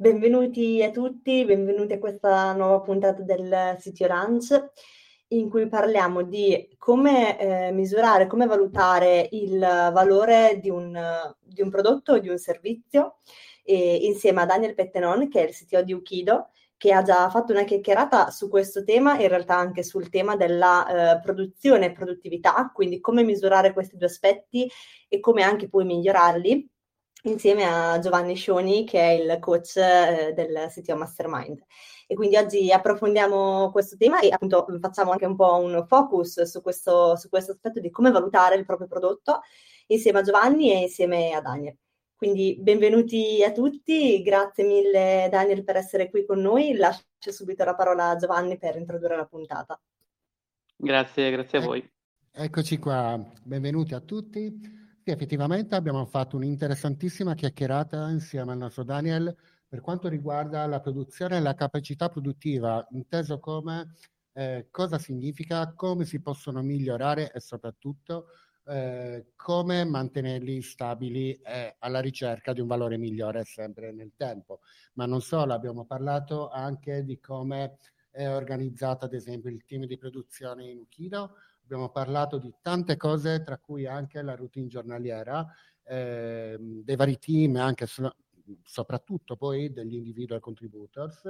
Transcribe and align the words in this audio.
Benvenuti 0.00 0.82
a 0.82 0.90
tutti, 0.90 1.44
benvenuti 1.44 1.92
a 1.92 1.98
questa 1.98 2.54
nuova 2.54 2.80
puntata 2.80 3.20
del 3.20 3.76
City 3.78 4.04
Orange 4.04 4.72
in 5.28 5.50
cui 5.50 5.68
parliamo 5.68 6.22
di 6.22 6.74
come 6.78 7.38
eh, 7.38 7.70
misurare, 7.72 8.26
come 8.26 8.46
valutare 8.46 9.28
il 9.32 9.58
valore 9.58 10.58
di 10.58 10.70
un, 10.70 10.98
di 11.38 11.60
un 11.60 11.68
prodotto 11.68 12.14
o 12.14 12.18
di 12.18 12.30
un 12.30 12.38
servizio 12.38 13.18
e, 13.62 13.96
insieme 14.06 14.40
a 14.40 14.46
Daniel 14.46 14.72
Pettenon 14.74 15.28
che 15.28 15.44
è 15.44 15.48
il 15.48 15.54
CTO 15.54 15.82
di 15.82 15.92
Ukido 15.92 16.48
che 16.78 16.94
ha 16.94 17.02
già 17.02 17.28
fatto 17.28 17.52
una 17.52 17.64
chiacchierata 17.64 18.30
su 18.30 18.48
questo 18.48 18.84
tema, 18.84 19.20
in 19.20 19.28
realtà 19.28 19.58
anche 19.58 19.82
sul 19.82 20.08
tema 20.08 20.34
della 20.34 21.18
eh, 21.18 21.20
produzione 21.20 21.86
e 21.86 21.92
produttività, 21.92 22.70
quindi 22.72 23.00
come 23.00 23.22
misurare 23.22 23.74
questi 23.74 23.98
due 23.98 24.06
aspetti 24.06 24.66
e 25.08 25.20
come 25.20 25.42
anche 25.42 25.68
poi 25.68 25.84
migliorarli 25.84 26.70
insieme 27.22 27.64
a 27.64 27.98
Giovanni 27.98 28.34
Scioni, 28.34 28.84
che 28.84 29.00
è 29.00 29.10
il 29.10 29.38
coach 29.38 29.76
eh, 29.76 30.32
del 30.34 30.68
CTO 30.68 30.96
Mastermind. 30.96 31.62
E 32.06 32.14
quindi 32.14 32.36
oggi 32.36 32.72
approfondiamo 32.72 33.70
questo 33.70 33.96
tema 33.96 34.20
e 34.20 34.30
appunto 34.30 34.66
facciamo 34.80 35.12
anche 35.12 35.26
un 35.26 35.36
po' 35.36 35.56
un 35.56 35.84
focus 35.86 36.42
su 36.42 36.60
questo, 36.60 37.16
su 37.16 37.28
questo 37.28 37.52
aspetto 37.52 37.78
di 37.78 37.90
come 37.90 38.10
valutare 38.10 38.56
il 38.56 38.64
proprio 38.64 38.88
prodotto 38.88 39.42
insieme 39.86 40.18
a 40.18 40.22
Giovanni 40.22 40.72
e 40.72 40.80
insieme 40.82 41.32
a 41.32 41.40
Daniel. 41.40 41.76
Quindi 42.16 42.56
benvenuti 42.60 43.42
a 43.44 43.52
tutti, 43.52 44.20
grazie 44.22 44.64
mille 44.64 45.28
Daniel 45.30 45.64
per 45.64 45.76
essere 45.76 46.10
qui 46.10 46.26
con 46.26 46.40
noi. 46.40 46.74
Lascio 46.74 47.06
subito 47.30 47.64
la 47.64 47.74
parola 47.74 48.10
a 48.10 48.16
Giovanni 48.16 48.58
per 48.58 48.76
introdurre 48.76 49.16
la 49.16 49.26
puntata. 49.26 49.80
Grazie, 50.76 51.30
grazie 51.30 51.58
a 51.58 51.60
voi. 51.62 51.90
Eccoci 52.32 52.78
qua, 52.78 53.18
benvenuti 53.42 53.94
a 53.94 54.00
tutti. 54.00 54.79
Sì, 55.10 55.16
effettivamente 55.16 55.74
abbiamo 55.74 56.06
fatto 56.06 56.36
un'interessantissima 56.36 57.34
chiacchierata 57.34 58.08
insieme 58.10 58.52
al 58.52 58.58
nostro 58.58 58.84
Daniel 58.84 59.36
per 59.66 59.80
quanto 59.80 60.06
riguarda 60.06 60.64
la 60.66 60.78
produzione 60.78 61.36
e 61.36 61.40
la 61.40 61.54
capacità 61.54 62.08
produttiva, 62.08 62.86
inteso 62.92 63.40
come 63.40 63.94
eh, 64.34 64.68
cosa 64.70 64.98
significa, 64.98 65.72
come 65.74 66.04
si 66.04 66.20
possono 66.22 66.62
migliorare 66.62 67.32
e 67.32 67.40
soprattutto 67.40 68.26
eh, 68.66 69.32
come 69.34 69.84
mantenerli 69.84 70.62
stabili 70.62 71.32
e 71.42 71.74
alla 71.80 71.98
ricerca 71.98 72.52
di 72.52 72.60
un 72.60 72.68
valore 72.68 72.96
migliore 72.96 73.42
sempre 73.42 73.90
nel 73.90 74.12
tempo. 74.14 74.60
Ma 74.92 75.06
non 75.06 75.22
solo, 75.22 75.54
abbiamo 75.54 75.86
parlato 75.86 76.50
anche 76.50 77.02
di 77.02 77.18
come 77.18 77.78
è 78.10 78.28
organizzato 78.28 79.06
ad 79.06 79.14
esempio 79.14 79.50
il 79.50 79.64
team 79.64 79.86
di 79.86 79.98
produzione 79.98 80.66
in 80.70 80.78
Ukido, 80.78 81.34
abbiamo 81.70 81.90
parlato 81.90 82.38
di 82.38 82.52
tante 82.60 82.96
cose, 82.96 83.42
tra 83.44 83.56
cui 83.58 83.86
anche 83.86 84.20
la 84.22 84.34
routine 84.34 84.66
giornaliera 84.66 85.46
eh, 85.84 86.56
dei 86.58 86.96
vari 86.96 87.16
team, 87.18 87.54
anche 87.56 87.86
so- 87.86 88.16
soprattutto 88.64 89.36
poi 89.36 89.72
degli 89.72 89.94
individual 89.94 90.40
contributors. 90.40 91.22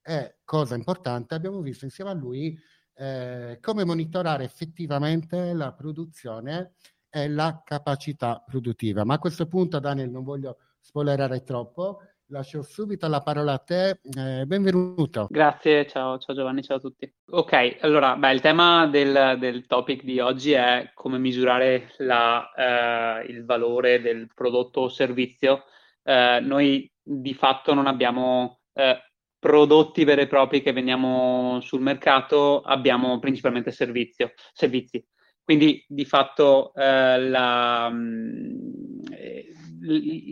E 0.00 0.36
cosa 0.44 0.76
importante, 0.76 1.34
abbiamo 1.34 1.60
visto 1.60 1.84
insieme 1.84 2.10
a 2.10 2.14
lui 2.14 2.56
eh, 2.94 3.58
come 3.60 3.84
monitorare 3.84 4.44
effettivamente 4.44 5.52
la 5.52 5.72
produzione 5.72 6.74
e 7.10 7.28
la 7.28 7.62
capacità 7.64 8.42
produttiva. 8.46 9.04
Ma 9.04 9.14
a 9.14 9.18
questo 9.18 9.46
punto, 9.48 9.80
Daniel, 9.80 10.10
non 10.10 10.22
voglio 10.22 10.58
spoilerare 10.78 11.42
troppo, 11.42 12.00
lascio 12.26 12.62
subito 12.62 13.06
la 13.08 13.20
parola 13.20 13.52
a 13.52 13.58
te. 13.58 14.00
Eh, 14.02 14.44
benvenuto. 14.46 15.26
Grazie, 15.30 15.86
ciao, 15.86 16.18
ciao, 16.18 16.34
Giovanni, 16.34 16.62
ciao 16.62 16.76
a 16.76 16.80
tutti. 16.80 17.12
Ok, 17.30 17.78
allora, 17.80 18.16
beh, 18.16 18.32
il 18.32 18.40
tema 18.40 18.86
del, 18.86 19.36
del 19.38 19.66
topic 19.66 20.02
di 20.02 20.20
oggi 20.20 20.52
è 20.52 20.90
come 20.94 21.18
misurare 21.18 21.92
la, 21.98 22.50
eh, 22.52 23.26
il 23.30 23.44
valore 23.44 24.00
del 24.00 24.28
prodotto 24.34 24.82
o 24.82 24.88
servizio. 24.88 25.64
Eh, 26.02 26.40
noi 26.42 26.90
di 27.02 27.34
fatto 27.34 27.74
non 27.74 27.86
abbiamo 27.86 28.60
eh, 28.72 28.98
prodotti 29.38 30.04
veri 30.04 30.22
e 30.22 30.26
propri 30.28 30.62
che 30.62 30.72
vendiamo 30.72 31.58
sul 31.62 31.80
mercato, 31.80 32.60
abbiamo 32.60 33.18
principalmente 33.18 33.72
servizio, 33.72 34.32
servizi. 34.52 35.04
Quindi 35.42 35.84
di 35.88 36.04
fatto 36.04 36.72
eh, 36.74 37.18
la, 37.18 37.88
mh, 37.90 37.96
mm, 37.96 38.91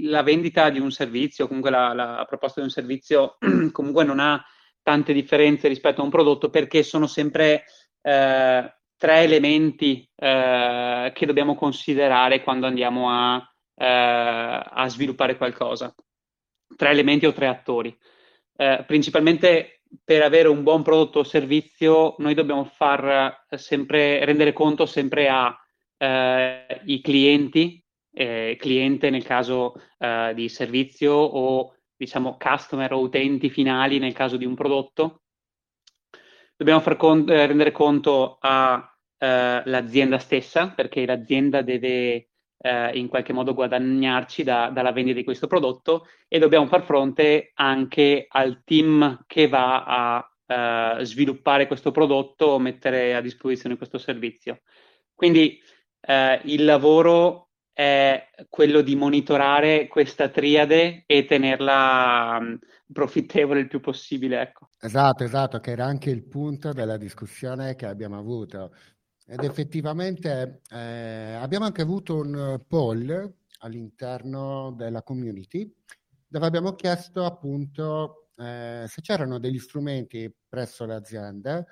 la 0.04 0.22
vendita 0.22 0.70
di 0.70 0.78
un 0.78 0.90
servizio, 0.90 1.46
comunque 1.46 1.70
la, 1.70 1.92
la 1.92 2.24
proposta 2.28 2.60
di 2.60 2.66
un 2.66 2.72
servizio, 2.72 3.36
comunque 3.72 4.04
non 4.04 4.20
ha 4.20 4.44
tante 4.82 5.12
differenze 5.12 5.68
rispetto 5.68 6.00
a 6.00 6.04
un 6.04 6.10
prodotto 6.10 6.50
perché 6.50 6.82
sono 6.82 7.06
sempre 7.06 7.64
eh, 8.00 8.74
tre 8.96 9.18
elementi 9.20 10.08
eh, 10.14 11.10
che 11.14 11.26
dobbiamo 11.26 11.54
considerare 11.54 12.42
quando 12.42 12.66
andiamo 12.66 13.10
a, 13.10 13.36
eh, 13.74 13.86
a, 13.86 14.88
sviluppare 14.88 15.36
qualcosa. 15.36 15.94
Tre 16.76 16.90
elementi 16.90 17.26
o 17.26 17.32
tre 17.32 17.46
attori. 17.46 17.96
Eh, 18.56 18.84
principalmente 18.86 19.82
per 20.04 20.22
avere 20.22 20.48
un 20.48 20.62
buon 20.62 20.82
prodotto 20.82 21.20
o 21.20 21.24
servizio, 21.24 22.14
noi 22.18 22.34
dobbiamo 22.34 22.64
far 22.64 23.44
sempre, 23.50 24.24
rendere 24.24 24.52
conto 24.52 24.86
sempre 24.86 25.28
ai 25.28 25.54
eh, 25.98 27.00
clienti 27.02 27.82
eh, 28.12 28.56
cliente 28.58 29.10
nel 29.10 29.24
caso 29.24 29.74
eh, 29.98 30.32
di 30.34 30.48
servizio 30.48 31.12
o 31.12 31.74
diciamo 31.96 32.36
customer 32.38 32.92
o 32.92 33.00
utenti 33.00 33.50
finali 33.50 33.98
nel 33.98 34.14
caso 34.14 34.36
di 34.36 34.44
un 34.44 34.54
prodotto. 34.54 35.22
Dobbiamo 36.56 36.80
far 36.80 36.96
con- 36.96 37.28
eh, 37.28 37.46
rendere 37.46 37.72
conto 37.72 38.38
all'azienda 38.40 40.16
eh, 40.16 40.20
stessa 40.20 40.70
perché 40.70 41.04
l'azienda 41.06 41.62
deve 41.62 42.28
eh, 42.62 42.98
in 42.98 43.08
qualche 43.08 43.32
modo 43.32 43.54
guadagnarci 43.54 44.42
da, 44.42 44.68
dalla 44.68 44.92
vendita 44.92 45.18
di 45.18 45.24
questo 45.24 45.46
prodotto 45.46 46.06
e 46.28 46.38
dobbiamo 46.38 46.66
far 46.66 46.82
fronte 46.82 47.52
anche 47.54 48.26
al 48.28 48.62
team 48.64 49.24
che 49.26 49.48
va 49.48 49.84
a 49.84 50.24
Uh, 50.50 51.00
sviluppare 51.04 51.68
questo 51.68 51.92
prodotto 51.92 52.46
o 52.46 52.58
mettere 52.58 53.14
a 53.14 53.20
disposizione 53.20 53.76
questo 53.76 53.98
servizio. 53.98 54.62
Quindi 55.14 55.60
uh, 56.08 56.40
il 56.42 56.64
lavoro 56.64 57.49
è 57.72 58.28
quello 58.48 58.80
di 58.82 58.94
monitorare 58.96 59.86
questa 59.88 60.28
triade 60.28 61.04
e 61.06 61.24
tenerla 61.24 62.38
um, 62.40 62.58
profittevole 62.92 63.60
il 63.60 63.68
più 63.68 63.80
possibile. 63.80 64.40
Ecco. 64.40 64.68
Esatto, 64.80 65.24
esatto, 65.24 65.60
che 65.60 65.70
era 65.70 65.84
anche 65.84 66.10
il 66.10 66.24
punto 66.24 66.72
della 66.72 66.96
discussione 66.96 67.74
che 67.74 67.86
abbiamo 67.86 68.18
avuto. 68.18 68.74
Ed 69.26 69.44
effettivamente 69.44 70.62
eh, 70.70 71.34
abbiamo 71.40 71.64
anche 71.64 71.82
avuto 71.82 72.16
un 72.16 72.60
poll 72.66 73.34
all'interno 73.60 74.72
della 74.76 75.02
community 75.02 75.72
dove 76.26 76.46
abbiamo 76.46 76.74
chiesto 76.74 77.24
appunto 77.24 78.30
eh, 78.36 78.84
se 78.86 79.00
c'erano 79.02 79.38
degli 79.38 79.58
strumenti 79.58 80.32
presso 80.48 80.84
le 80.84 80.94
aziende 80.94 81.66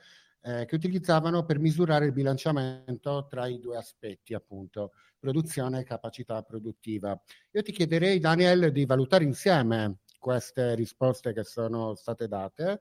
eh, 0.48 0.64
che 0.64 0.76
utilizzavano 0.76 1.44
per 1.44 1.59
misurare 1.59 2.06
il 2.06 2.12
bilanciamento 2.12 3.26
tra 3.28 3.47
i 3.47 3.59
due 3.60 3.76
aspetti, 3.76 4.32
appunto, 4.32 4.92
produzione 5.19 5.81
e 5.81 5.84
capacità 5.84 6.42
produttiva. 6.42 7.20
Io 7.50 7.62
ti 7.62 7.70
chiederei, 7.70 8.19
Daniel, 8.19 8.72
di 8.72 8.86
valutare 8.86 9.25
insieme 9.25 9.98
queste 10.19 10.75
risposte 10.75 11.34
che 11.34 11.44
sono 11.44 11.94
state 11.94 12.28
date, 12.28 12.81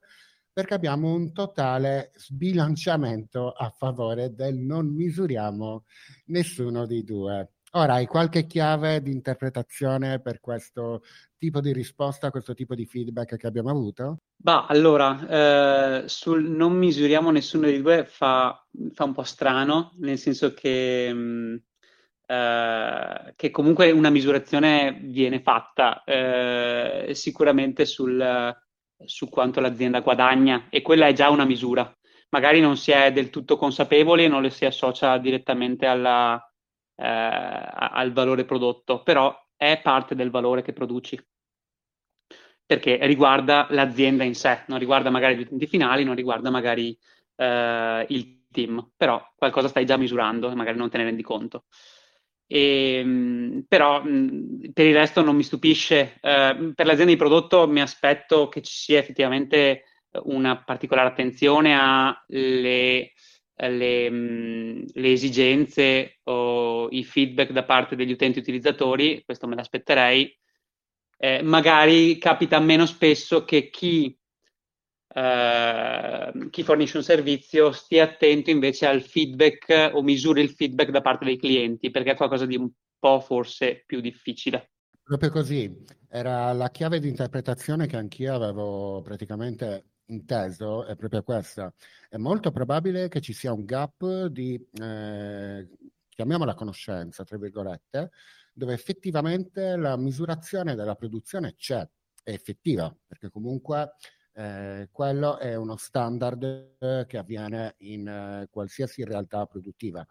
perché 0.53 0.75
abbiamo 0.75 1.13
un 1.13 1.33
totale 1.33 2.13
sbilanciamento 2.15 3.51
a 3.51 3.69
favore 3.69 4.33
del 4.33 4.55
non 4.55 4.87
misuriamo 4.87 5.83
nessuno 6.27 6.85
dei 6.85 7.03
due. 7.03 7.56
Ora, 7.77 7.93
hai 7.93 8.07
qualche 8.07 8.47
chiave 8.47 9.03
di 9.03 9.11
interpretazione 9.11 10.19
per 10.19 10.39
questo 10.39 11.03
tipo 11.37 11.61
di 11.61 11.71
risposta, 11.71 12.31
questo 12.31 12.55
tipo 12.55 12.73
di 12.73 12.87
feedback 12.87 13.37
che 13.37 13.45
abbiamo 13.45 13.69
avuto? 13.69 14.21
Bah, 14.35 14.65
allora, 14.67 16.01
eh, 16.01 16.07
sul 16.07 16.43
non 16.49 16.73
misuriamo 16.73 17.29
nessuno 17.29 17.67
dei 17.67 17.79
due 17.79 18.03
fa, 18.05 18.65
fa 18.93 19.03
un 19.03 19.13
po' 19.13 19.21
strano, 19.21 19.91
nel 19.99 20.17
senso 20.17 20.55
che, 20.55 21.13
mh, 21.13 21.19
mm, 21.19 21.55
eh, 22.25 23.33
che 23.35 23.51
comunque 23.51 23.91
una 23.91 24.09
misurazione 24.09 24.99
viene 24.99 25.39
fatta 25.39 26.03
eh, 26.03 27.11
sicuramente 27.13 27.85
sul, 27.85 28.55
su 29.05 29.29
quanto 29.29 29.59
l'azienda 29.59 29.99
guadagna 29.99 30.65
e 30.71 30.81
quella 30.81 31.05
è 31.05 31.13
già 31.13 31.29
una 31.29 31.45
misura. 31.45 31.95
Magari 32.29 32.59
non 32.59 32.75
si 32.75 32.89
è 32.89 33.11
del 33.13 33.29
tutto 33.29 33.55
consapevoli 33.55 34.23
e 34.23 34.27
non 34.27 34.41
le 34.41 34.49
si 34.49 34.65
associa 34.65 35.15
direttamente 35.19 35.85
alla, 35.85 36.41
eh, 36.97 37.05
al 37.05 38.11
valore 38.13 38.45
prodotto, 38.45 39.03
però 39.03 39.35
è 39.55 39.79
parte 39.81 40.15
del 40.15 40.29
valore 40.31 40.61
che 40.61 40.73
produci. 40.73 41.19
perché 42.67 42.99
riguarda 43.05 43.67
l'azienda 43.71 44.25
in 44.25 44.35
sé, 44.35 44.63
non 44.67 44.77
riguarda 44.77 45.09
magari 45.09 45.37
gli 45.37 45.41
utenti 45.41 45.67
finali, 45.67 46.03
non 46.03 46.15
riguarda 46.15 46.49
magari 46.49 46.97
eh, 47.37 48.05
il 48.09 48.43
team, 48.51 48.91
però 48.97 49.25
qualcosa 49.35 49.69
stai 49.69 49.85
già 49.85 49.95
misurando 49.95 50.51
e 50.51 50.55
magari 50.55 50.77
non 50.77 50.89
te 50.89 50.97
ne 50.97 51.05
rendi 51.05 51.23
conto. 51.23 51.65
E, 52.45 52.95
ehm, 52.99 53.65
però 53.67 54.01
per 54.01 54.85
il 54.85 54.93
resto 54.93 55.21
non 55.21 55.35
mi 55.37 55.43
stupisce. 55.43 56.17
Eh, 56.21 56.73
per 56.75 56.85
l'azienda 56.85 57.11
di 57.13 57.17
prodotto 57.17 57.67
mi 57.69 57.81
aspetto 57.81 58.49
che 58.49 58.61
ci 58.61 58.73
sia 58.73 58.99
effettivamente 58.99 59.83
una 60.23 60.61
particolare 60.63 61.09
attenzione 61.09 61.77
alle 61.79 63.13
le, 63.57 64.09
mh, 64.09 64.85
le, 64.93 65.11
esigenze 65.11 66.19
o 66.23 66.87
i 66.89 67.03
feedback 67.03 67.51
da 67.51 67.63
parte 67.63 67.95
degli 67.95 68.11
utenti 68.11 68.39
utilizzatori, 68.39 69.23
questo 69.25 69.47
me 69.47 69.55
l'aspetterei. 69.55 70.35
Eh, 71.19 71.41
magari 71.41 72.17
capita 72.19 72.59
meno 72.59 72.85
spesso 72.85 73.43
che 73.43 73.69
chi, 73.71 74.15
eh, 75.15 76.31
chi, 76.51 76.63
fornisce 76.63 76.97
un 76.97 77.03
servizio 77.03 77.71
stia 77.71 78.03
attento 78.03 78.51
invece 78.51 78.85
al 78.85 79.01
feedback 79.01 79.91
o 79.93 80.03
misuri 80.03 80.41
il 80.41 80.51
feedback 80.51 80.91
da 80.91 81.01
parte 81.01 81.25
dei 81.25 81.37
clienti, 81.37 81.89
perché 81.89 82.11
è 82.11 82.15
qualcosa 82.15 82.45
di 82.45 82.55
un 82.55 82.69
po' 82.99 83.19
forse 83.19 83.83
più 83.87 83.99
difficile. 83.99 84.71
Proprio 85.01 85.31
così, 85.31 85.73
era 86.09 86.51
la 86.53 86.69
chiave 86.69 86.99
di 86.99 87.07
interpretazione 87.07 87.87
che 87.87 87.97
anch'io 87.97 88.35
avevo 88.35 89.01
praticamente 89.01 89.85
inteso 90.07 90.85
è 90.85 90.95
proprio 90.95 91.23
questa. 91.23 91.73
È 92.09 92.17
molto 92.17 92.51
probabile 92.51 93.07
che 93.07 93.21
ci 93.21 93.33
sia 93.33 93.53
un 93.53 93.65
gap 93.65 94.25
di, 94.25 94.55
eh, 94.81 95.69
chiamiamola 96.09 96.53
conoscenza, 96.55 97.23
tra 97.23 97.37
virgolette, 97.37 98.11
dove 98.53 98.73
effettivamente 98.73 99.75
la 99.75 99.95
misurazione 99.97 100.75
della 100.75 100.95
produzione 100.95 101.55
c'è, 101.55 101.87
è 102.23 102.31
effettiva, 102.31 102.93
perché 103.05 103.29
comunque 103.29 103.93
eh, 104.33 104.89
quello 104.91 105.37
è 105.37 105.55
uno 105.55 105.77
standard 105.77 106.75
eh, 106.79 107.05
che 107.07 107.17
avviene 107.17 107.75
in 107.79 108.07
eh, 108.07 108.47
qualsiasi 108.49 109.03
realtà 109.03 109.45
produttiva. 109.45 110.05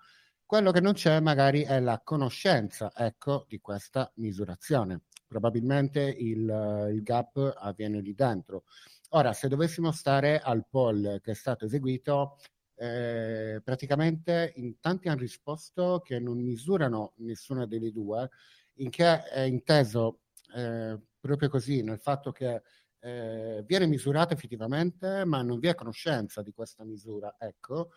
Quello 0.44 0.70
che 0.70 0.80
non 0.80 0.92
c'è 0.92 1.18
magari 1.18 1.62
è 1.62 1.80
la 1.80 2.00
conoscenza, 2.04 2.92
ecco, 2.94 3.46
di 3.48 3.58
questa 3.58 4.10
misurazione. 4.16 5.02
Probabilmente 5.26 6.02
il, 6.02 6.88
il 6.92 7.02
gap 7.02 7.54
avviene 7.58 8.00
lì 8.00 8.14
dentro. 8.14 8.62
Ora, 9.10 9.32
se 9.32 9.48
dovessimo 9.48 9.92
stare 9.92 10.40
al 10.40 10.66
poll 10.68 11.20
che 11.20 11.30
è 11.30 11.34
stato 11.34 11.64
eseguito, 11.64 12.38
eh, 12.74 13.60
praticamente 13.62 14.52
in 14.56 14.78
tanti 14.80 15.08
hanno 15.08 15.20
risposto 15.20 16.00
che 16.04 16.18
non 16.18 16.38
misurano 16.42 17.12
nessuna 17.18 17.66
delle 17.66 17.92
due, 17.92 18.28
in 18.74 18.90
che 18.90 19.22
è 19.22 19.40
inteso 19.42 20.20
eh, 20.54 20.98
proprio 21.20 21.48
così, 21.48 21.82
nel 21.82 22.00
fatto 22.00 22.32
che 22.32 22.62
eh, 23.00 23.62
viene 23.64 23.86
misurata 23.86 24.34
effettivamente, 24.34 25.24
ma 25.24 25.40
non 25.42 25.58
vi 25.60 25.68
è 25.68 25.74
conoscenza 25.74 26.42
di 26.42 26.52
questa 26.52 26.84
misura, 26.84 27.36
ecco, 27.38 27.90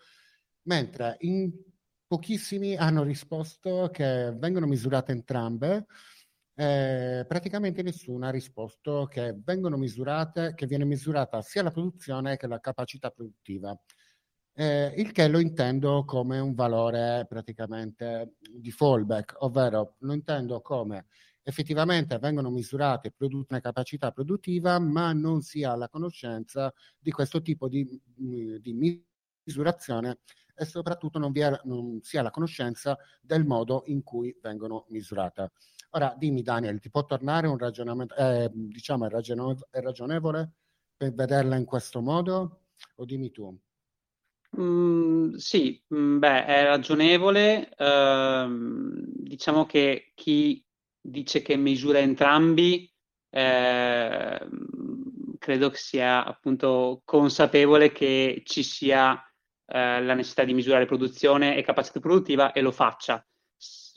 mentre 0.62 1.16
in 1.20 1.52
pochissimi 2.06 2.76
hanno 2.76 3.02
risposto 3.02 3.88
che 3.92 4.32
vengono 4.36 4.66
misurate 4.66 5.12
entrambe, 5.12 5.86
eh, 6.54 7.24
praticamente 7.26 7.82
nessuno 7.82 8.26
ha 8.26 8.30
risposto 8.30 9.06
che 9.06 9.34
vengono 9.42 9.76
misurate, 9.76 10.54
che 10.54 10.66
viene 10.66 10.84
misurata 10.84 11.42
sia 11.42 11.62
la 11.62 11.70
produzione 11.70 12.36
che 12.36 12.46
la 12.46 12.60
capacità 12.60 13.10
produttiva. 13.10 13.78
Eh, 14.52 14.92
il 14.96 15.12
che 15.12 15.28
lo 15.28 15.38
intendo 15.38 16.04
come 16.04 16.38
un 16.38 16.54
valore 16.54 17.24
praticamente 17.28 18.34
di 18.38 18.70
fallback, 18.70 19.36
ovvero 19.38 19.96
lo 20.00 20.12
intendo 20.12 20.60
come 20.60 21.06
effettivamente 21.42 22.18
vengono 22.18 22.50
misurate 22.50 23.14
una 23.18 23.60
capacità 23.60 24.10
produttiva, 24.10 24.78
ma 24.78 25.12
non 25.12 25.40
si 25.42 25.64
ha 25.64 25.74
la 25.76 25.88
conoscenza 25.88 26.72
di 26.98 27.10
questo 27.10 27.40
tipo 27.40 27.68
di, 27.68 28.00
di 28.14 29.04
misurazione 29.44 30.18
e 30.54 30.64
soprattutto 30.66 31.18
non, 31.18 31.32
è, 31.34 31.60
non 31.64 32.00
si 32.02 32.18
ha 32.18 32.22
la 32.22 32.30
conoscenza 32.30 32.98
del 33.20 33.44
modo 33.46 33.84
in 33.86 34.02
cui 34.02 34.36
vengono 34.42 34.84
misurate. 34.90 35.52
Ora 35.90 36.14
dimmi 36.16 36.42
Daniel, 36.42 36.78
ti 36.78 36.88
può 36.88 37.04
tornare 37.04 37.48
un 37.48 37.58
ragionamento, 37.58 38.14
eh, 38.14 38.48
diciamo, 38.52 39.06
è, 39.06 39.08
ragionevole, 39.08 39.56
è 39.70 39.80
ragionevole 39.80 40.52
per 40.96 41.12
vederla 41.12 41.56
in 41.56 41.64
questo 41.64 42.00
modo? 42.00 42.66
O 42.96 43.04
dimmi 43.04 43.30
tu. 43.32 43.58
Mm, 44.58 45.34
sì, 45.34 45.82
mm, 45.92 46.18
beh, 46.18 46.44
è 46.44 46.64
ragionevole. 46.64 47.68
Eh, 47.74 48.46
diciamo 48.48 49.66
che 49.66 50.12
chi 50.14 50.64
dice 51.00 51.42
che 51.42 51.56
misura 51.56 51.98
entrambi, 51.98 52.92
eh, 53.30 54.48
credo 55.38 55.70
che 55.70 55.76
sia 55.76 56.24
appunto 56.24 57.02
consapevole 57.04 57.90
che 57.90 58.42
ci 58.44 58.62
sia 58.62 59.14
eh, 59.66 60.02
la 60.02 60.14
necessità 60.14 60.44
di 60.44 60.54
misurare 60.54 60.86
produzione 60.86 61.56
e 61.56 61.62
capacità 61.62 62.00
produttiva 62.00 62.52
e 62.52 62.60
lo 62.60 62.70
faccia. 62.72 63.24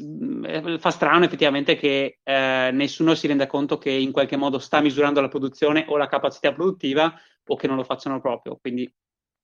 Mm, 0.03 0.77
fa 0.77 0.89
strano 0.91 1.25
effettivamente 1.25 1.75
che 1.75 2.19
eh, 2.23 2.69
nessuno 2.73 3.15
si 3.15 3.27
renda 3.27 3.47
conto 3.47 3.77
che 3.77 3.91
in 3.91 4.11
qualche 4.11 4.35
modo 4.35 4.59
sta 4.59 4.81
misurando 4.81 5.21
la 5.21 5.29
produzione 5.29 5.85
o 5.87 5.97
la 5.97 6.07
capacità 6.07 6.51
produttiva 6.53 7.13
o 7.45 7.55
che 7.55 7.67
non 7.67 7.77
lo 7.77 7.83
facciano 7.83 8.19
proprio. 8.19 8.57
Quindi 8.57 8.91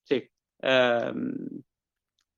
sì, 0.01 0.27
ehm, 0.61 1.61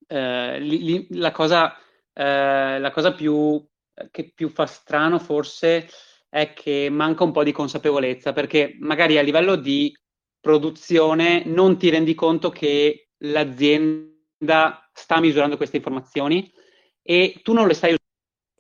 eh, 0.08 0.60
li, 0.60 0.84
li, 0.84 1.08
la, 1.12 1.32
cosa, 1.32 1.76
eh, 2.14 2.80
la 2.80 2.92
cosa 2.92 3.14
più, 3.14 3.66
che 4.12 4.32
più 4.34 4.50
fa 4.50 4.66
strano 4.66 5.20
forse 5.20 5.88
è 6.30 6.54
che 6.54 6.90
manca 6.90 7.24
un 7.24 7.32
po' 7.32 7.44
di 7.44 7.52
consapevolezza 7.52 8.34
perché 8.34 8.78
magari 8.80 9.18
a 9.18 9.22
livello 9.22 9.56
di 9.56 9.94
produzione 10.40 11.44
non 11.46 11.78
ti 11.78 11.90
rendi 11.90 12.16
conto 12.16 12.50
che 12.50 13.10
l'azienda 13.20 14.90
sta 14.94 15.20
misurando 15.20 15.58
queste 15.58 15.78
informazioni 15.78 16.52
e 17.02 17.40
tu 17.44 17.54
non 17.54 17.68
le 17.68 17.74
stai 17.74 17.90
usando. 17.92 18.01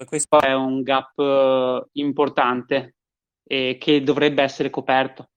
Questo 0.05 0.39
è 0.39 0.53
un 0.53 0.81
gap 0.81 1.17
uh, 1.17 1.87
importante 1.93 2.95
e 3.43 3.77
che 3.79 4.01
dovrebbe 4.03 4.41
essere 4.41 4.69
coperto. 4.69 5.29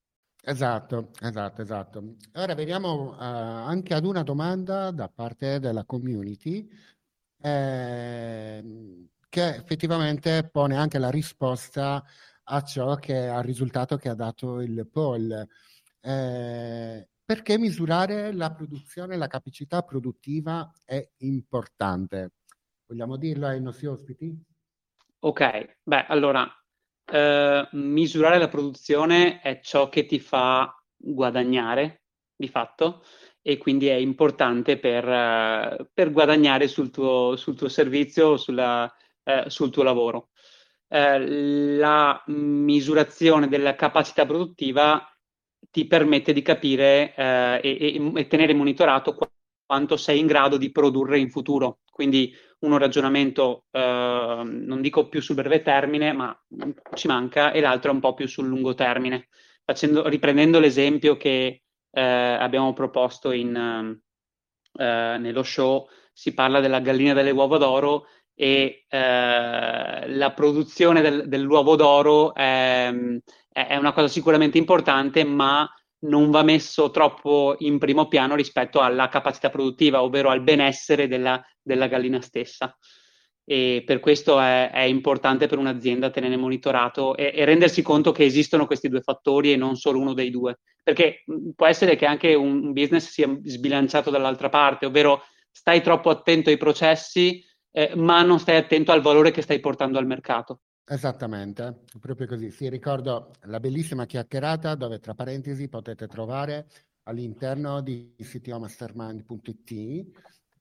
Esatto, 0.43 1.11
esatto, 1.20 1.62
esatto. 1.62 2.14
Ora 2.34 2.55
veniamo 2.55 3.12
uh, 3.12 3.16
anche 3.19 3.94
ad 3.94 4.05
una 4.05 4.22
domanda 4.22 4.90
da 4.90 5.08
parte 5.08 5.58
della 5.58 5.84
community 5.84 6.69
eh, 7.44 9.08
che 9.28 9.55
effettivamente 9.56 10.49
pone 10.50 10.76
anche 10.76 10.99
la 10.99 11.10
risposta 11.10 12.02
a 12.44 12.62
ciò 12.62 12.96
che 12.96 13.26
al 13.28 13.43
risultato 13.43 13.96
che 13.96 14.08
ha 14.08 14.14
dato 14.14 14.60
il 14.60 14.88
poll. 14.90 15.46
Eh, 16.00 17.08
perché 17.25 17.58
misurare 17.58 18.32
la 18.32 18.53
produzione, 18.53 19.17
la 19.17 19.27
capacità 19.27 19.82
produttiva 19.82 20.70
è 20.84 21.06
importante? 21.19 22.32
Vogliamo 22.86 23.17
dirlo 23.17 23.46
ai 23.46 23.60
nostri 23.60 23.86
ospiti? 23.86 24.38
Ok, 25.26 25.76
beh, 25.82 26.04
allora, 26.08 26.46
eh, 27.10 27.69
misurare 27.72 28.36
la 28.38 28.48
produzione 28.48 29.40
è 29.40 29.60
ciò 29.60 29.88
che 29.88 30.04
ti 30.04 30.20
fa 30.20 30.78
guadagnare, 30.94 32.02
di 32.36 32.46
fatto, 32.46 33.02
e 33.40 33.56
quindi 33.56 33.86
è 33.86 33.94
importante 33.94 34.78
per, 34.78 35.04
uh, 35.06 35.86
per 35.94 36.12
guadagnare 36.12 36.69
sul 36.69 36.90
tuo, 36.90 37.36
sul 37.36 37.56
tuo 37.56 37.69
servizio 37.69 38.36
sulla, 38.36 38.84
uh, 39.24 39.48
sul 39.48 39.70
tuo 39.70 39.82
lavoro. 39.82 40.28
Uh, 40.88 41.78
la 41.78 42.22
misurazione 42.26 43.48
della 43.48 43.74
capacità 43.74 44.26
produttiva 44.26 45.10
ti 45.70 45.86
permette 45.86 46.34
di 46.34 46.43
capire 46.43 47.14
e, 47.14 47.60
e, 47.62 48.12
e 48.14 48.26
tenere 48.26 48.52
monitorato 48.52 49.14
quanto 49.66 49.96
sei 49.96 50.18
in 50.18 50.26
grado 50.26 50.56
di 50.56 50.70
produrre 50.70 51.18
in 51.18 51.30
futuro. 51.30 51.80
Quindi 51.90 52.34
uno 52.60 52.78
ragionamento, 52.78 53.66
eh, 53.70 54.42
non 54.44 54.80
dico 54.80 55.08
più 55.08 55.20
sul 55.20 55.36
breve 55.36 55.62
termine, 55.62 56.12
ma 56.12 56.36
ci 56.94 57.06
manca, 57.06 57.52
e 57.52 57.60
l'altro 57.60 57.90
è 57.90 57.94
un 57.94 58.00
po' 58.00 58.14
più 58.14 58.26
sul 58.26 58.46
lungo 58.46 58.74
termine. 58.74 59.28
Facendo, 59.64 60.06
riprendendo 60.08 60.58
l'esempio 60.58 61.16
che 61.16 61.62
eh, 61.90 62.00
abbiamo 62.00 62.72
proposto 62.72 63.30
in, 63.30 63.54
eh, 63.56 65.16
nello 65.18 65.42
show, 65.42 65.88
si 66.12 66.34
parla 66.34 66.60
della 66.60 66.80
gallina 66.80 67.12
delle 67.12 67.30
uova 67.30 67.58
d'oro 67.58 68.06
e 68.34 68.84
eh, 68.88 70.08
la 70.08 70.32
produzione 70.32 71.00
del, 71.00 71.28
dell'uovo 71.28 71.76
d'oro 71.76 72.34
è, 72.34 72.92
è 73.52 73.76
una 73.76 73.92
cosa 73.92 74.08
sicuramente 74.08 74.58
importante, 74.58 75.24
ma 75.24 75.68
non 76.05 76.31
va 76.31 76.43
messo 76.43 76.91
troppo 76.91 77.56
in 77.58 77.79
primo 77.79 78.08
piano 78.08 78.34
rispetto 78.34 78.81
alla 78.81 79.08
capacità 79.08 79.51
produttiva, 79.51 80.03
ovvero 80.03 80.31
al 80.31 80.43
benessere 80.43 81.08
della, 81.08 81.43
della 81.63 81.87
gallina 81.87 82.20
stessa. 82.20 82.77
E 83.46 83.82
per 83.84 84.01
questo 84.01 84.41
è, 84.41 84.70
è, 84.70 84.81
importante 84.81 85.46
per 85.46 85.58
un'azienda 85.58 86.08
tenere 86.08 86.37
monitorato 86.37 87.15
e, 87.15 87.31
e, 87.34 87.44
rendersi 87.44 87.82
conto 87.82 88.11
che 88.11 88.25
esistono 88.25 88.65
questi 88.65 88.89
due 88.89 89.03
fattori 89.03 89.53
e 89.53 89.56
non 89.56 89.77
solo 89.77 89.99
uno 89.99 90.15
dei 90.15 90.31
due. 90.31 90.61
Perché 90.82 91.25
può 91.55 91.67
essere 91.67 91.96
che 91.96 92.06
anche 92.06 92.34
un 92.34 92.73
business 92.73 93.11
sia 93.11 93.29
sbilanciato 93.43 94.11
dall'altra 94.11 94.49
parte, 94.49 94.87
ovvero 94.87 95.25
stai 95.51 95.82
troppo 95.82 96.08
attento 96.08 96.49
ai 96.49 96.56
processi, 96.56 97.44
eh, 97.70 97.93
ma 97.96 98.23
non 98.23 98.39
stai 98.39 98.56
attento 98.56 98.93
al 98.93 99.03
valore 99.03 99.31
che 99.31 99.43
stai 99.43 99.61
portando 99.61 99.99
al 99.99 100.06
mercato. 100.06 100.61
Esattamente, 100.86 101.84
proprio 101.98 102.26
così. 102.26 102.50
Sì, 102.50 102.69
ricordo 102.69 103.31
la 103.44 103.58
bellissima 103.58 104.05
chiacchierata 104.05 104.74
dove 104.74 104.98
tra 105.00 105.14
parentesi 105.14 105.69
potete 105.69 106.06
trovare 106.06 106.67
all'interno 107.05 107.81
di 107.81 108.14
ctomastermind.it 108.19 110.10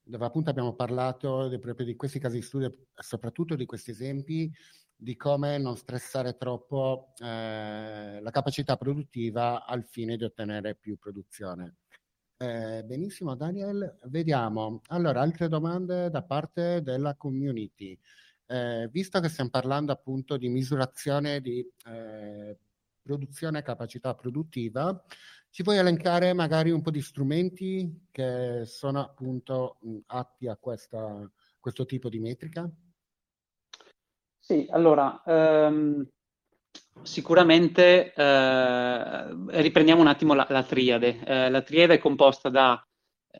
dove 0.05 0.25
appunto 0.25 0.49
abbiamo 0.49 0.75
parlato 0.75 1.47
di, 1.49 1.59
proprio 1.59 1.85
di 1.85 1.95
questi 1.95 2.19
casi 2.19 2.37
di 2.37 2.41
studio, 2.41 2.73
soprattutto 2.93 3.55
di 3.55 3.65
questi 3.65 3.91
esempi 3.91 4.51
di 4.95 5.15
come 5.17 5.57
non 5.57 5.75
stressare 5.75 6.37
troppo 6.37 7.13
eh, 7.19 8.19
la 8.21 8.31
capacità 8.31 8.77
produttiva 8.77 9.65
al 9.65 9.83
fine 9.85 10.15
di 10.15 10.23
ottenere 10.23 10.75
più 10.75 10.97
produzione. 10.97 11.75
Eh, 12.37 12.83
benissimo 12.85 13.35
Daniel, 13.35 13.99
vediamo. 14.05 14.81
Allora, 14.87 15.21
altre 15.21 15.47
domande 15.49 16.09
da 16.09 16.23
parte 16.23 16.81
della 16.81 17.15
community. 17.15 17.97
Eh, 18.53 18.87
visto 18.91 19.19
che 19.19 19.29
stiamo 19.29 19.49
parlando 19.49 19.91
appunto 19.91 20.37
di 20.37 20.47
misurazione 20.47 21.41
di 21.41 21.67
eh, 21.87 22.55
produzione 23.01 23.57
e 23.57 23.63
capacità 23.63 24.13
produttiva, 24.13 25.03
ci 25.49 25.63
puoi 25.63 25.77
elencare 25.77 26.33
magari 26.33 26.69
un 26.69 26.83
po' 26.83 26.91
di 26.91 27.01
strumenti 27.01 28.09
che 28.11 28.61
sono 28.65 28.99
appunto 28.99 29.79
atti 30.05 30.47
a 30.47 30.55
questa, 30.55 31.27
questo 31.59 31.87
tipo 31.87 32.09
di 32.09 32.19
metrica? 32.19 32.69
Sì, 34.37 34.67
allora, 34.69 35.23
ehm, 35.25 36.07
sicuramente 37.01 38.13
eh, 38.13 39.61
riprendiamo 39.61 40.01
un 40.01 40.07
attimo 40.07 40.35
la, 40.35 40.45
la 40.47 40.63
triade. 40.63 41.23
Eh, 41.25 41.49
la 41.49 41.61
triade 41.63 41.95
è 41.95 41.99
composta 41.99 42.49
da 42.49 42.87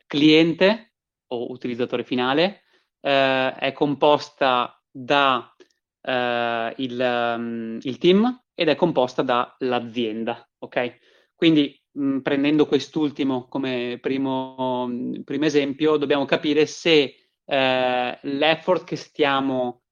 cliente 0.08 0.93
o 1.27 1.51
utilizzatore 1.51 2.03
finale, 2.03 2.63
eh, 3.00 3.53
è 3.53 3.72
composta 3.74 4.75
da 4.94 5.54
eh, 6.02 6.74
il, 6.78 7.00
um, 7.00 7.80
il, 7.82 7.98
team 7.98 8.44
ed 8.54 8.70
è 8.70 8.76
composta 8.76 9.24
dall'azienda, 9.24 10.48
ok? 10.60 10.98
Quindi 11.36 11.82
mh, 11.92 12.20
prendendo 12.20 12.68
quest'ultimo 12.68 13.48
come 13.48 13.98
primo, 14.00 14.88
primo, 15.24 15.46
esempio, 15.46 15.98
dobbiamo 15.98 16.26
capire 16.26 16.68
se 16.68 17.16
eh, 17.46 18.20
l'effort 18.22 18.84
che 18.86 18.96
stiamo 18.96 19.84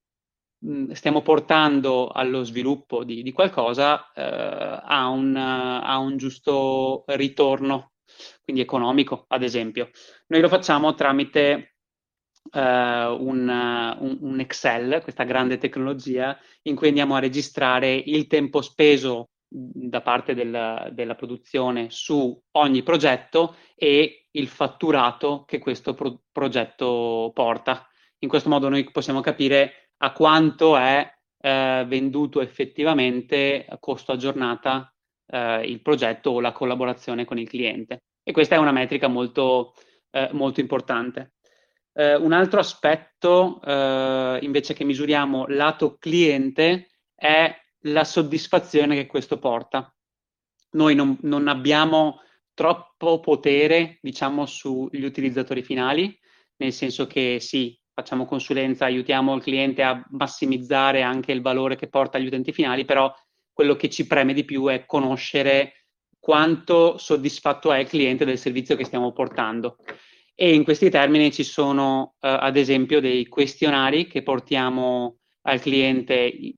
stiamo 0.91 1.23
portando 1.23 2.09
allo 2.09 2.43
sviluppo 2.43 3.03
di, 3.03 3.23
di 3.23 3.31
qualcosa 3.31 4.11
eh, 4.13 4.21
ha, 4.21 5.07
un, 5.07 5.35
ha, 5.35 5.97
un, 5.97 6.17
giusto 6.17 7.03
ritorno, 7.07 7.93
quindi 8.43 8.61
economico, 8.61 9.25
ad 9.29 9.41
esempio. 9.41 9.89
Noi 10.27 10.39
lo 10.39 10.47
facciamo 10.47 10.93
tramite 10.93 11.70
eh, 12.51 12.59
un, 12.59 13.47
un, 13.99 14.17
un, 14.21 14.39
Excel, 14.39 15.01
questa 15.01 15.23
grande 15.23 15.57
tecnologia, 15.57 16.37
in 16.63 16.75
cui 16.75 16.87
andiamo 16.87 17.15
a 17.15 17.19
registrare 17.19 17.93
il 17.93 18.27
tempo 18.27 18.61
speso 18.61 19.29
da 19.47 20.01
parte 20.01 20.33
del, 20.33 20.89
della 20.93 21.15
produzione 21.15 21.87
su 21.89 22.39
ogni 22.51 22.83
progetto 22.83 23.55
e 23.75 24.27
il 24.31 24.47
fatturato 24.47 25.43
che 25.45 25.59
questo 25.59 25.93
pro- 25.93 26.21
progetto 26.31 27.31
porta. 27.33 27.85
In 28.19 28.29
questo 28.29 28.49
modo 28.49 28.69
noi 28.69 28.89
possiamo 28.91 29.19
capire 29.19 29.89
a 29.97 30.13
quanto 30.13 30.77
è 30.77 31.05
eh, 31.41 31.85
venduto 31.87 32.39
effettivamente 32.39 33.65
a 33.67 33.77
costo 33.77 34.13
a 34.13 34.17
giornata 34.17 34.93
eh, 35.27 35.65
il 35.65 35.81
progetto 35.81 36.31
o 36.31 36.39
la 36.39 36.51
collaborazione 36.51 37.25
con 37.25 37.37
il 37.37 37.49
cliente. 37.49 38.03
E 38.23 38.31
questa 38.31 38.55
è 38.55 38.59
una 38.59 38.71
metrica 38.71 39.07
molto, 39.07 39.73
eh, 40.11 40.29
molto 40.33 40.59
importante. 40.59 41.33
Eh, 41.93 42.15
un 42.15 42.31
altro 42.31 42.59
aspetto 42.59 43.61
eh, 43.61 44.39
invece 44.41 44.73
che 44.73 44.83
misuriamo 44.83 45.45
lato 45.47 45.97
cliente 45.97 46.87
è 47.15 47.53
la 47.85 48.03
soddisfazione 48.03 48.95
che 48.95 49.07
questo 49.07 49.39
porta. 49.39 49.93
Noi 50.71 50.95
non, 50.95 51.17
non 51.21 51.47
abbiamo 51.47 52.21
troppo 52.53 53.19
potere, 53.19 53.97
diciamo, 54.01 54.45
sugli 54.45 55.03
utilizzatori 55.03 55.63
finali, 55.63 56.17
nel 56.57 56.71
senso 56.71 57.07
che 57.07 57.39
sì, 57.39 57.77
facciamo 57.93 58.25
consulenza, 58.25 58.85
aiutiamo 58.85 59.35
il 59.35 59.41
cliente 59.41 59.83
a 59.83 60.03
massimizzare 60.11 61.01
anche 61.01 61.31
il 61.31 61.41
valore 61.41 61.75
che 61.75 61.89
porta 61.89 62.17
agli 62.17 62.27
utenti 62.27 62.51
finali, 62.51 62.85
però 62.85 63.13
quello 63.51 63.75
che 63.75 63.89
ci 63.89 64.07
preme 64.07 64.33
di 64.33 64.45
più 64.45 64.67
è 64.67 64.85
conoscere 64.85 65.87
quanto 66.19 66.97
soddisfatto 66.97 67.71
è 67.71 67.79
il 67.79 67.87
cliente 67.87 68.25
del 68.25 68.37
servizio 68.37 68.75
che 68.75 68.85
stiamo 68.85 69.11
portando. 69.11 69.77
E 70.41 70.55
in 70.55 70.63
questi 70.63 70.89
termini 70.89 71.31
ci 71.31 71.43
sono, 71.43 72.15
eh, 72.19 72.27
ad 72.27 72.57
esempio, 72.57 72.99
dei 72.99 73.27
questionari 73.27 74.07
che 74.07 74.23
portiamo 74.23 75.19
al 75.41 75.59
cliente 75.59 76.55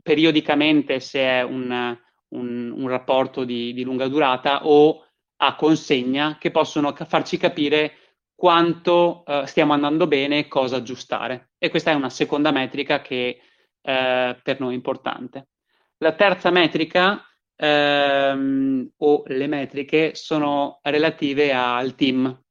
periodicamente 0.00 1.00
se 1.00 1.18
è 1.18 1.42
un, 1.42 1.98
un, 2.28 2.70
un 2.70 2.88
rapporto 2.88 3.42
di, 3.42 3.72
di 3.72 3.82
lunga 3.82 4.06
durata 4.06 4.64
o 4.68 5.04
a 5.38 5.56
consegna 5.56 6.36
che 6.38 6.52
possono 6.52 6.94
farci 6.94 7.36
capire 7.36 7.94
quanto 8.32 9.24
uh, 9.26 9.44
stiamo 9.44 9.72
andando 9.72 10.06
bene 10.06 10.38
e 10.38 10.46
cosa 10.46 10.76
aggiustare. 10.76 11.50
E 11.58 11.68
questa 11.68 11.90
è 11.90 11.94
una 11.94 12.10
seconda 12.10 12.52
metrica 12.52 13.00
che 13.00 13.40
uh, 13.40 14.40
per 14.40 14.60
noi 14.60 14.70
è 14.70 14.76
importante. 14.76 15.48
La 15.96 16.12
terza 16.12 16.50
metrica 16.52 17.24
ehm, 17.56 18.92
o 18.98 19.22
le 19.26 19.46
metriche 19.48 20.14
sono 20.14 20.78
relative 20.82 21.52
al 21.52 21.96
team. 21.96 22.44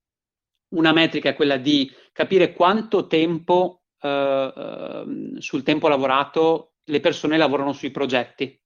Una 0.69 0.91
metrica 0.91 1.29
è 1.29 1.35
quella 1.35 1.57
di 1.57 1.91
capire 2.11 2.53
quanto 2.53 3.07
tempo 3.07 3.83
uh, 4.01 5.39
sul 5.39 5.63
tempo 5.63 5.87
lavorato 5.87 6.73
le 6.85 6.99
persone 6.99 7.37
lavorano 7.37 7.73
sui 7.73 7.91
progetti. 7.91 8.59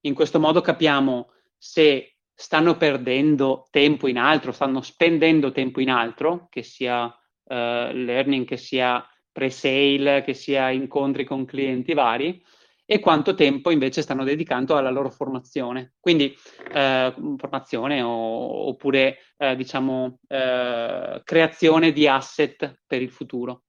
In 0.00 0.14
questo 0.14 0.38
modo 0.38 0.60
capiamo 0.60 1.30
se 1.56 2.16
stanno 2.34 2.76
perdendo 2.76 3.66
tempo 3.70 4.08
in 4.08 4.18
altro, 4.18 4.52
stanno 4.52 4.82
spendendo 4.82 5.52
tempo 5.52 5.80
in 5.80 5.90
altro, 5.90 6.46
che 6.50 6.62
sia 6.62 7.04
uh, 7.06 7.12
learning, 7.48 8.44
che 8.44 8.56
sia 8.56 9.04
pre-sale, 9.32 10.22
che 10.24 10.34
sia 10.34 10.70
incontri 10.70 11.24
con 11.24 11.44
clienti 11.44 11.94
vari, 11.94 12.42
e 12.88 13.00
quanto 13.00 13.34
tempo 13.34 13.70
invece 13.70 14.00
stanno 14.00 14.22
dedicando 14.22 14.76
alla 14.76 14.90
loro 14.90 15.10
formazione. 15.10 15.94
Quindi 15.98 16.34
eh, 16.72 17.14
formazione 17.36 18.00
o, 18.00 18.68
oppure 18.68 19.18
eh, 19.36 19.56
diciamo 19.56 20.20
eh, 20.28 21.20
creazione 21.24 21.92
di 21.92 22.06
asset 22.06 22.82
per 22.86 23.02
il 23.02 23.10
futuro. 23.10 23.64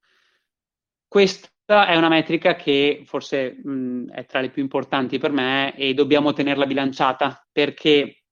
Questa 1.07 1.87
è 1.87 1.95
una 1.95 2.09
metrica 2.09 2.55
che 2.55 3.01
forse 3.05 3.59
mh, 3.61 4.11
è 4.11 4.25
tra 4.25 4.39
le 4.39 4.49
più 4.49 4.61
importanti 4.61 5.17
per 5.17 5.31
me 5.31 5.75
e 5.75 5.93
dobbiamo 5.95 6.31
tenerla 6.31 6.67
bilanciata 6.67 7.45
perché 7.51 8.23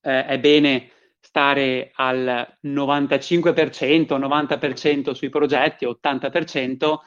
eh, 0.00 0.26
è 0.26 0.38
bene 0.38 0.90
stare 1.18 1.90
al 1.94 2.56
95%, 2.62 4.18
90% 4.18 5.12
sui 5.12 5.30
progetti, 5.30 5.86
80%, 5.86 6.98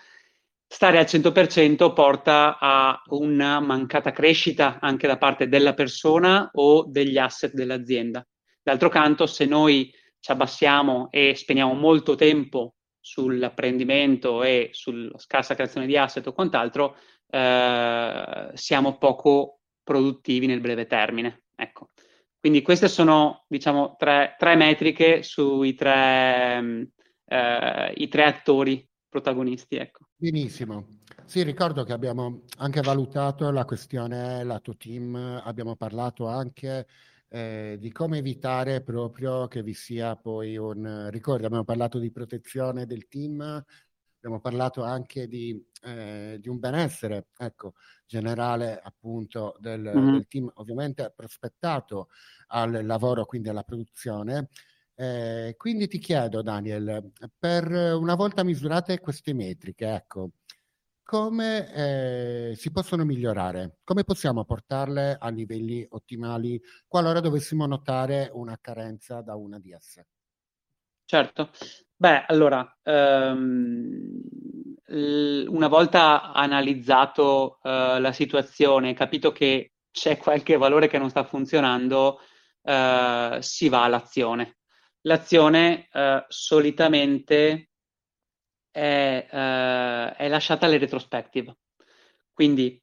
stare 0.68 0.98
al 0.98 1.06
100% 1.06 1.94
porta 1.94 2.58
a 2.60 3.02
una 3.10 3.60
mancata 3.62 4.12
crescita 4.12 4.80
anche 4.82 5.08
da 5.08 5.18
parte 5.18 5.48
della 5.48 5.74
persona 5.74 6.50
o 6.54 6.84
degli 6.86 7.18
asset 7.18 7.54
dell'azienda. 7.54 8.26
D'altro 8.62 8.90
canto, 8.90 9.26
se 9.26 9.46
noi 9.46 9.92
ci 10.20 10.32
abbassiamo 10.32 11.08
e 11.10 11.36
spendiamo 11.36 11.74
molto 11.74 12.16
tempo 12.16 12.76
sull'apprendimento 13.00 14.44
e 14.44 14.70
sulla 14.74 15.18
scarsa 15.18 15.56
creazione 15.56 15.88
di 15.88 15.96
asset 15.96 16.28
o 16.28 16.34
quant'altro, 16.34 16.98
eh, 17.30 18.50
siamo 18.54 18.98
poco 18.98 19.60
produttivi 19.84 20.48
nel 20.48 20.60
breve 20.60 20.86
termine. 20.86 21.44
Ecco. 21.56 21.90
Quindi 22.40 22.62
queste 22.62 22.88
sono, 22.88 23.46
diciamo, 23.48 23.96
tre, 23.98 24.36
tre 24.38 24.56
metriche 24.56 25.24
sui 25.24 25.74
tre, 25.74 26.62
mm, 26.62 26.84
eh, 27.26 28.08
tre 28.10 28.24
attori 28.26 28.87
protagonisti. 29.10 29.76
Ecco. 29.76 30.08
Benissimo. 30.16 30.88
Sì, 31.26 31.44
ricordo 31.44 31.84
che 31.84 31.94
abbiamo 31.94 32.44
anche 32.58 32.82
valutato 32.82 33.52
la 33.52 33.66
questione 33.66 34.44
lato 34.44 34.78
team, 34.78 35.16
abbiamo 35.16 35.76
parlato 35.76 36.28
anche 36.28 36.88
eh, 37.30 37.78
di 37.80 37.92
come 37.92 38.20
evitare 38.20 38.82
proprio 38.82 39.48
che 39.48 39.62
vi 39.62 39.74
sia 39.74 40.16
poi 40.16 40.56
un 40.56 41.10
ricordo, 41.12 41.46
abbiamo 41.46 41.66
parlato 41.66 42.00
di 42.00 42.12
protezione 42.12 42.86
del 42.86 43.08
team, 43.08 43.42
abbiamo 43.42 44.40
parlato 44.40 44.84
anche 44.84 45.28
di, 45.28 45.62
eh, 45.84 46.38
di 46.40 46.50
un 46.50 46.60
benessere 46.60 47.28
ecco, 47.38 47.74
generale 48.06 48.80
appunto 48.82 49.56
del, 49.60 49.82
mm-hmm. 49.82 50.12
del, 50.14 50.28
team, 50.28 50.52
ovviamente 50.56 51.12
prospettato 51.16 52.10
al 52.48 52.86
lavoro, 52.86 53.26
quindi 53.26 53.50
alla 53.50 53.64
produzione. 53.64 54.50
Eh, 55.00 55.54
quindi 55.58 55.88
ti 55.88 56.00
chiedo, 56.00 56.42
Daniel, 56.42 57.12
per 57.38 57.68
una 57.72 58.16
volta 58.16 58.44
misurate 58.44 59.00
queste 59.00 59.34
metriche, 59.34 59.94
ecco, 59.94 60.32
come 61.04 61.72
eh, 62.52 62.56
si 62.56 62.72
possono 62.72 63.06
migliorare? 63.06 63.78
Come 63.84 64.04
possiamo 64.04 64.44
portarle 64.44 65.16
a 65.20 65.30
livelli 65.30 65.86
ottimali 65.88 66.60
qualora 66.88 67.20
dovessimo 67.20 67.68
notare 67.68 68.32
una 68.34 68.58
carenza 68.60 69.22
da 69.22 69.36
una 69.36 69.60
di 69.60 69.72
esse? 69.72 70.08
Certo, 71.06 71.52
Beh, 72.00 72.26
allora, 72.28 72.78
um, 72.84 74.22
una 74.88 75.68
volta 75.68 76.32
analizzato 76.32 77.58
uh, 77.64 78.00
la 78.00 78.12
situazione, 78.12 78.94
capito 78.94 79.32
che 79.32 79.74
c'è 79.90 80.18
qualche 80.18 80.58
valore 80.58 80.88
che 80.88 81.00
non 81.00 81.10
sta 81.10 81.24
funzionando, 81.24 82.20
uh, 82.62 83.40
si 83.40 83.68
va 83.68 83.84
all'azione. 83.84 84.58
L'azione 85.02 85.88
uh, 85.92 86.24
solitamente 86.28 87.70
è, 88.70 89.26
è 89.30 90.28
lasciata 90.28 90.66
alle 90.66 90.78
retrospective. 90.78 91.58
Quindi 92.32 92.80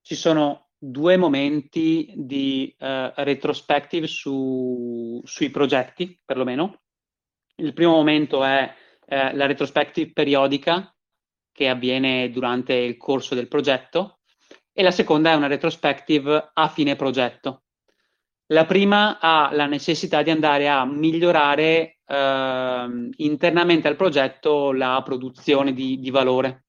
ci 0.00 0.14
sono 0.14 0.70
due 0.78 1.18
momenti 1.18 2.12
di 2.16 2.74
retrospective 2.78 4.06
su, 4.06 5.20
sui 5.24 5.50
progetti, 5.50 6.18
perlomeno 6.24 6.84
il 7.56 7.72
primo 7.72 7.92
momento 7.92 8.42
è 8.42 8.74
eh, 9.06 9.34
la 9.34 9.46
retrospective 9.46 10.12
periodica 10.12 10.92
che 11.52 11.68
avviene 11.68 12.30
durante 12.30 12.74
il 12.74 12.96
corso 12.96 13.34
del 13.34 13.48
progetto 13.48 14.20
e 14.72 14.82
la 14.82 14.90
seconda 14.90 15.30
è 15.30 15.34
una 15.34 15.46
retrospective 15.46 16.50
a 16.52 16.68
fine 16.68 16.96
progetto. 16.96 17.63
La 18.48 18.66
prima 18.66 19.18
ha 19.20 19.48
la 19.52 19.64
necessità 19.64 20.22
di 20.22 20.30
andare 20.30 20.68
a 20.68 20.84
migliorare 20.84 22.00
eh, 22.06 23.10
internamente 23.16 23.88
al 23.88 23.96
progetto 23.96 24.70
la 24.72 25.00
produzione 25.02 25.72
di, 25.72 25.98
di 25.98 26.10
valore. 26.10 26.66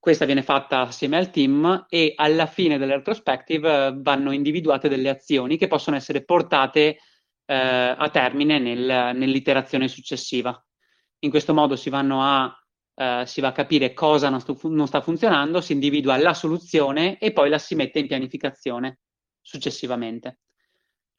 Questa 0.00 0.24
viene 0.24 0.42
fatta 0.42 0.80
assieme 0.80 1.16
al 1.16 1.30
team 1.30 1.86
e 1.88 2.12
alla 2.16 2.46
fine 2.46 2.76
della 2.76 2.96
retrospective 2.96 3.86
eh, 3.86 3.92
vanno 3.98 4.32
individuate 4.32 4.88
delle 4.88 5.10
azioni 5.10 5.56
che 5.56 5.68
possono 5.68 5.96
essere 5.96 6.24
portate 6.24 6.98
eh, 7.44 7.54
a 7.96 8.08
termine 8.10 8.58
nel, 8.58 9.14
nell'iterazione 9.14 9.86
successiva. 9.86 10.60
In 11.20 11.30
questo 11.30 11.54
modo 11.54 11.76
si, 11.76 11.88
a, 11.92 12.64
eh, 12.94 13.22
si 13.26 13.40
va 13.40 13.48
a 13.48 13.52
capire 13.52 13.92
cosa 13.92 14.28
non, 14.28 14.40
stu- 14.40 14.58
non 14.68 14.88
sta 14.88 15.00
funzionando, 15.00 15.60
si 15.60 15.72
individua 15.72 16.16
la 16.16 16.34
soluzione 16.34 17.18
e 17.18 17.32
poi 17.32 17.48
la 17.48 17.58
si 17.58 17.76
mette 17.76 18.00
in 18.00 18.08
pianificazione 18.08 19.00
successivamente. 19.40 20.38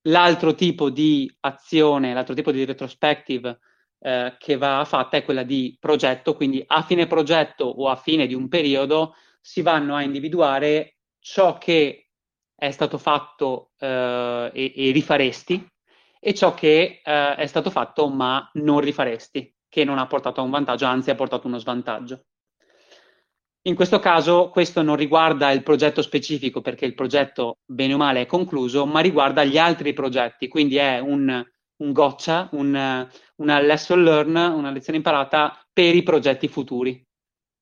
L'altro 0.03 0.55
tipo 0.55 0.89
di 0.89 1.29
azione, 1.41 2.13
l'altro 2.13 2.33
tipo 2.33 2.51
di 2.51 2.63
retrospective 2.63 3.59
eh, 3.99 4.35
che 4.37 4.57
va 4.57 4.83
fatta 4.85 5.17
è 5.17 5.23
quella 5.23 5.43
di 5.43 5.75
progetto, 5.79 6.35
quindi 6.35 6.63
a 6.65 6.81
fine 6.83 7.05
progetto 7.07 7.65
o 7.65 7.89
a 7.89 7.95
fine 7.95 8.27
di 8.27 8.33
un 8.33 8.47
periodo 8.47 9.15
si 9.41 9.61
vanno 9.61 9.95
a 9.95 10.01
individuare 10.01 10.97
ciò 11.19 11.57
che 11.57 12.09
è 12.55 12.71
stato 12.71 12.97
fatto 12.97 13.71
eh, 13.77 14.51
e, 14.53 14.73
e, 14.75 14.91
rifaresti 14.91 15.67
e 16.19 16.33
ciò 16.33 16.53
che 16.53 17.01
eh, 17.03 17.35
è 17.35 17.45
stato 17.45 17.69
fatto 17.69 18.07
ma 18.09 18.49
non 18.53 18.79
rifaresti, 18.79 19.53
che 19.67 19.83
non 19.83 19.97
ha 19.97 20.07
portato 20.07 20.41
a 20.41 20.43
un 20.43 20.49
vantaggio, 20.49 20.85
anzi 20.85 21.09
ha 21.09 21.15
portato 21.15 21.47
uno 21.47 21.57
svantaggio. 21.57 22.25
In 23.63 23.75
questo 23.75 23.99
caso 23.99 24.49
questo 24.49 24.81
non 24.81 24.95
riguarda 24.95 25.51
il 25.51 25.63
progetto 25.63 26.01
specifico 26.01 26.61
perché 26.61 26.85
il 26.85 26.95
progetto 26.95 27.57
bene 27.65 27.93
o 27.93 27.97
male 27.97 28.21
è 28.21 28.25
concluso, 28.25 28.85
ma 28.85 29.01
riguarda 29.01 29.43
gli 29.43 29.57
altri 29.57 29.91
progetti, 29.91 30.47
quindi 30.47 30.77
è 30.77 30.99
un, 30.99 31.45
un 31.83 31.91
goccia, 31.91 32.47
un, 32.53 33.07
una 33.35 33.59
lesson 33.59 34.03
learned, 34.03 34.53
una 34.53 34.71
lezione 34.71 34.97
imparata 34.97 35.59
per 35.73 35.93
i 35.93 36.03
progetti 36.03 36.47
futuri, 36.47 37.05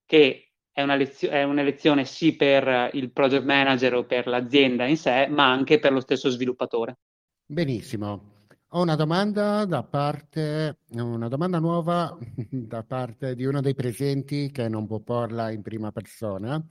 che 0.05 0.51
è 0.71 0.83
una, 0.83 0.95
lezio- 0.95 1.31
è 1.31 1.41
una 1.41 1.63
lezione 1.63 2.05
sì 2.05 2.35
per 2.35 2.91
il 2.93 3.11
project 3.11 3.43
manager 3.43 3.95
o 3.95 4.05
per 4.05 4.27
l'azienda 4.27 4.85
in 4.85 4.97
sé, 4.97 5.27
ma 5.27 5.49
anche 5.51 5.79
per 5.79 5.93
lo 5.93 5.99
stesso 5.99 6.29
sviluppatore. 6.29 6.99
Benissimo. 7.43 8.36
Ho 8.71 8.81
una 8.81 8.95
domanda 8.95 9.63
da 9.63 9.81
parte, 9.83 10.79
una 10.89 11.29
domanda 11.29 11.57
nuova 11.57 12.17
da 12.51 12.83
parte 12.83 13.33
di 13.33 13.45
uno 13.45 13.61
dei 13.61 13.73
presenti 13.73 14.51
che 14.51 14.67
non 14.67 14.85
può 14.85 14.99
porla 14.99 15.51
in 15.51 15.61
prima 15.61 15.93
persona. 15.93 16.61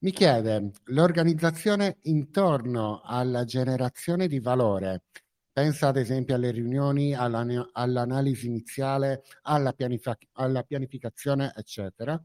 Mi 0.00 0.10
chiede 0.10 0.70
l'organizzazione 0.84 1.96
intorno 2.02 3.00
alla 3.02 3.44
generazione 3.44 4.28
di 4.28 4.38
valore. 4.38 5.04
Pensa 5.50 5.88
ad 5.88 5.96
esempio 5.96 6.34
alle 6.34 6.50
riunioni, 6.50 7.14
alla, 7.14 7.46
all'analisi 7.72 8.46
iniziale, 8.46 9.22
alla, 9.42 9.72
pianific- 9.72 10.28
alla 10.32 10.62
pianificazione, 10.62 11.52
eccetera, 11.56 12.22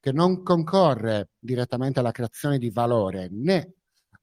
che 0.00 0.10
non 0.10 0.42
concorre 0.42 1.28
direttamente 1.38 2.00
alla 2.00 2.10
creazione 2.10 2.58
di 2.58 2.70
valore 2.70 3.28
né 3.30 3.75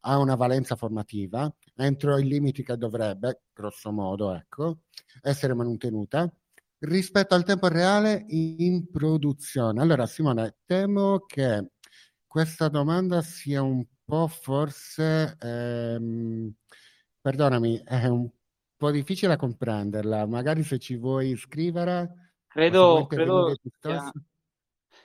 a 0.06 0.18
una 0.18 0.36
valenza 0.36 0.76
formativa, 0.76 1.54
entro 1.76 2.18
i 2.18 2.26
limiti 2.26 2.64
che 2.64 2.76
dovrebbe, 2.78 3.44
grosso 3.54 3.92
modo, 3.92 4.34
ecco, 4.34 4.80
essere 5.22 5.54
mantenuta 5.54 6.32
rispetto 6.80 7.34
al 7.34 7.44
tempo 7.46 7.68
reale 7.68 8.26
in 8.28 8.90
produzione. 8.92 9.82
Allora, 9.82 10.06
Simone, 10.06 10.58
temo 10.66 11.20
che 11.20 11.72
questa 12.28 12.68
domanda 12.68 13.22
sia 13.22 13.62
un 13.62 13.86
po' 14.04 14.28
forse, 14.28 15.38
ehm, 15.40 16.54
perdonami, 17.22 17.82
è 17.86 18.06
un 18.08 18.30
po' 18.76 18.92
difficile 18.92 19.34
a 19.34 19.38
comprenderla. 19.38 20.26
Magari 20.28 20.64
se 20.64 20.78
ci 20.80 20.98
vuoi 20.98 21.38
scrivere. 21.38 22.34
Credo, 22.48 23.08
credo, 23.08 23.54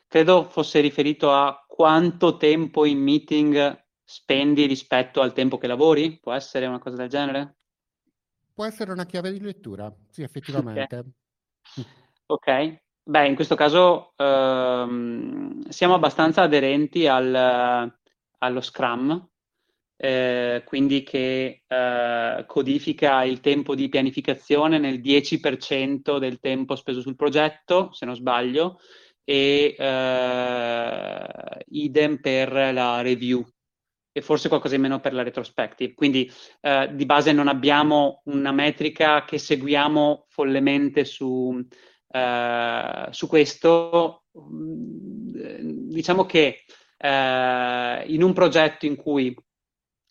credo 0.08 0.44
fosse 0.44 0.80
riferito 0.80 1.30
a 1.32 1.64
quanto 1.66 2.36
tempo 2.36 2.84
in 2.84 2.98
meeting 2.98 3.86
spendi 4.10 4.64
rispetto 4.64 5.20
al 5.20 5.34
tempo 5.34 5.58
che 5.58 5.66
lavori? 5.66 6.18
Può 6.18 6.32
essere 6.32 6.64
una 6.64 6.78
cosa 6.78 6.96
del 6.96 7.10
genere? 7.10 7.56
Può 8.54 8.64
essere 8.64 8.90
una 8.90 9.04
chiave 9.04 9.30
di 9.30 9.38
lettura, 9.38 9.94
sì, 10.08 10.22
effettivamente. 10.22 10.96
Ok, 10.96 11.86
okay. 12.24 12.80
beh, 13.02 13.26
in 13.26 13.34
questo 13.34 13.54
caso 13.54 14.14
ehm, 14.16 15.68
siamo 15.68 15.92
abbastanza 15.92 16.40
aderenti 16.40 17.06
al, 17.06 17.92
allo 18.38 18.60
Scrum, 18.62 19.28
eh, 19.94 20.62
quindi 20.64 21.02
che 21.02 21.64
eh, 21.66 22.44
codifica 22.46 23.24
il 23.24 23.40
tempo 23.40 23.74
di 23.74 23.90
pianificazione 23.90 24.78
nel 24.78 25.02
10% 25.02 26.18
del 26.18 26.40
tempo 26.40 26.76
speso 26.76 27.02
sul 27.02 27.14
progetto, 27.14 27.92
se 27.92 28.06
non 28.06 28.16
sbaglio, 28.16 28.80
e 29.22 29.76
eh, 29.78 31.64
idem 31.66 32.16
per 32.20 32.50
la 32.72 33.02
review 33.02 33.46
e 34.18 34.22
forse 34.22 34.48
qualcosa 34.48 34.74
in 34.74 34.80
meno 34.82 35.00
per 35.00 35.14
la 35.14 35.22
retrospective. 35.22 35.94
Quindi 35.94 36.30
eh, 36.60 36.90
di 36.92 37.06
base 37.06 37.32
non 37.32 37.48
abbiamo 37.48 38.22
una 38.24 38.52
metrica 38.52 39.24
che 39.24 39.38
seguiamo 39.38 40.26
follemente 40.28 41.04
su, 41.04 41.64
eh, 42.10 43.06
su 43.10 43.28
questo. 43.28 44.24
Mm, 44.38 45.88
diciamo 45.90 46.26
che 46.26 46.64
eh, 46.96 48.04
in 48.06 48.22
un 48.22 48.32
progetto 48.32 48.86
in 48.86 48.96
cui 48.96 49.34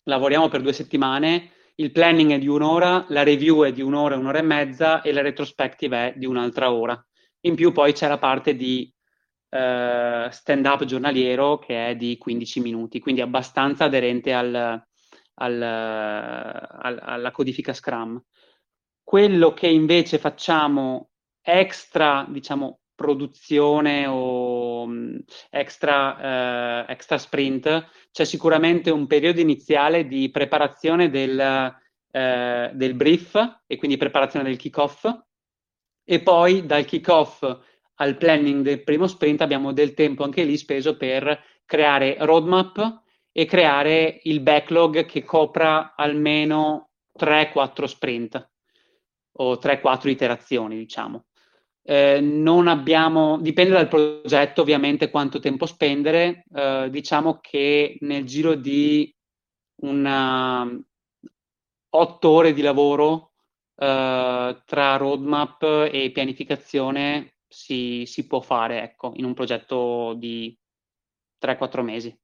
lavoriamo 0.04 0.48
per 0.48 0.62
due 0.62 0.72
settimane, 0.72 1.52
il 1.76 1.92
planning 1.92 2.32
è 2.32 2.38
di 2.38 2.48
un'ora, 2.48 3.04
la 3.10 3.22
review 3.22 3.64
è 3.64 3.72
di 3.72 3.82
un'ora, 3.82 4.16
un'ora 4.16 4.38
e 4.38 4.42
mezza 4.42 5.02
e 5.02 5.12
la 5.12 5.20
retrospective 5.20 5.96
è 5.96 6.14
di 6.16 6.26
un'altra 6.26 6.72
ora. 6.72 7.00
In 7.42 7.54
più 7.54 7.72
poi 7.72 7.92
c'è 7.92 8.08
la 8.08 8.18
parte 8.18 8.56
di 8.56 8.92
eh, 9.50 10.28
stand-up 10.30 10.84
giornaliero 10.84 11.58
che 11.58 11.88
è 11.88 11.96
di 11.96 12.18
15 12.18 12.60
minuti, 12.60 13.00
quindi 13.00 13.20
abbastanza 13.20 13.84
aderente 13.84 14.32
al, 14.32 14.54
al, 15.34 15.62
al, 15.62 16.98
alla 17.02 17.30
codifica 17.30 17.72
Scrum. 17.72 18.22
Quello 19.02 19.54
che 19.54 19.68
invece 19.68 20.18
facciamo 20.18 21.10
extra, 21.40 22.26
diciamo, 22.28 22.80
produzione 22.94 24.06
o 24.06 24.86
mm, 24.86 25.18
extra, 25.50 26.84
eh, 26.88 26.92
extra 26.92 27.16
sprint, 27.16 27.86
c'è 28.10 28.24
sicuramente 28.24 28.90
un 28.90 29.06
periodo 29.06 29.40
iniziale 29.40 30.08
di 30.08 30.30
preparazione 30.30 31.08
del, 31.08 31.38
eh, 32.10 32.70
del 32.74 32.94
brief 32.94 33.60
e 33.66 33.76
quindi 33.76 33.96
preparazione 33.96 34.44
del 34.44 34.56
kick-off 34.56 35.08
e 36.04 36.20
poi 36.20 36.66
dal 36.66 36.84
kick-off 36.84 37.44
al 38.00 38.16
planning 38.16 38.62
del 38.62 38.82
primo 38.82 39.06
sprint 39.06 39.40
abbiamo 39.40 39.72
del 39.72 39.94
tempo 39.94 40.24
anche 40.24 40.44
lì 40.44 40.56
speso 40.56 40.96
per 40.96 41.40
creare 41.64 42.16
roadmap 42.20 43.02
e 43.32 43.44
creare 43.44 44.20
il 44.24 44.40
backlog 44.40 45.04
che 45.04 45.22
copra 45.22 45.94
almeno 45.94 46.90
3-4 47.18 47.84
sprint 47.84 48.50
o 49.40 49.54
3-4 49.54 50.08
iterazioni, 50.08 50.76
diciamo. 50.76 51.26
Eh, 51.82 52.20
non 52.20 52.68
abbiamo, 52.68 53.38
dipende 53.40 53.72
dal 53.72 53.88
progetto 53.88 54.62
ovviamente 54.62 55.10
quanto 55.10 55.38
tempo 55.38 55.66
spendere, 55.66 56.44
eh, 56.52 56.88
diciamo 56.90 57.38
che 57.40 57.96
nel 58.00 58.24
giro 58.24 58.54
di 58.54 59.14
una 59.82 60.68
8 61.90 62.28
ore 62.28 62.52
di 62.52 62.60
lavoro 62.60 63.32
eh, 63.76 64.62
tra 64.64 64.96
roadmap 64.96 65.62
e 65.90 66.10
pianificazione 66.12 67.37
si, 67.48 68.04
si 68.06 68.26
può 68.26 68.40
fare 68.40 68.82
ecco, 68.82 69.12
in 69.16 69.24
un 69.24 69.34
progetto 69.34 70.14
di 70.14 70.56
3-4 71.38 71.82
mesi. 71.82 72.16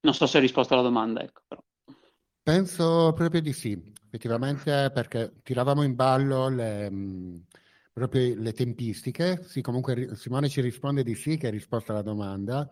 Non 0.00 0.14
so 0.14 0.26
se 0.26 0.38
ho 0.38 0.40
risposto 0.40 0.74
alla 0.74 0.82
domanda. 0.82 1.22
Ecco, 1.22 1.42
però. 1.46 1.62
Penso 2.42 3.12
proprio 3.14 3.40
di 3.40 3.54
sì, 3.54 3.80
effettivamente 4.04 4.90
perché 4.92 5.32
tiravamo 5.42 5.82
in 5.82 5.94
ballo 5.94 6.48
le, 6.48 6.90
proprio 7.92 8.34
le 8.38 8.52
tempistiche. 8.52 9.42
Sì, 9.44 9.62
comunque 9.62 10.14
Simone 10.14 10.48
ci 10.48 10.60
risponde 10.60 11.02
di 11.02 11.14
sì, 11.14 11.38
che 11.38 11.48
è 11.48 11.50
risposta 11.50 11.92
alla 11.92 12.02
domanda. 12.02 12.70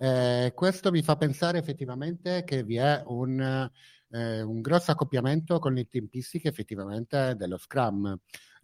Eh, 0.00 0.52
questo 0.54 0.90
mi 0.90 1.02
fa 1.02 1.16
pensare 1.16 1.58
effettivamente 1.58 2.44
che 2.44 2.62
vi 2.62 2.76
è 2.76 3.02
un, 3.06 3.68
eh, 4.10 4.42
un 4.42 4.60
grosso 4.60 4.90
accoppiamento 4.92 5.58
con 5.58 5.72
le 5.72 5.88
tempistiche 5.88 6.48
effettivamente 6.48 7.34
dello 7.34 7.56
Scrum. 7.56 8.16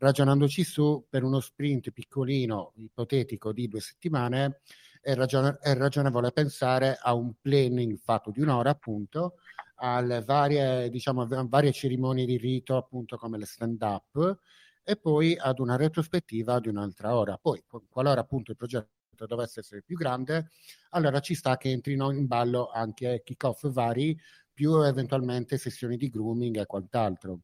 Ragionandoci 0.05 0.64
su, 0.64 1.07
per 1.09 1.23
uno 1.25 1.40
sprint 1.40 1.90
piccolino, 1.90 2.73
ipotetico 2.77 3.55
di 3.55 3.69
due 3.69 3.81
settimane, 3.81 4.61
è, 5.01 5.14
ragione- 5.14 5.57
è 5.62 5.75
ragionevole 5.75 6.31
pensare 6.31 6.99
a 7.01 7.14
un 7.14 7.33
planning 7.40 7.97
fatto 7.97 8.31
di 8.31 8.43
un'ora, 8.43 8.69
appunto, 8.69 9.37
alle 9.77 10.21
varie, 10.23 10.90
diciamo, 10.90 11.27
varie 11.49 11.73
cerimonie 11.73 12.27
di 12.27 12.37
rito, 12.37 12.77
appunto 12.77 13.17
come 13.17 13.38
le 13.38 13.47
stand-up, 13.47 14.40
e 14.83 14.97
poi 14.97 15.38
ad 15.38 15.59
una 15.59 15.77
retrospettiva 15.77 16.61
di 16.61 16.69
un'altra 16.69 17.17
ora. 17.17 17.38
Poi, 17.38 17.64
qualora 17.88 18.21
appunto 18.21 18.51
il 18.51 18.59
progetto 18.59 18.90
dovesse 19.27 19.61
essere 19.61 19.81
più 19.81 19.97
grande, 19.97 20.51
allora 20.90 21.21
ci 21.21 21.35
sta 21.35 21.57
che 21.57 21.71
entrino 21.71 22.11
in 22.11 22.27
ballo 22.27 22.69
anche 22.69 23.23
kick-off 23.25 23.71
vari, 23.71 24.14
più 24.53 24.83
eventualmente 24.83 25.57
sessioni 25.57 25.97
di 25.97 26.11
grooming 26.11 26.59
e 26.59 26.67
quant'altro. 26.67 27.40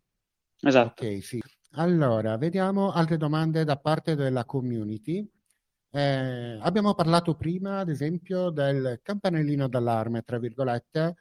Esatto. 0.60 1.06
Ok, 1.06 1.22
sì. 1.24 1.40
Allora, 1.74 2.36
vediamo 2.36 2.90
altre 2.90 3.16
domande 3.16 3.62
da 3.64 3.76
parte 3.76 4.16
della 4.16 4.44
community. 4.44 5.24
Eh, 5.92 6.58
abbiamo 6.60 6.94
parlato 6.94 7.34
prima, 7.36 7.78
ad 7.78 7.88
esempio, 7.88 8.50
del 8.50 9.00
campanellino 9.02 9.68
d'allarme, 9.68 10.22
tra 10.22 10.38
virgolette, 10.38 11.14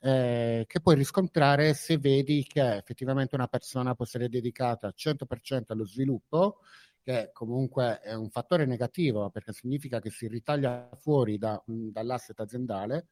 eh, 0.00 0.64
che 0.68 0.80
puoi 0.80 0.94
riscontrare 0.94 1.74
se 1.74 1.98
vedi 1.98 2.44
che 2.44 2.76
effettivamente 2.76 3.34
una 3.34 3.48
persona 3.48 3.94
può 3.94 4.04
essere 4.04 4.28
dedicata 4.28 4.92
100% 4.94 5.72
allo 5.72 5.84
sviluppo, 5.84 6.60
che 7.02 7.30
comunque 7.32 7.98
è 8.00 8.14
un 8.14 8.30
fattore 8.30 8.64
negativo 8.64 9.30
perché 9.30 9.52
significa 9.52 10.00
che 10.00 10.10
si 10.10 10.28
ritaglia 10.28 10.88
fuori 10.98 11.36
da, 11.38 11.60
dall'asset 11.66 12.38
aziendale, 12.40 13.08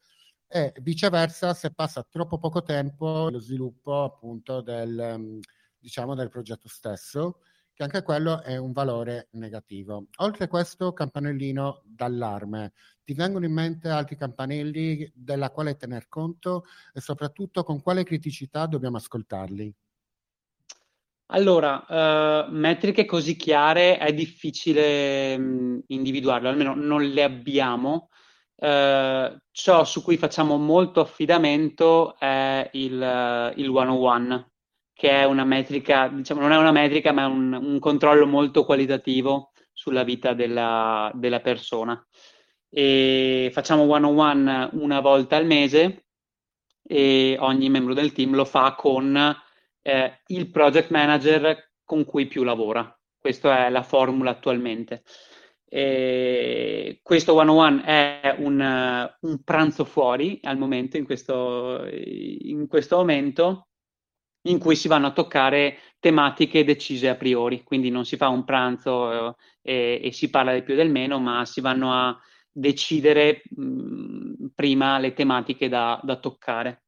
e 0.46 0.72
viceversa 0.80 1.54
se 1.54 1.72
passa 1.72 2.06
troppo 2.08 2.38
poco 2.38 2.62
tempo 2.62 3.26
allo 3.26 3.40
sviluppo 3.40 4.04
appunto 4.04 4.60
del, 4.60 5.40
diciamo, 5.84 6.14
del 6.14 6.30
progetto 6.30 6.66
stesso 6.66 7.40
che 7.74 7.82
anche 7.82 8.02
quello 8.02 8.40
è 8.42 8.56
un 8.56 8.72
valore 8.72 9.28
negativo. 9.32 10.06
Oltre 10.18 10.44
a 10.44 10.48
questo 10.48 10.92
campanellino 10.92 11.82
d'allarme, 11.84 12.72
ti 13.04 13.12
vengono 13.12 13.44
in 13.44 13.52
mente 13.52 13.88
altri 13.88 14.16
campanelli 14.16 15.12
della 15.12 15.50
quale 15.50 15.76
tener 15.76 16.08
conto 16.08 16.64
e 16.94 17.00
soprattutto 17.00 17.64
con 17.64 17.82
quale 17.82 18.04
criticità 18.04 18.66
dobbiamo 18.66 18.96
ascoltarli? 18.96 19.74
Allora, 21.32 21.84
uh, 22.46 22.52
metriche 22.52 23.04
così 23.04 23.34
chiare 23.34 23.98
è 23.98 24.14
difficile 24.14 25.36
mh, 25.36 25.84
individuarle, 25.88 26.48
almeno 26.48 26.74
non 26.74 27.02
le 27.02 27.22
abbiamo. 27.22 28.08
Uh, 28.54 29.36
ciò 29.50 29.84
su 29.84 30.02
cui 30.02 30.16
facciamo 30.16 30.56
molto 30.56 31.00
affidamento 31.00 32.16
è 32.18 32.70
il, 32.74 32.92
uh, 32.92 33.58
il 33.58 33.68
one-on-one, 33.68 34.52
che 34.94 35.10
è 35.10 35.24
una 35.24 35.44
metrica, 35.44 36.08
diciamo, 36.08 36.40
non 36.40 36.52
è 36.52 36.56
una 36.56 36.72
metrica, 36.72 37.12
ma 37.12 37.24
è 37.24 37.26
un, 37.26 37.52
un 37.52 37.78
controllo 37.80 38.26
molto 38.26 38.64
qualitativo 38.64 39.52
sulla 39.72 40.04
vita 40.04 40.32
della, 40.32 41.10
della 41.14 41.40
persona. 41.40 42.02
E 42.70 43.50
facciamo 43.52 43.82
one 43.82 44.06
on 44.06 44.18
one 44.18 44.68
una 44.72 45.00
volta 45.00 45.36
al 45.36 45.46
mese 45.46 46.06
e 46.86 47.36
ogni 47.40 47.68
membro 47.68 47.94
del 47.94 48.12
team 48.12 48.34
lo 48.34 48.44
fa 48.44 48.74
con 48.74 49.16
eh, 49.82 50.20
il 50.26 50.50
project 50.50 50.90
manager 50.90 51.72
con 51.84 52.04
cui 52.04 52.26
più 52.26 52.44
lavora. 52.44 52.96
Questa 53.18 53.66
è 53.66 53.70
la 53.70 53.82
formula 53.82 54.30
attualmente. 54.30 55.02
E 55.66 57.00
questo 57.02 57.34
one 57.34 57.50
on 57.50 57.56
one 57.56 57.84
è 57.84 58.36
un, 58.38 58.60
un, 59.20 59.42
pranzo 59.42 59.84
fuori 59.84 60.38
al 60.42 60.56
momento, 60.56 60.96
in 60.96 61.04
questo, 61.04 61.84
in 61.90 62.68
questo 62.68 62.96
momento, 62.98 63.68
in 64.46 64.58
cui 64.58 64.76
si 64.76 64.88
vanno 64.88 65.08
a 65.08 65.12
toccare 65.12 65.78
tematiche 66.00 66.64
decise 66.64 67.08
a 67.08 67.14
priori, 67.14 67.62
quindi 67.62 67.90
non 67.90 68.04
si 68.04 68.16
fa 68.16 68.28
un 68.28 68.44
pranzo 68.44 69.30
eh, 69.30 69.34
e, 69.62 70.00
e, 70.04 70.12
si 70.12 70.28
parla 70.28 70.52
del 70.52 70.62
più 70.62 70.74
e 70.74 70.76
del 70.76 70.90
meno, 70.90 71.18
ma 71.18 71.44
si 71.44 71.60
vanno 71.60 71.92
a 71.92 72.18
decidere 72.50 73.42
mh, 73.48 74.46
prima 74.54 74.98
le 74.98 75.14
tematiche 75.14 75.68
da, 75.68 75.98
da 76.02 76.16
toccare. 76.16 76.84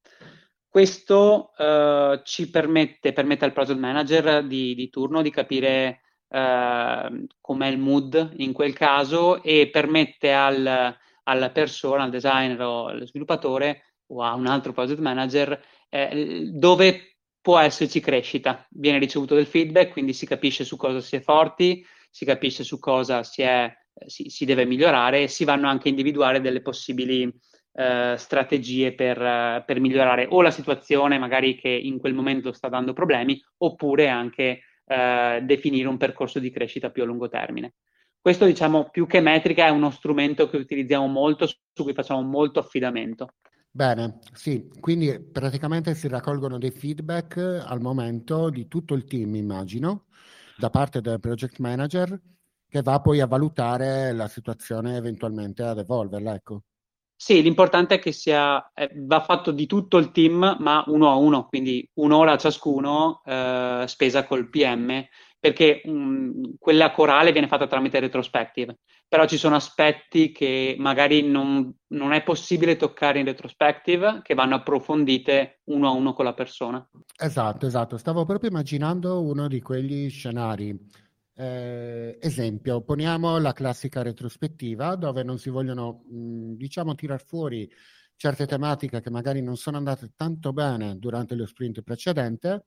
Questo 0.69 1.53
eh, 1.57 2.21
ci 2.25 2.51
permette, 2.51 3.15
permette 3.15 3.47
al 3.47 3.53
project 3.53 3.79
manager 3.79 4.47
di, 4.47 4.75
di 4.75 4.91
turno 4.91 5.23
di 5.23 5.31
capire 5.31 6.03
eh, 6.29 7.27
com'è 7.41 7.67
il 7.69 7.79
mood 7.79 8.35
in 8.37 8.53
quel 8.53 8.75
caso 8.75 9.43
e 9.43 9.71
permette 9.73 10.35
al, 10.35 10.95
alla 11.23 11.51
persona, 11.51 12.03
al 12.03 12.11
designer 12.11 12.61
o 12.61 12.89
allo 12.89 13.07
sviluppatore 13.07 13.95
o 14.09 14.23
a 14.23 14.35
un 14.35 14.47
altro 14.47 14.73
project 14.73 15.01
manager 15.01 15.59
eh, 15.89 16.51
dove 16.53 17.16
può 17.47 17.61
esserci 17.61 18.01
crescita. 18.01 18.67
Viene 18.71 18.99
ricevuto 18.99 19.37
del 19.37 19.47
feedback, 19.47 19.93
quindi 19.93 20.13
si 20.13 20.27
capisce 20.27 20.65
su 20.65 20.77
cosa 20.77 21.01
si 21.01 21.15
è 21.15 21.21
forti, 21.21 21.87
si 22.11 22.25
capisce 22.25 22.65
su 22.65 22.81
cosa 22.81 23.23
si, 23.23 23.43
è, 23.43 23.73
si, 24.05 24.29
si 24.31 24.45
deve 24.45 24.65
migliorare 24.65 25.23
e 25.23 25.29
si 25.29 25.45
vanno 25.45 25.69
anche 25.69 25.87
a 25.87 25.91
individuare 25.91 26.41
delle 26.41 26.61
possibili 26.61 27.33
eh, 27.75 28.15
strategie 28.19 28.95
per, 28.95 29.63
per, 29.65 29.79
migliorare 29.79 30.27
o 30.29 30.43
la 30.43 30.51
situazione 30.51 31.21
magari 31.21 31.55
che 31.55 31.69
in 31.69 32.01
quel 32.01 32.15
momento 32.15 32.51
sta 32.51 32.69
dando 32.69 32.93
problemi 32.93 33.41
oppure 33.59 34.09
anche 34.09 34.63
eh, 34.85 35.41
definire 35.45 35.87
un 35.87 35.99
percorso 35.99 36.41
di 36.41 36.51
crescita 36.51 36.91
più 36.91 37.05
a 37.05 37.07
lungo 37.07 37.29
termine. 37.29 37.75
Questo, 38.21 38.45
diciamo, 38.45 38.89
più 38.91 39.07
che 39.07 39.21
metrica, 39.21 39.67
è 39.67 39.71
uno 39.71 39.91
strumento 39.91 40.51
che 40.51 40.57
utilizziamo 40.57 41.07
molto, 41.07 41.47
su 41.47 41.85
cui 41.85 41.95
facciamo 41.95 42.23
molto 42.23 42.59
affidamento. 42.59 43.35
Bene, 43.77 44.21
sì, 44.33 44.71
quindi 44.81 45.21
praticamente 45.21 45.95
si 45.95 46.09
raccolgono 46.09 46.57
dei 46.57 46.71
feedback 46.71 47.37
al 47.63 47.79
momento 47.83 48.49
di 48.49 48.69
tutto 48.69 48.95
il 48.95 49.05
team, 49.05 49.35
immagino, 49.35 50.07
da 50.57 50.71
parte 50.71 51.03
del 51.03 51.21
project 51.21 51.59
manager, 51.59 52.19
che 52.67 52.81
va 52.81 53.03
poi 53.03 53.21
a 53.21 53.27
valutare 53.27 54.15
la 54.15 54.29
situazione 54.29 54.97
eventualmente 54.97 55.63
ad 55.63 55.77
evolverla, 55.77 56.33
ecco. 56.33 56.63
Sì, 57.15 57.43
l'importante 57.43 57.97
è 57.97 57.99
che 57.99 58.13
sia, 58.13 58.73
eh, 58.73 58.91
va 58.95 59.21
fatto 59.21 59.51
di 59.51 59.67
tutto 59.67 59.99
il 59.99 60.11
team, 60.11 60.57
ma 60.59 60.83
uno 60.87 61.11
a 61.11 61.17
uno, 61.17 61.45
quindi 61.45 61.87
un'ora 61.97 62.39
ciascuno 62.39 63.21
eh, 63.27 63.85
spesa 63.87 64.25
col 64.25 64.49
PM, 64.49 65.05
perché 65.53 65.83
um, 65.85 66.57
quella 66.59 66.91
corale 66.91 67.33
viene 67.33 67.49
fatta 67.49 67.67
tramite 67.67 68.01
retrospective 68.01 68.79
però 69.09 69.27
ci 69.27 69.37
sono 69.37 69.55
aspetti 69.55 70.33
che 70.33 70.75
magari 70.79 71.23
non, 71.23 71.73
non, 71.89 72.13
è 72.13 72.25
possibile 72.25 72.77
toccare 72.77 73.21
in 73.21 73.25
retrospective, 73.25 74.21
che 74.23 74.35
vanno 74.35 74.57
approfondite 74.57 75.61
uno 75.67 75.87
a 75.87 75.93
uno 75.93 76.13
con 76.13 76.25
la 76.25 76.35
persona. 76.35 76.85
Esatto, 77.17 77.67
esatto. 77.67 77.99
Stavo 77.99 78.25
proprio 78.25 78.51
immaginando 78.51 79.23
uno 79.23 79.47
di 79.47 79.61
quegli 79.61 80.11
scenari. 80.11 80.77
Eh, 81.37 82.19
esempio, 82.21 82.81
poniamo 82.83 83.39
la 83.39 83.53
classica 83.53 84.03
retrospettiva 84.03 84.97
dove 84.97 85.23
non 85.23 85.39
si 85.39 85.51
vogliono, 85.51 86.03
mh, 86.11 86.55
diciamo, 86.55 86.95
tirar 86.97 87.23
fuori 87.25 87.71
certe 88.17 88.47
tematiche 88.47 89.01
che 89.01 89.11
magari 89.11 89.43
non 89.43 89.57
sono 89.57 89.77
andate 89.77 90.13
tanto 90.17 90.53
bene 90.53 90.99
durante 90.99 91.37
lo 91.37 91.47
sprint 91.47 91.83
precedente. 91.83 92.65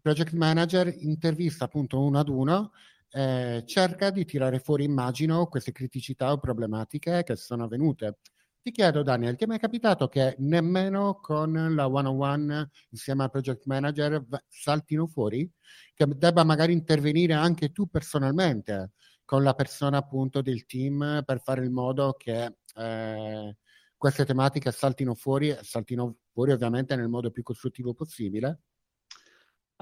Project 0.00 0.32
manager 0.32 0.94
intervista 1.00 1.64
appunto 1.64 2.00
uno 2.00 2.18
ad 2.18 2.28
uno 2.28 2.72
eh, 3.12 3.64
cerca 3.66 4.10
di 4.10 4.24
tirare 4.24 4.58
fuori, 4.60 4.84
immagino, 4.84 5.46
queste 5.46 5.72
criticità 5.72 6.32
o 6.32 6.38
problematiche 6.38 7.22
che 7.22 7.36
sono 7.36 7.64
avvenute. 7.64 8.18
Ti 8.62 8.70
chiedo, 8.72 9.02
Daniel, 9.02 9.36
ti 9.36 9.44
è 9.44 9.46
mai 9.46 9.58
capitato 9.58 10.08
che 10.08 10.36
nemmeno 10.38 11.18
con 11.20 11.74
la 11.74 11.88
one-on-one 11.88 12.68
insieme 12.90 13.22
al 13.24 13.30
project 13.30 13.64
manager 13.64 14.22
saltino 14.48 15.06
fuori? 15.06 15.50
Che 15.94 16.06
debba 16.06 16.44
magari 16.44 16.72
intervenire 16.74 17.32
anche 17.32 17.72
tu 17.72 17.88
personalmente 17.88 18.92
con 19.24 19.42
la 19.42 19.54
persona 19.54 19.98
appunto 19.98 20.42
del 20.42 20.66
team 20.66 21.22
per 21.24 21.40
fare 21.40 21.64
in 21.64 21.72
modo 21.72 22.14
che 22.18 22.56
eh, 22.74 23.56
queste 23.96 24.24
tematiche 24.26 24.72
saltino 24.72 25.14
fuori, 25.14 25.56
saltino 25.62 26.16
fuori 26.32 26.52
ovviamente 26.52 26.96
nel 26.96 27.08
modo 27.08 27.30
più 27.30 27.42
costruttivo 27.42 27.94
possibile? 27.94 28.60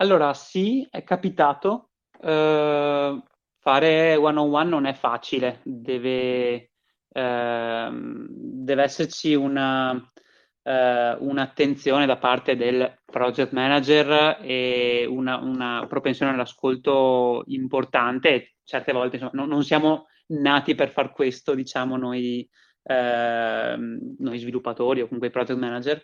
Allora, 0.01 0.33
sì, 0.35 0.87
è 0.91 1.03
capitato, 1.03 1.89
Uh, 2.21 3.23
fare 3.61 4.17
one 4.17 4.39
on 4.41 4.53
one 4.53 4.69
non 4.69 4.87
è 4.87 4.93
facile, 4.93 5.61
deve, 5.63 6.73
uh, 7.11 7.91
deve 7.93 8.83
esserci 8.83 9.35
una, 9.35 9.93
uh, 9.93 10.01
un'attenzione 10.65 12.05
da 12.07 12.17
parte 12.17 12.57
del 12.57 13.03
project 13.05 13.53
manager 13.53 14.39
e 14.43 15.07
una, 15.09 15.37
una 15.37 15.87
propensione 15.89 16.33
all'ascolto 16.33 17.45
importante. 17.47 18.55
Certe 18.65 18.93
volte 18.93 19.17
insomma, 19.17 19.41
non, 19.41 19.49
non, 19.49 19.63
siamo 19.63 20.07
nati 20.29 20.75
per 20.75 20.91
far 20.91 21.13
questo, 21.13 21.55
diciamo 21.55 21.97
noi, 21.97 22.49
ehm, 22.83 24.17
noi 24.19 24.39
sviluppatori 24.39 25.01
o 25.01 25.05
comunque 25.05 25.29
i 25.29 25.33
project 25.33 25.59
manager. 25.59 26.03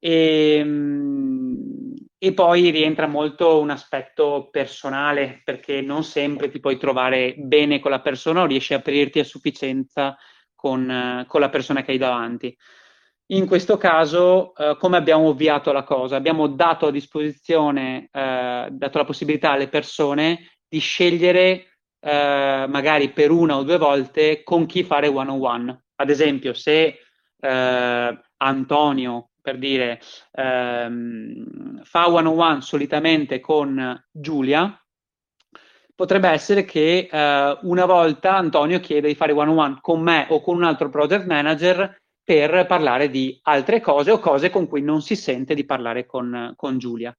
E, 0.00 0.56
ehm, 0.56 1.94
e 2.18 2.34
poi 2.34 2.70
rientra 2.70 3.06
molto 3.06 3.60
un 3.60 3.70
aspetto 3.70 4.48
personale, 4.50 5.40
perché 5.44 5.80
non 5.80 6.02
sempre 6.02 6.50
ti 6.50 6.60
puoi 6.60 6.76
trovare 6.76 7.34
bene 7.38 7.78
con 7.78 7.90
la 7.90 8.00
persona 8.00 8.42
o 8.42 8.46
riesci 8.46 8.74
a 8.74 8.78
aprirti 8.78 9.20
a 9.20 9.24
sufficienza 9.24 10.16
con, 10.54 11.24
con 11.26 11.40
la 11.40 11.48
persona 11.48 11.82
che 11.82 11.92
hai 11.92 11.98
davanti. 11.98 12.54
In 13.32 13.46
questo 13.46 13.76
caso, 13.76 14.54
eh, 14.56 14.76
come 14.78 14.96
abbiamo 14.96 15.28
ovviato 15.28 15.72
la 15.72 15.84
cosa? 15.84 16.16
Abbiamo 16.16 16.48
dato 16.48 16.88
a 16.88 16.90
disposizione, 16.90 18.08
eh, 18.10 18.68
dato 18.70 18.98
la 18.98 19.04
possibilità 19.04 19.52
alle 19.52 19.68
persone 19.68 20.50
di 20.68 20.78
scegliere 20.80 21.78
eh, 22.00 22.66
magari 22.68 23.10
per 23.12 23.30
una 23.30 23.56
o 23.56 23.62
due 23.62 23.78
volte 23.78 24.42
con 24.42 24.66
chi 24.66 24.82
fare 24.82 25.06
one 25.06 25.30
on 25.30 25.40
one. 25.40 25.84
Ad 25.94 26.10
esempio, 26.10 26.52
se 26.54 26.98
eh, 27.38 28.20
Antonio, 28.36 29.29
per 29.40 29.58
dire, 29.58 30.00
ehm, 30.32 31.82
fa 31.82 32.10
one 32.10 32.28
on 32.28 32.38
one 32.38 32.60
solitamente 32.60 33.40
con 33.40 34.02
Giulia, 34.10 34.80
potrebbe 35.94 36.28
essere 36.28 36.64
che 36.64 37.08
eh, 37.10 37.58
una 37.62 37.84
volta 37.84 38.36
Antonio 38.36 38.80
chiede 38.80 39.08
di 39.08 39.14
fare 39.14 39.32
one 39.32 39.50
on 39.50 39.58
one 39.58 39.78
con 39.80 40.00
me 40.00 40.26
o 40.30 40.40
con 40.40 40.56
un 40.56 40.64
altro 40.64 40.88
project 40.88 41.26
manager 41.26 41.98
per 42.24 42.64
parlare 42.66 43.10
di 43.10 43.38
altre 43.42 43.80
cose 43.80 44.10
o 44.10 44.18
cose 44.18 44.50
con 44.50 44.68
cui 44.68 44.82
non 44.82 45.02
si 45.02 45.16
sente 45.16 45.54
di 45.54 45.64
parlare 45.64 46.06
con, 46.06 46.54
con 46.56 46.78
Giulia. 46.78 47.14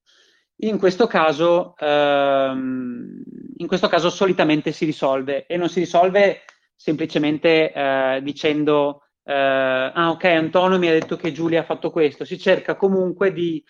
In 0.62 0.78
questo, 0.78 1.06
caso, 1.06 1.74
ehm, 1.76 3.22
in 3.56 3.66
questo 3.66 3.88
caso 3.88 4.10
solitamente 4.10 4.72
si 4.72 4.84
risolve 4.84 5.46
e 5.46 5.56
non 5.56 5.68
si 5.68 5.80
risolve 5.80 6.42
semplicemente 6.74 7.72
eh, 7.72 8.20
dicendo 8.22 9.02
ah 9.24 10.10
ok 10.10 10.24
Antonio 10.24 10.78
mi 10.78 10.88
ha 10.88 10.92
detto 10.92 11.16
che 11.16 11.32
Giulia 11.32 11.60
ha 11.60 11.64
fatto 11.64 11.90
questo, 11.90 12.24
si 12.24 12.38
cerca 12.38 12.76
comunque 12.76 13.32
di 13.32 13.62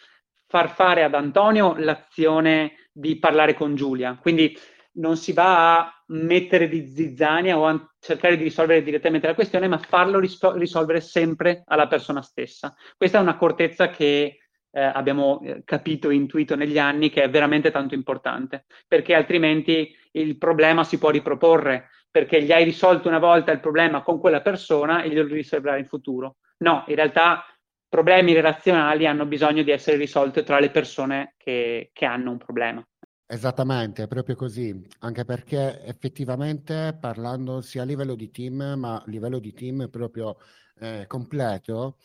far 0.47 0.71
fare 0.71 1.03
ad 1.03 1.15
Antonio 1.15 1.75
l'azione 1.79 2.89
di 2.93 3.19
parlare 3.19 3.55
con 3.55 3.75
Giulia. 3.75 4.19
Quindi 4.21 4.57
non 4.95 5.17
si 5.17 5.33
va 5.33 5.79
a 5.79 6.05
mettere 6.09 6.69
di 6.69 6.87
zizzania 6.87 7.57
o 7.59 7.67
a 7.67 7.95
cercare 7.99 8.37
di 8.37 8.43
risolvere 8.43 8.83
direttamente 8.83 9.27
la 9.27 9.35
questione, 9.35 9.69
ma 9.69 9.79
farlo 9.79 10.19
rispo- 10.19 10.53
risolvere 10.53 11.01
sempre 11.01 11.63
alla 11.67 11.87
persona 11.87 12.21
stessa. 12.21 12.75
Questa 12.97 13.19
è 13.19 13.23
un'accortezza 13.23 13.89
che 13.89 14.39
eh, 14.71 14.81
abbiamo 14.81 15.41
eh, 15.41 15.63
capito 15.65 16.11
e 16.11 16.15
intuito 16.15 16.57
negli 16.57 16.79
anni 16.79 17.11
che 17.11 17.23
è 17.23 17.31
veramente 17.31 17.71
tanto 17.71 17.95
importante, 17.95 18.67
perché 18.87 19.15
altrimenti 19.15 19.95
il 20.13 20.37
problema 20.37 20.85
si 20.85 20.99
può 20.99 21.11
riproporre, 21.11 21.89
perché 22.13 22.43
gli 22.43 22.53
hai 22.53 22.63
risolto 22.63 23.09
una 23.09 23.19
volta 23.19 23.51
il 23.51 23.59
problema 23.59 24.03
con 24.03 24.21
quella 24.21 24.43
persona 24.43 25.03
e 25.03 25.09
glielo 25.09 25.35
risolverai 25.35 25.81
in 25.81 25.87
futuro. 25.87 26.37
No, 26.59 26.85
in 26.87 26.95
realtà 26.95 27.45
problemi 27.89 28.35
relazionali 28.35 29.07
hanno 29.07 29.25
bisogno 29.27 29.63
di 29.63 29.71
essere 29.71 29.97
risolti 29.97 30.45
tra 30.45 30.61
le 30.61 30.71
persone 30.71 31.35
che, 31.39 31.91
che 31.93 32.05
hanno 32.05 32.31
un 32.31 32.39
problema. 32.39 32.87
Esattamente, 33.27 34.03
è 34.03 34.09
proprio 34.09 34.35
così, 34.35 34.79
anche 35.01 35.25
perché 35.25 35.83
effettivamente 35.85 36.97
parlando 37.01 37.63
sia 37.63 37.81
a 37.81 37.87
livello 37.87 38.15
di 38.15 38.31
team, 38.31 38.75
ma 38.77 38.97
a 38.97 39.03
livello 39.07 39.39
di 39.39 39.55
team 39.55 39.89
proprio 39.91 40.37
eh, 40.79 41.07
completo, 41.07 41.97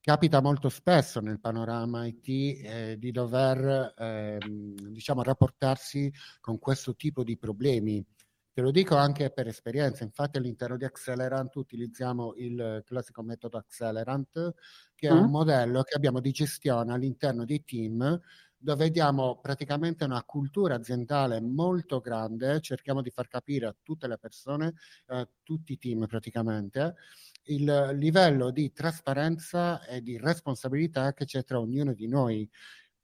capita 0.00 0.40
molto 0.40 0.70
spesso 0.70 1.20
nel 1.20 1.38
panorama 1.38 2.06
IT 2.06 2.28
eh, 2.28 2.96
di 2.98 3.10
dover 3.10 3.92
eh, 3.94 4.38
diciamo 4.40 5.22
rapportarsi 5.22 6.10
con 6.40 6.58
questo 6.58 6.96
tipo 6.96 7.22
di 7.22 7.36
problemi. 7.36 8.02
Te 8.52 8.62
lo 8.62 8.72
dico 8.72 8.96
anche 8.96 9.30
per 9.30 9.46
esperienza, 9.46 10.02
infatti 10.02 10.38
all'interno 10.38 10.76
di 10.76 10.84
Accelerant 10.84 11.54
utilizziamo 11.54 12.34
il 12.36 12.82
classico 12.84 13.22
metodo 13.22 13.58
Accelerant, 13.58 14.54
che 14.94 15.08
è 15.08 15.12
mm. 15.12 15.16
un 15.16 15.30
modello 15.30 15.82
che 15.82 15.94
abbiamo 15.94 16.18
di 16.18 16.32
gestione 16.32 16.92
all'interno 16.92 17.44
dei 17.44 17.64
team 17.64 18.20
dove 18.62 18.90
diamo 18.90 19.38
praticamente 19.40 20.04
una 20.04 20.22
cultura 20.22 20.74
aziendale 20.74 21.40
molto 21.40 22.00
grande, 22.00 22.60
cerchiamo 22.60 23.00
di 23.00 23.10
far 23.10 23.26
capire 23.26 23.66
a 23.66 23.76
tutte 23.82 24.06
le 24.06 24.18
persone, 24.18 24.74
a 25.06 25.26
tutti 25.42 25.72
i 25.72 25.78
team 25.78 26.06
praticamente, 26.06 26.96
il 27.44 27.92
livello 27.94 28.50
di 28.50 28.70
trasparenza 28.72 29.82
e 29.86 30.02
di 30.02 30.18
responsabilità 30.18 31.14
che 31.14 31.24
c'è 31.24 31.42
tra 31.42 31.58
ognuno 31.58 31.94
di 31.94 32.06
noi, 32.06 32.48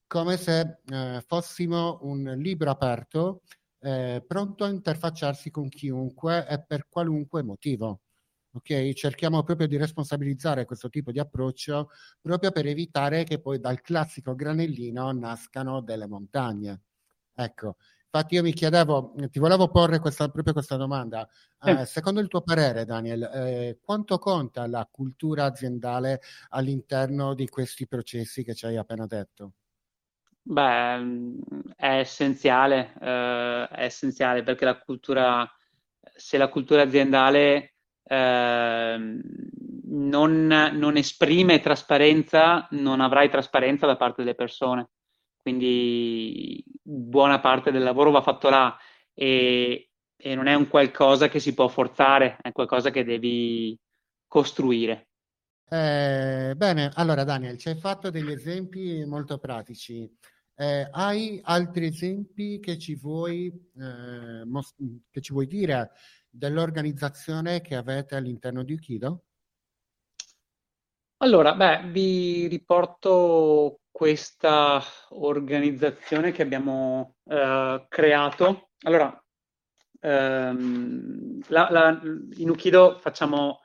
come 0.07 0.37
se 0.37 0.81
eh, 0.85 1.25
fossimo 1.27 2.01
un 2.03 2.35
libro 2.37 2.71
aperto 2.71 3.41
eh, 3.87 4.25
pronto 4.27 4.65
a 4.65 4.69
interfacciarsi 4.69 5.51
con 5.51 5.69
chiunque 5.69 6.47
e 6.49 6.63
per 6.65 6.89
qualunque 6.89 7.43
motivo. 7.43 8.01
Ok, 8.57 8.93
cerchiamo 8.95 9.43
proprio 9.43 9.67
di 9.69 9.77
responsabilizzare 9.77 10.65
questo 10.65 10.89
tipo 10.89 11.13
di 11.13 11.19
approccio 11.21 11.91
proprio 12.23 12.51
per 12.53 12.67
evitare 12.67 13.25
che 13.25 13.39
poi 13.41 13.61
dal 13.61 13.83
classico 13.83 14.35
granellino 14.35 15.13
nascano 15.13 15.83
delle 15.83 16.07
montagne. 16.09 16.81
Ecco, 17.35 17.77
infatti 18.05 18.35
io 18.35 18.43
mi 18.43 18.53
chiedevo, 18.55 19.15
ti 19.31 19.39
volevo 19.39 19.69
porre 19.69 19.99
questa, 20.01 20.29
proprio 20.31 20.55
questa 20.55 20.77
domanda. 20.77 21.29
Eh, 21.61 21.85
secondo 21.87 22.21
il 22.21 22.29
tuo 22.29 22.41
parere, 22.43 22.85
Daniel, 22.87 23.23
eh, 23.25 23.79
quanto 23.83 24.19
conta 24.19 24.67
la 24.67 24.89
cultura 24.91 25.45
aziendale 25.45 26.21
all'interno 26.51 27.35
di 27.35 27.49
questi 27.49 27.87
processi 27.87 28.43
che 28.43 28.55
ci 28.55 28.67
hai 28.67 28.77
appena 28.79 29.07
detto? 29.07 29.53
Beh, 30.49 30.99
è 31.77 31.99
essenziale, 31.99 32.95
eh, 33.01 33.69
è 33.69 33.85
essenziale 33.85 34.43
perché 34.43 34.65
la 34.65 34.79
cultura, 34.79 35.51
se 36.15 36.39
la 36.39 36.49
cultura 36.49 36.83
aziendale 36.83 37.77
Ehm, 38.09 39.21
non, 39.89 40.47
non, 40.47 40.97
esprime 40.97 41.61
trasparenza, 41.61 42.69
non 42.73 43.01
avrai 43.01 43.29
trasparenza 43.29 43.87
da 43.87 43.97
parte 43.97 44.23
delle 44.23 44.35
persone. 44.35 44.91
Quindi 45.37 46.65
buona 46.83 47.41
parte 47.41 47.71
del 47.71 47.83
lavoro 47.83 48.11
va 48.11 48.21
fatto 48.21 48.49
là 48.49 48.77
e, 49.15 49.91
e 50.17 50.35
non 50.35 50.47
è 50.47 50.55
un 50.55 50.69
qualcosa 50.69 51.29
che 51.29 51.41
si 51.41 51.55
può 51.55 51.69
forzare, 51.69 52.39
è 52.43 52.53
qualcosa 52.53 52.91
che 52.91 53.05
devi 53.05 53.79
costruire. 54.27 55.09
Eh, 55.69 56.55
bene, 56.57 56.91
allora 56.95 57.25
Daniel, 57.25 57.59
ci 57.59 57.69
hai 57.69 57.77
fatto 57.77 58.11
degli 58.11 58.31
esempi 58.31 59.05
molto 59.05 59.39
pratici. 59.39 60.09
Eh, 60.59 60.89
hai 60.91 61.39
altri 61.45 61.89
esempi 61.89 62.61
che 62.61 62.79
ci 62.79 62.95
vuoi, 62.95 63.53
eh, 63.79 64.43
mos- 64.47 64.75
che 65.11 65.21
ci 65.21 65.35
vuoi 65.35 65.47
dire 65.47 65.91
dell'organizzazione 66.31 67.61
che 67.61 67.75
avete 67.77 68.17
all'interno 68.17 68.63
di 68.63 68.73
Ukido? 68.73 69.25
Allora, 71.19 71.55
beh, 71.55 71.91
vi 71.91 72.47
riporto 72.47 73.81
questa 73.91 74.83
organizzazione 75.11 76.33
che 76.33 76.41
abbiamo 76.41 77.17
eh, 77.25 77.85
creato. 77.87 78.71
Allora, 78.85 79.23
ehm, 80.01 81.41
la, 81.49 81.69
la, 81.71 82.01
in 82.37 82.49
Ukido 82.49 82.99
facciamo 82.99 83.61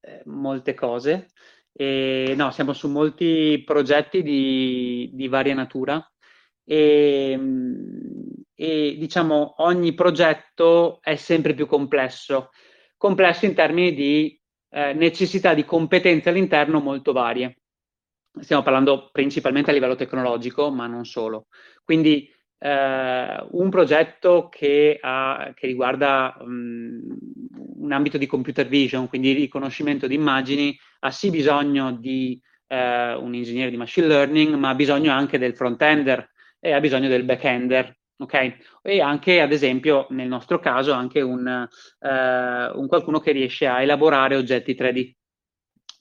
eh, 0.00 0.22
molte 0.26 0.74
cose 0.74 1.28
e 1.72 2.34
no, 2.36 2.50
siamo 2.50 2.72
su 2.72 2.88
molti 2.88 3.62
progetti 3.64 4.22
di, 4.22 5.08
di 5.12 5.28
varia 5.28 5.54
natura 5.54 6.04
e 6.64 7.38
e 8.62 8.94
diciamo 8.96 9.54
ogni 9.58 9.92
progetto 9.92 11.00
è 11.02 11.16
sempre 11.16 11.52
più 11.52 11.66
complesso, 11.66 12.50
complesso 12.96 13.44
in 13.44 13.54
termini 13.54 13.92
di 13.92 14.40
eh, 14.70 14.92
necessità 14.92 15.52
di 15.52 15.64
competenze 15.64 16.28
all'interno 16.28 16.78
molto 16.78 17.12
varie. 17.12 17.62
Stiamo 18.40 18.62
parlando 18.62 19.10
principalmente 19.10 19.70
a 19.70 19.72
livello 19.72 19.96
tecnologico, 19.96 20.70
ma 20.70 20.86
non 20.86 21.04
solo. 21.04 21.48
Quindi 21.82 22.30
eh, 22.58 23.46
un 23.50 23.68
progetto 23.68 24.48
che, 24.48 24.96
ha, 25.00 25.50
che 25.54 25.66
riguarda 25.66 26.36
um, 26.38 27.02
un 27.78 27.90
ambito 27.90 28.16
di 28.16 28.26
computer 28.26 28.68
vision, 28.68 29.08
quindi 29.08 29.32
riconoscimento 29.32 30.06
di 30.06 30.14
immagini, 30.14 30.78
ha 31.00 31.10
sì 31.10 31.30
bisogno 31.30 31.92
di 31.92 32.40
eh, 32.68 33.14
un 33.14 33.34
ingegnere 33.34 33.70
di 33.70 33.76
machine 33.76 34.06
learning, 34.06 34.54
ma 34.54 34.68
ha 34.68 34.74
bisogno 34.76 35.10
anche 35.10 35.36
del 35.36 35.56
front-ender 35.56 36.30
e 36.64 36.72
ha 36.72 36.78
bisogno 36.78 37.08
del 37.08 37.24
back-ender 37.24 37.96
ok? 38.22 38.56
E 38.82 39.00
anche, 39.00 39.40
ad 39.40 39.50
esempio, 39.50 40.06
nel 40.10 40.28
nostro 40.28 40.60
caso, 40.60 40.92
anche 40.92 41.20
un, 41.20 41.46
eh, 41.46 42.70
un 42.72 42.86
qualcuno 42.86 43.18
che 43.18 43.32
riesce 43.32 43.66
a 43.66 43.82
elaborare 43.82 44.36
oggetti 44.36 44.74
3D. 44.74 45.12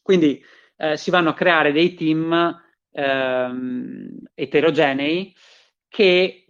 Quindi 0.03 0.39
eh, 0.77 0.97
si 0.97 1.09
vanno 1.09 1.29
a 1.29 1.33
creare 1.33 1.71
dei 1.71 1.95
team 1.95 2.61
ehm, 2.91 4.19
eterogenei 4.35 5.35
che 5.87 6.45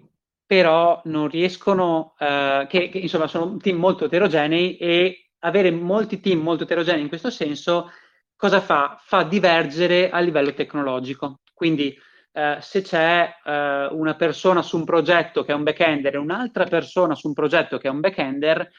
però 0.45 1.01
non 1.05 1.29
riescono, 1.29 2.15
eh, 2.19 2.65
che, 2.69 2.89
che, 2.89 2.97
insomma 2.97 3.27
sono 3.27 3.55
team 3.57 3.77
molto 3.77 4.05
eterogenei 4.05 4.75
e 4.77 5.29
avere 5.39 5.71
molti 5.71 6.19
team 6.19 6.41
molto 6.41 6.63
eterogenei 6.63 7.01
in 7.01 7.07
questo 7.07 7.29
senso 7.29 7.89
cosa 8.35 8.59
fa? 8.59 8.97
Fa 9.01 9.23
divergere 9.23 10.09
a 10.09 10.19
livello 10.19 10.53
tecnologico. 10.53 11.39
Quindi 11.53 11.95
eh, 12.33 12.57
se 12.61 12.81
c'è 12.81 13.29
eh, 13.43 13.87
una 13.91 14.15
persona 14.15 14.61
su 14.61 14.77
un 14.77 14.85
progetto 14.85 15.43
che 15.43 15.51
è 15.51 15.55
un 15.55 15.63
backender 15.63 16.15
e 16.15 16.17
un'altra 16.17 16.65
persona 16.65 17.15
su 17.15 17.27
un 17.27 17.33
progetto 17.33 17.77
che 17.77 17.87
è 17.87 17.91
un 17.91 17.99
backender, 17.99 18.69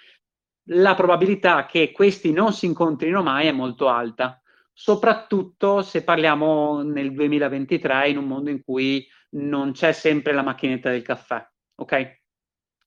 la 0.66 0.94
probabilità 0.94 1.66
che 1.66 1.90
questi 1.92 2.32
non 2.32 2.52
si 2.52 2.66
incontrino 2.66 3.22
mai 3.22 3.48
è 3.48 3.52
molto 3.52 3.88
alta. 3.88 4.36
soprattutto 4.74 5.82
se 5.82 6.02
parliamo 6.02 6.82
nel 6.82 7.12
2023 7.12 8.08
in 8.08 8.16
un 8.16 8.24
mondo 8.24 8.48
in 8.48 8.62
cui 8.64 9.06
non 9.32 9.72
c'è 9.72 9.92
sempre 9.92 10.32
la 10.32 10.42
macchinetta 10.42 10.90
del 10.90 11.02
caffè, 11.02 11.46
ok? 11.76 12.20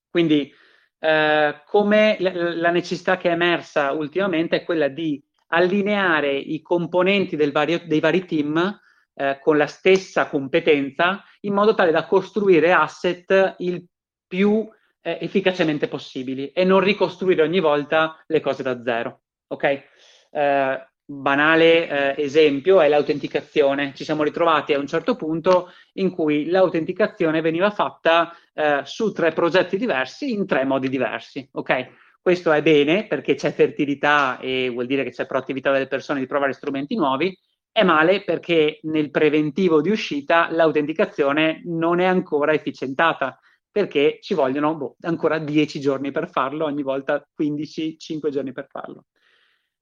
Quindi 0.10 0.52
eh, 1.00 1.62
come 1.66 2.18
la 2.20 2.72
necessità 2.72 3.18
che 3.18 3.30
è 3.30 3.34
emersa 3.34 3.92
ultimamente 3.92 4.58
è 4.58 4.64
quella 4.64 4.88
di 4.88 5.24
allineare 5.50 6.36
i 6.36 6.62
componenti 6.62 7.36
vario, 7.52 7.82
dei 7.86 8.00
vari 8.00 8.26
team 8.26 8.80
eh, 9.16 9.40
con 9.42 9.58
la 9.58 9.68
stessa 9.68 10.28
competenza 10.28 11.24
in 11.42 11.54
modo 11.54 11.74
tale 11.74 11.92
da 11.92 12.06
costruire 12.06 12.72
asset 12.72 13.56
il 13.60 13.86
più 14.28 14.68
eh, 15.02 15.18
efficacemente 15.22 15.88
possibili 15.88 16.52
e 16.52 16.64
non 16.64 16.80
ricostruire 16.80 17.42
ogni 17.42 17.60
volta 17.60 18.24
le 18.28 18.42
cose 18.42 18.64
da 18.64 18.82
zero. 18.84 19.22
Ok? 19.48 19.84
Eh, 20.32 20.88
banale 21.08 22.16
eh, 22.16 22.24
esempio 22.24 22.82
è 22.82 22.88
l'autenticazione. 22.88 23.94
Ci 23.94 24.04
siamo 24.04 24.24
ritrovati 24.24 24.74
a 24.74 24.80
un 24.80 24.88
certo 24.88 25.16
punto 25.16 25.72
in 25.94 26.10
cui 26.10 26.48
l'autenticazione 26.48 27.42
veniva 27.42 27.70
fatta 27.70 28.36
eh, 28.54 28.82
su 28.84 29.12
tre 29.12 29.32
progetti 29.32 29.78
diversi 29.78 30.34
in 30.34 30.48
tre 30.48 30.66
modi 30.66 30.90
diversi. 30.90 31.48
Ok? 31.54 32.04
Questo 32.20 32.52
è 32.52 32.64
bene 32.64 33.06
perché 33.06 33.36
c'è 33.36 33.54
fertilità 33.54 34.40
e 34.40 34.70
vuol 34.70 34.88
dire 34.88 35.04
che 35.04 35.12
c'è 35.12 35.28
proattività 35.28 35.72
delle 35.72 35.86
persone 35.86 36.20
di 36.20 36.26
provare 36.26 36.54
strumenti 36.54 36.96
nuovi. 36.96 37.38
È 37.76 37.84
male 37.84 38.24
perché 38.24 38.80
nel 38.84 39.12
preventivo 39.12 39.82
di 39.82 39.90
uscita 39.90 40.48
l'autenticazione 40.50 41.62
non 41.66 42.00
è 42.00 42.06
ancora 42.06 42.54
efficientata 42.54 43.38
perché 43.70 44.20
ci 44.22 44.34
vogliono 44.34 44.78
boh, 44.78 44.96
ancora 45.02 45.40
10 45.40 45.82
giorni 45.82 46.10
per 46.12 46.30
farlo, 46.30 46.64
ogni 46.64 46.84
volta 46.84 47.28
15, 47.34 47.98
5 48.00 48.30
giorni 48.30 48.54
per 48.54 48.68
farlo. 48.70 49.08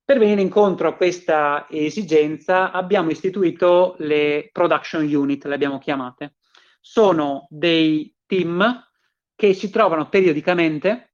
Per 0.03 0.17
venire 0.17 0.41
incontro 0.41 0.87
a 0.87 0.95
questa 0.95 1.67
esigenza 1.69 2.71
abbiamo 2.71 3.11
istituito 3.11 3.93
le 3.99 4.49
production 4.51 5.05
unit, 5.05 5.45
le 5.45 5.53
abbiamo 5.53 5.77
chiamate. 5.77 6.37
Sono 6.81 7.45
dei 7.51 8.11
team 8.25 8.89
che 9.35 9.53
si 9.53 9.69
trovano 9.69 10.09
periodicamente 10.09 11.13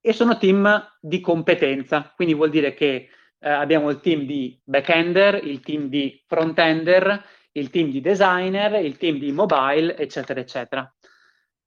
e 0.00 0.14
sono 0.14 0.38
team 0.38 0.96
di 1.02 1.20
competenza, 1.20 2.14
quindi 2.16 2.32
vuol 2.32 2.48
dire 2.48 2.72
che 2.72 3.10
eh, 3.40 3.50
abbiamo 3.50 3.90
il 3.90 4.00
team 4.00 4.24
di 4.24 4.60
back-ender, 4.64 5.44
il 5.44 5.60
team 5.60 5.88
di 5.88 6.22
front-ender, 6.26 7.24
il 7.52 7.70
team 7.70 7.90
di 7.90 8.00
designer, 8.00 8.84
il 8.84 8.96
team 8.96 9.18
di 9.18 9.32
mobile, 9.32 9.96
eccetera, 9.96 10.40
eccetera. 10.40 10.94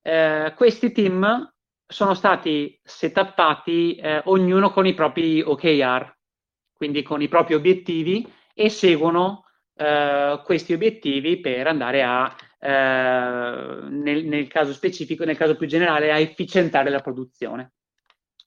Eh, 0.01 0.53
questi 0.55 0.91
team 0.91 1.53
sono 1.85 2.13
stati 2.13 2.79
setappati 2.83 3.95
eh, 3.95 4.21
ognuno 4.25 4.71
con 4.71 4.85
i 4.85 4.93
propri 4.93 5.41
OKR, 5.41 6.17
quindi 6.73 7.03
con 7.03 7.21
i 7.21 7.27
propri 7.27 7.53
obiettivi 7.53 8.25
e 8.53 8.69
seguono 8.69 9.45
eh, 9.75 10.41
questi 10.43 10.73
obiettivi 10.73 11.39
per 11.39 11.67
andare 11.67 12.03
a, 12.03 12.33
eh, 12.59 13.89
nel, 13.89 14.25
nel, 14.25 14.47
caso 14.47 14.73
specifico, 14.73 15.25
nel 15.25 15.37
caso 15.37 15.55
più 15.55 15.67
generale, 15.67 16.11
a 16.11 16.19
efficientare 16.19 16.89
la 16.89 17.01
produzione. 17.01 17.73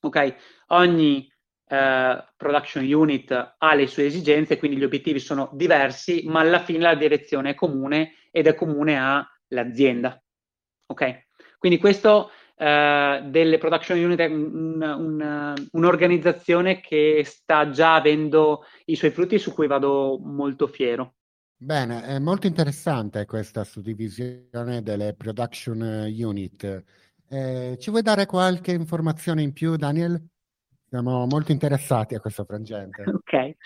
Ok, 0.01 0.37
ogni 0.69 1.31
eh, 1.66 2.24
production 2.37 2.85
unit 2.85 3.55
ha 3.59 3.74
le 3.74 3.87
sue 3.87 4.07
esigenze, 4.07 4.59
quindi 4.59 4.77
gli 4.77 4.85
obiettivi 4.85 5.18
sono 5.18 5.50
diversi, 5.53 6.24
ma 6.27 6.40
alla 6.40 6.61
fine 6.61 6.81
la 6.81 6.94
direzione 6.94 7.50
è 7.50 7.55
comune 7.55 8.14
ed 8.31 8.46
è 8.46 8.55
comune 8.55 8.98
all'azienda. 8.98 10.20
Ok, 10.87 11.27
quindi 11.59 11.79
questo 11.79 12.31
Uh, 12.57 13.29
delle 13.31 13.59
production 13.59 13.98
unit 13.98 14.20
è 14.20 14.27
un, 14.27 14.81
un, 14.81 15.55
un'organizzazione 15.72 16.79
che 16.79 17.22
sta 17.24 17.68
già 17.70 17.96
avendo 17.96 18.62
i 18.85 18.94
suoi 18.94 19.11
frutti 19.11 19.40
su 19.40 19.53
cui 19.53 19.66
vado 19.66 20.20
molto 20.22 20.68
fiero. 20.68 21.16
Bene, 21.57 22.05
è 22.05 22.18
molto 22.20 22.46
interessante 22.46 23.27
questa 23.27 23.64
suddivisione 23.64 24.83
delle 24.83 25.14
production 25.14 25.81
unit. 26.16 26.85
Eh, 27.29 27.77
ci 27.81 27.90
vuoi 27.90 28.03
dare 28.03 28.27
qualche 28.27 28.70
informazione 28.70 29.42
in 29.42 29.53
più, 29.53 29.74
Daniel? 29.74 30.24
Siamo 30.95 31.27
molto 31.27 31.51
interessati 31.51 32.15
a 32.15 32.21
questo 32.21 32.45
frangente. 32.45 33.03
Ok. 33.11 33.57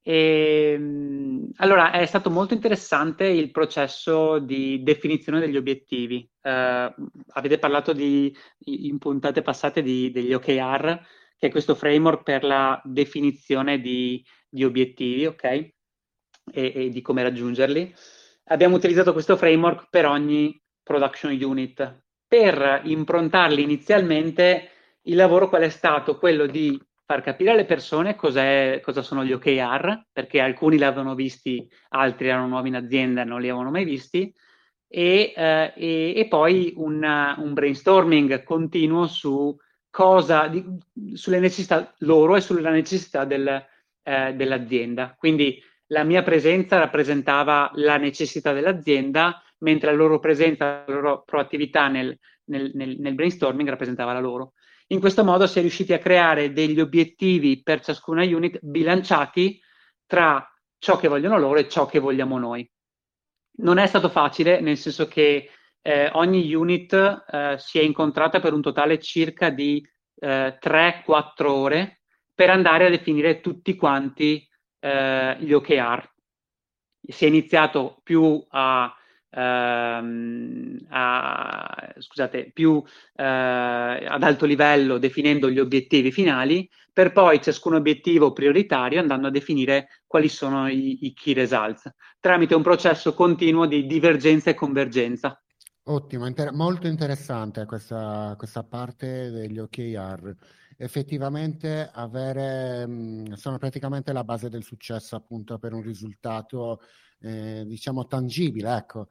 E, 0.00 0.72
ehm, 0.72 1.50
allora, 1.56 1.90
è 1.90 2.06
stato 2.06 2.30
molto 2.30 2.54
interessante 2.54 3.26
il 3.26 3.50
processo 3.50 4.38
di 4.38 4.82
definizione 4.82 5.38
degli 5.38 5.58
obiettivi. 5.58 6.26
Uh, 6.40 6.90
avete 7.32 7.58
parlato 7.58 7.92
di, 7.92 8.34
in 8.60 8.96
puntate 8.96 9.42
passate 9.42 9.82
di, 9.82 10.10
degli 10.10 10.32
OKR, 10.32 10.98
che 11.36 11.48
è 11.48 11.50
questo 11.50 11.74
framework 11.74 12.22
per 12.22 12.42
la 12.42 12.80
definizione 12.82 13.80
di, 13.80 14.24
di 14.48 14.64
obiettivi, 14.64 15.26
ok? 15.26 15.44
E, 15.44 15.72
e, 16.52 16.88
di 16.88 17.02
come 17.02 17.22
raggiungerli. 17.22 17.94
Abbiamo 18.44 18.76
utilizzato 18.76 19.12
questo 19.12 19.36
framework 19.36 19.88
per 19.90 20.06
ogni 20.06 20.58
production 20.82 21.36
unit. 21.38 22.04
Per 22.26 22.80
improntarli 22.84 23.62
inizialmente, 23.62 24.70
il 25.08 25.16
lavoro 25.16 25.48
qual 25.48 25.62
è 25.62 25.68
stato? 25.68 26.18
Quello 26.18 26.46
di 26.46 26.80
far 27.04 27.22
capire 27.22 27.52
alle 27.52 27.64
persone 27.64 28.14
cosa 28.14 29.02
sono 29.02 29.24
gli 29.24 29.32
OKR, 29.32 30.06
perché 30.12 30.40
alcuni 30.40 30.76
li 30.76 30.84
avevano 30.84 31.14
visti, 31.14 31.66
altri 31.90 32.28
erano 32.28 32.48
nuovi 32.48 32.68
in 32.68 32.76
azienda 32.76 33.22
e 33.22 33.24
non 33.24 33.40
li 33.40 33.48
avevano 33.48 33.70
mai 33.70 33.84
visti, 33.84 34.32
e, 34.86 35.32
eh, 35.34 35.72
e, 35.74 36.12
e 36.14 36.28
poi 36.28 36.74
un, 36.76 37.02
un, 37.02 37.52
brainstorming 37.54 38.42
continuo 38.42 39.06
su 39.06 39.56
cosa, 39.88 40.46
di, 40.48 40.62
sulle 41.14 41.40
necessità 41.40 41.94
loro 42.00 42.36
e 42.36 42.42
sulla 42.42 42.70
necessità 42.70 43.24
del, 43.24 43.66
eh, 44.02 44.34
dell'azienda. 44.34 45.14
Quindi 45.18 45.62
la 45.86 46.04
mia 46.04 46.22
presenza 46.22 46.78
rappresentava 46.78 47.70
la 47.76 47.96
necessità 47.96 48.52
dell'azienda, 48.52 49.42
mentre 49.60 49.90
la 49.90 49.96
loro 49.96 50.18
presenza, 50.18 50.84
la 50.86 50.92
loro 50.92 51.22
proattività 51.24 51.88
nel, 51.88 52.14
nel, 52.44 52.70
nel, 52.74 52.96
nel 52.98 53.14
brainstorming 53.14 53.68
rappresentava 53.68 54.12
la 54.12 54.20
loro. 54.20 54.52
In 54.90 55.00
questo 55.00 55.22
modo 55.22 55.46
si 55.46 55.58
è 55.58 55.60
riusciti 55.60 55.92
a 55.92 55.98
creare 55.98 56.52
degli 56.52 56.80
obiettivi 56.80 57.62
per 57.62 57.80
ciascuna 57.80 58.24
unit 58.24 58.58
bilanciati 58.62 59.60
tra 60.06 60.50
ciò 60.78 60.96
che 60.96 61.08
vogliono 61.08 61.38
loro 61.38 61.58
e 61.58 61.68
ciò 61.68 61.84
che 61.86 61.98
vogliamo 61.98 62.38
noi. 62.38 62.68
Non 63.58 63.76
è 63.78 63.86
stato 63.86 64.08
facile, 64.08 64.60
nel 64.60 64.78
senso 64.78 65.06
che 65.06 65.50
eh, 65.82 66.10
ogni 66.14 66.54
unit 66.54 66.92
eh, 66.92 67.56
si 67.58 67.78
è 67.78 67.82
incontrata 67.82 68.40
per 68.40 68.54
un 68.54 68.62
totale 68.62 68.98
circa 68.98 69.50
di 69.50 69.86
eh, 70.20 70.58
3-4 70.58 71.46
ore 71.46 72.00
per 72.34 72.48
andare 72.48 72.86
a 72.86 72.90
definire 72.90 73.40
tutti 73.40 73.74
quanti 73.74 74.48
eh, 74.80 75.36
gli 75.40 75.52
OKR. 75.52 76.12
Si 77.00 77.24
è 77.24 77.28
iniziato 77.28 78.00
più 78.02 78.42
a 78.50 78.94
ehm, 79.30 80.86
a, 80.88 81.94
scusate, 81.98 82.50
più 82.52 82.82
eh, 83.14 83.24
ad 83.24 84.22
alto 84.22 84.46
livello 84.46 84.98
definendo 84.98 85.50
gli 85.50 85.58
obiettivi 85.58 86.12
finali, 86.12 86.68
per 86.92 87.12
poi 87.12 87.40
ciascun 87.40 87.74
obiettivo 87.74 88.32
prioritario 88.32 89.00
andando 89.00 89.28
a 89.28 89.30
definire 89.30 90.02
quali 90.06 90.28
sono 90.28 90.68
i, 90.68 91.06
i 91.06 91.12
key 91.14 91.32
results, 91.32 91.88
tramite 92.20 92.54
un 92.54 92.62
processo 92.62 93.14
continuo 93.14 93.66
di 93.66 93.86
divergenza 93.86 94.50
e 94.50 94.54
convergenza. 94.54 95.40
Ottimo, 95.84 96.26
inter- 96.26 96.52
molto 96.52 96.86
interessante 96.86 97.64
questa, 97.64 98.34
questa, 98.36 98.62
parte 98.62 99.30
degli 99.30 99.58
OKR. 99.58 100.36
Effettivamente 100.76 101.88
avere, 101.90 102.86
mh, 102.86 103.32
sono 103.32 103.56
praticamente 103.56 104.12
la 104.12 104.22
base 104.22 104.50
del 104.50 104.64
successo 104.64 105.16
appunto 105.16 105.58
per 105.58 105.72
un 105.72 105.80
risultato 105.80 106.80
eh, 107.20 107.64
diciamo 107.66 108.06
tangibile, 108.06 108.76
ecco, 108.76 109.08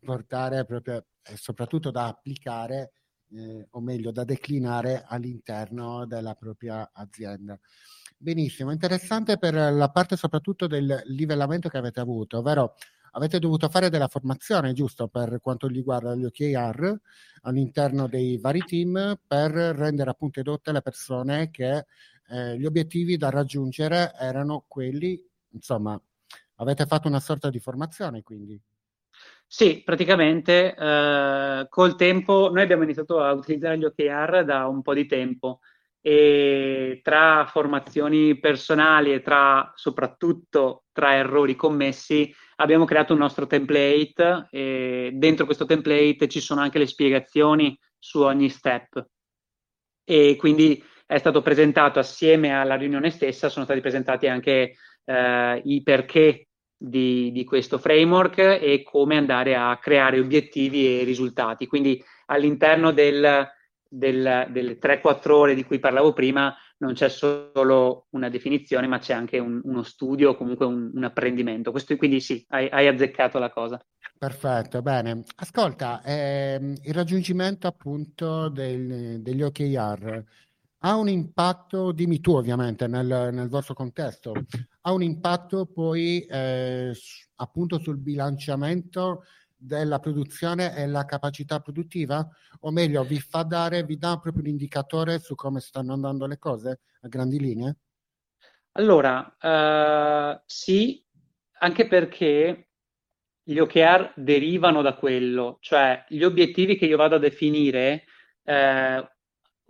portare 0.00 0.64
proprio 0.64 1.04
e 1.22 1.36
soprattutto 1.36 1.90
da 1.90 2.06
applicare 2.06 2.92
eh, 3.32 3.66
o 3.70 3.80
meglio 3.80 4.10
da 4.10 4.24
declinare 4.24 5.04
all'interno 5.06 6.06
della 6.06 6.34
propria 6.34 6.90
azienda. 6.92 7.58
Benissimo, 8.16 8.70
interessante 8.70 9.38
per 9.38 9.54
la 9.54 9.90
parte 9.90 10.16
soprattutto 10.16 10.66
del 10.66 11.02
livellamento 11.06 11.68
che 11.68 11.78
avete 11.78 12.00
avuto, 12.00 12.38
ovvero 12.38 12.74
avete 13.12 13.38
dovuto 13.38 13.68
fare 13.68 13.88
della 13.88 14.08
formazione, 14.08 14.72
giusto, 14.72 15.08
per 15.08 15.40
quanto 15.40 15.66
riguarda 15.66 16.14
gli 16.14 16.24
OKR 16.24 17.00
all'interno 17.42 18.06
dei 18.08 18.38
vari 18.38 18.60
team 18.60 19.18
per 19.26 19.52
rendere 19.52 20.10
appunto 20.10 20.40
edotte 20.40 20.72
le 20.72 20.82
persone 20.82 21.50
che 21.50 21.86
eh, 22.28 22.58
gli 22.58 22.64
obiettivi 22.64 23.16
da 23.16 23.30
raggiungere 23.30 24.12
erano 24.18 24.64
quelli, 24.68 25.20
insomma, 25.52 26.00
avete 26.60 26.86
fatto 26.86 27.08
una 27.08 27.20
sorta 27.20 27.50
di 27.50 27.58
formazione 27.58 28.22
quindi. 28.22 28.60
Sì, 29.46 29.82
praticamente 29.84 30.74
eh, 30.74 31.66
col 31.68 31.96
tempo 31.96 32.50
noi 32.52 32.62
abbiamo 32.62 32.84
iniziato 32.84 33.20
a 33.20 33.32
utilizzare 33.32 33.76
gli 33.76 33.84
OKR 33.84 34.44
da 34.44 34.66
un 34.68 34.80
po' 34.80 34.94
di 34.94 35.06
tempo 35.06 35.60
e 36.00 37.00
tra 37.02 37.44
formazioni 37.46 38.38
personali 38.38 39.12
e 39.12 39.20
tra 39.20 39.72
soprattutto 39.74 40.84
tra 40.92 41.14
errori 41.16 41.56
commessi 41.56 42.32
abbiamo 42.56 42.84
creato 42.84 43.12
un 43.12 43.18
nostro 43.18 43.46
template 43.46 44.46
e 44.50 45.10
dentro 45.12 45.44
questo 45.44 45.66
template 45.66 46.28
ci 46.28 46.40
sono 46.40 46.60
anche 46.60 46.78
le 46.78 46.86
spiegazioni 46.86 47.78
su 47.98 48.22
ogni 48.22 48.48
step 48.48 49.04
e 50.04 50.36
quindi 50.38 50.82
è 51.04 51.18
stato 51.18 51.42
presentato 51.42 51.98
assieme 51.98 52.54
alla 52.54 52.76
riunione 52.76 53.10
stessa, 53.10 53.48
sono 53.48 53.64
stati 53.64 53.80
presentati 53.80 54.26
anche 54.28 54.76
eh, 55.04 55.62
i 55.64 55.82
perché 55.82 56.49
di, 56.82 57.30
di, 57.30 57.44
questo 57.44 57.76
framework 57.76 58.38
e 58.38 58.82
come 58.82 59.18
andare 59.18 59.54
a 59.54 59.76
creare 59.76 60.18
obiettivi 60.18 61.00
e 61.00 61.04
risultati. 61.04 61.66
Quindi 61.66 62.02
all'interno 62.26 62.90
del, 62.90 63.46
del, 63.86 64.46
delle 64.48 64.78
3-4 64.78 65.30
ore 65.30 65.54
di 65.54 65.64
cui 65.64 65.78
parlavo 65.78 66.14
prima 66.14 66.56
non 66.78 66.94
c'è 66.94 67.10
solo 67.10 68.06
una 68.10 68.30
definizione, 68.30 68.86
ma 68.86 68.98
c'è 68.98 69.12
anche 69.12 69.38
un, 69.38 69.60
uno 69.62 69.82
studio, 69.82 70.34
comunque 70.34 70.64
un, 70.64 70.90
un 70.94 71.04
apprendimento. 71.04 71.70
Questo, 71.70 71.94
quindi 71.98 72.20
sì, 72.20 72.42
hai, 72.48 72.68
hai, 72.70 72.86
azzeccato 72.86 73.38
la 73.38 73.50
cosa. 73.50 73.78
Perfetto, 74.18 74.80
bene. 74.80 75.22
Ascolta, 75.36 76.00
ehm, 76.02 76.76
il 76.82 76.94
raggiungimento 76.94 77.66
appunto 77.66 78.48
del, 78.48 79.20
degli 79.20 79.42
OKR 79.42 80.24
ha 80.82 80.96
un 80.96 81.08
impatto, 81.08 81.92
dimmi 81.92 82.20
tu 82.20 82.32
ovviamente 82.32 82.86
nel, 82.86 83.30
nel 83.32 83.48
vostro 83.48 83.74
contesto, 83.74 84.32
ha 84.82 84.92
un 84.92 85.02
impatto 85.02 85.66
poi 85.66 86.20
eh, 86.24 86.94
appunto 87.36 87.78
sul 87.78 87.98
bilanciamento 87.98 89.24
della 89.56 89.98
produzione 89.98 90.74
e 90.76 90.86
la 90.86 91.04
capacità 91.04 91.60
produttiva? 91.60 92.26
O 92.60 92.70
meglio, 92.70 93.04
vi 93.04 93.20
fa 93.20 93.42
dare, 93.42 93.84
vi 93.84 93.98
dà 93.98 94.18
proprio 94.18 94.42
un 94.42 94.48
indicatore 94.48 95.18
su 95.18 95.34
come 95.34 95.60
stanno 95.60 95.92
andando 95.92 96.26
le 96.26 96.38
cose 96.38 96.80
a 97.02 97.08
grandi 97.08 97.38
linee? 97.38 97.76
Allora, 98.72 99.36
uh, 99.38 100.40
sì, 100.46 101.04
anche 101.58 101.88
perché 101.88 102.68
gli 103.42 103.58
OKR 103.58 104.12
derivano 104.16 104.80
da 104.80 104.94
quello, 104.94 105.58
cioè 105.60 106.04
gli 106.08 106.22
obiettivi 106.22 106.76
che 106.76 106.86
io 106.86 106.96
vado 106.96 107.16
a 107.16 107.18
definire 107.18 108.04
eh, 108.44 109.10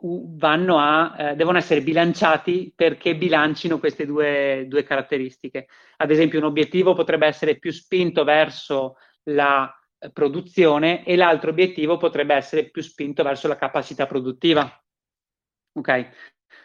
vanno 0.03 0.79
a, 0.79 1.15
eh, 1.19 1.37
devono 1.37 1.59
essere 1.59 1.83
bilanciati 1.83 2.73
perché 2.75 3.17
bilancino 3.17 3.79
queste 3.79 4.07
due, 4.07 4.65
due, 4.69 4.83
caratteristiche. 4.83 5.69
Ad 5.99 6.11
esempio, 6.11 6.39
un 6.39 6.47
obiettivo 6.47 6.95
potrebbe 6.95 7.27
essere 7.27 7.59
più 7.59 7.71
spinto 7.71 8.25
verso 8.25 8.97
la 9.25 9.73
eh, 9.99 10.11
produzione 10.11 11.05
e 11.05 11.17
l'altro 11.17 11.51
obiettivo 11.51 11.97
potrebbe 11.97 12.35
essere 12.35 12.71
più 12.71 12.83
spinto 12.83 13.23
verso 13.23 13.49
la 13.49 13.57
capacità 13.57 14.07
produttiva. 14.07 14.83
Ok? 15.73 16.09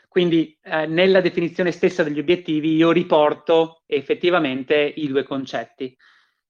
Quindi 0.07 0.57
eh, 0.63 0.85
nella 0.85 1.19
definizione 1.19 1.71
stessa 1.71 2.03
degli 2.03 2.19
obiettivi 2.19 2.75
io 2.75 2.91
riporto 2.91 3.83
effettivamente 3.85 4.75
i 4.75 5.07
due 5.07 5.23
concetti. 5.23 5.95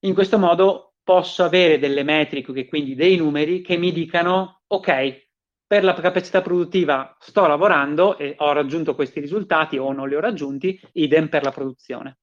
In 0.01 0.13
questo 0.13 0.37
modo 0.37 0.93
posso 1.03 1.43
avere 1.43 1.79
delle 1.79 2.03
metriche, 2.03 2.67
quindi 2.67 2.95
dei 2.95 3.15
numeri 3.15 3.61
che 3.61 3.77
mi 3.77 3.91
dicano 3.91 4.61
ok, 4.67 5.24
per 5.67 5.83
la 5.83 5.93
capacità 5.93 6.41
produttiva 6.41 7.15
sto 7.19 7.47
lavorando 7.47 8.17
e 8.17 8.35
ho 8.37 8.51
raggiunto 8.53 8.93
questi 8.93 9.19
risultati 9.19 9.77
o 9.77 9.91
non 9.91 10.07
li 10.07 10.15
ho 10.15 10.19
raggiunti, 10.19 10.79
idem 10.93 11.27
per 11.27 11.43
la 11.43 11.51
produzione. 11.51 12.17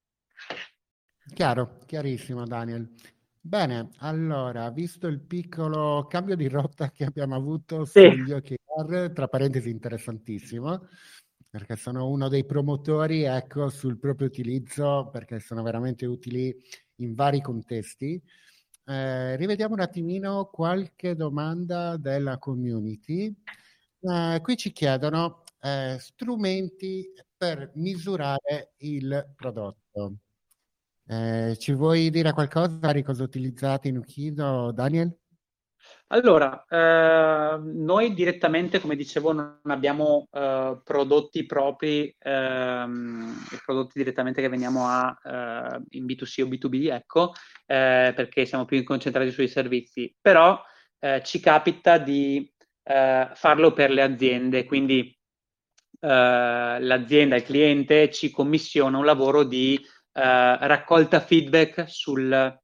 Chiaro, 1.35 1.79
chiarissimo 1.87 2.45
Daniel. 2.45 2.95
Bene, 3.41 3.91
allora, 3.99 4.71
visto 4.71 5.09
il 5.09 5.21
piccolo 5.21 6.07
cambio 6.09 6.37
di 6.37 6.49
rotta 6.49 6.93
che 6.93 7.05
abbiamo 7.05 7.35
avuto 7.35 7.85
sì. 7.85 8.09
sugli 8.11 8.33
OKR, 8.33 9.11
tra 9.13 9.27
parentesi 9.27 9.69
interessantissimo, 9.69 10.87
perché 11.51 11.75
sono 11.75 12.09
uno 12.09 12.29
dei 12.29 12.45
promotori, 12.45 13.25
ecco, 13.25 13.69
sul 13.69 13.99
proprio 13.99 14.29
utilizzo, 14.29 15.09
perché 15.13 15.41
sono 15.41 15.63
veramente 15.63 16.07
utili 16.07 16.55
in 16.97 17.15
vari 17.15 17.41
contesti. 17.41 18.23
Eh, 18.85 19.37
rivediamo 19.37 19.75
un 19.75 19.81
attimino 19.81 20.47
qualche 20.47 21.15
domanda 21.15 21.97
della 21.97 22.39
community. 22.39 23.33
Eh, 24.01 24.41
qui 24.43 24.57
ci 24.57 24.73
chiedono 24.73 25.45
eh, 25.61 25.97
strumenti 26.01 27.13
per 27.37 27.71
misurare 27.77 28.75
il 28.79 29.33
prodotto. 29.37 30.17
Eh, 31.07 31.57
ci 31.59 31.73
vuoi 31.73 32.11
dire 32.11 32.33
qualcosa 32.33 32.93
di 32.93 33.03
cosa 33.03 33.23
utilizzate 33.23 33.89
in 33.89 33.99
Ukido, 33.99 34.73
Daniel? 34.73 35.17
Allora, 36.13 36.67
eh, 36.69 37.59
noi 37.59 38.13
direttamente, 38.13 38.81
come 38.81 38.97
dicevo, 38.97 39.33
non 39.33 39.59
abbiamo 39.65 40.29
eh, 40.31 40.79
prodotti 40.85 41.47
propri, 41.47 42.15
ehm, 42.19 43.35
prodotti 43.65 43.93
direttamente 43.97 44.43
che 44.43 44.51
veniamo 44.51 44.87
a 44.89 45.17
eh, 45.25 45.81
in 45.97 46.05
B2C 46.05 46.43
o 46.43 46.47
B2B, 46.49 46.91
ecco, 46.93 47.33
eh, 47.65 48.13
perché 48.15 48.45
siamo 48.45 48.67
più 48.67 48.85
concentrati 48.85 49.31
sui 49.31 49.49
servizi. 49.49 50.15
Però 50.21 50.63
eh, 50.99 51.23
ci 51.25 51.41
capita 51.41 51.97
di 51.97 52.47
eh, 52.83 53.31
farlo 53.33 53.73
per 53.73 53.91
le 53.91 54.03
aziende, 54.03 54.67
quindi 54.67 55.17
l'azienda, 56.05 57.37
il 57.37 57.45
cliente 57.45 58.11
ci 58.11 58.31
commissiona 58.31 58.99
un 58.99 59.05
lavoro 59.05 59.45
di 59.45 59.81
raccolta 60.15 61.21
feedback 61.21 61.85
sul 61.89 62.61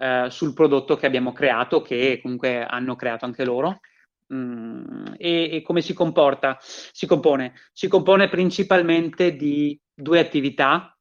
eh, 0.00 0.28
sul 0.30 0.54
prodotto 0.54 0.96
che 0.96 1.04
abbiamo 1.04 1.32
creato, 1.32 1.82
che 1.82 2.20
comunque 2.22 2.64
hanno 2.64 2.96
creato 2.96 3.26
anche 3.26 3.44
loro. 3.44 3.80
Mm, 4.32 5.12
e, 5.18 5.56
e, 5.56 5.62
come 5.62 5.82
si 5.82 5.92
comporta? 5.92 6.56
Si 6.60 7.06
compone? 7.06 7.52
Si 7.72 7.86
compone 7.86 8.30
principalmente 8.30 9.36
di 9.36 9.78
due 9.92 10.18
attività. 10.18 10.96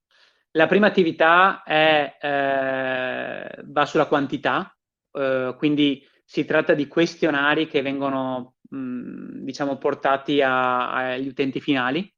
La 0.51 0.67
prima 0.67 0.87
attività 0.87 1.63
è, 1.63 2.17
eh, 2.19 3.61
va 3.67 3.85
sulla 3.85 4.07
quantità, 4.07 4.75
eh, 5.13 5.55
quindi 5.57 6.05
si 6.25 6.43
tratta 6.43 6.73
di 6.73 6.87
questionari 6.87 7.67
che 7.67 7.81
vengono 7.81 8.55
mh, 8.69 8.77
mm, 8.77 9.43
diciamo 9.45 9.77
portati 9.77 10.41
a, 10.41 10.91
agli 11.11 11.27
utenti 11.27 11.61
finali. 11.61 12.11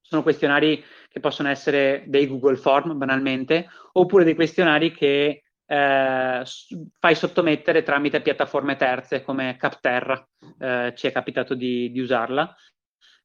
Sono 0.00 0.22
questionari 0.22 0.84
che 1.08 1.18
possono 1.18 1.48
essere 1.48 2.04
dei 2.06 2.28
Google 2.28 2.56
Form 2.56 2.96
banalmente, 2.96 3.68
oppure 3.94 4.22
dei 4.22 4.36
questionari 4.36 4.92
che 4.92 5.40
eh, 5.66 6.42
fai 6.98 7.14
sottomettere 7.14 7.82
tramite 7.82 8.22
piattaforme 8.22 8.76
terze 8.76 9.22
come 9.22 9.56
Capterra, 9.58 10.26
eh, 10.58 10.92
ci 10.96 11.06
è 11.06 11.12
capitato 11.12 11.54
di, 11.54 11.90
di 11.90 12.00
usarla, 12.00 12.54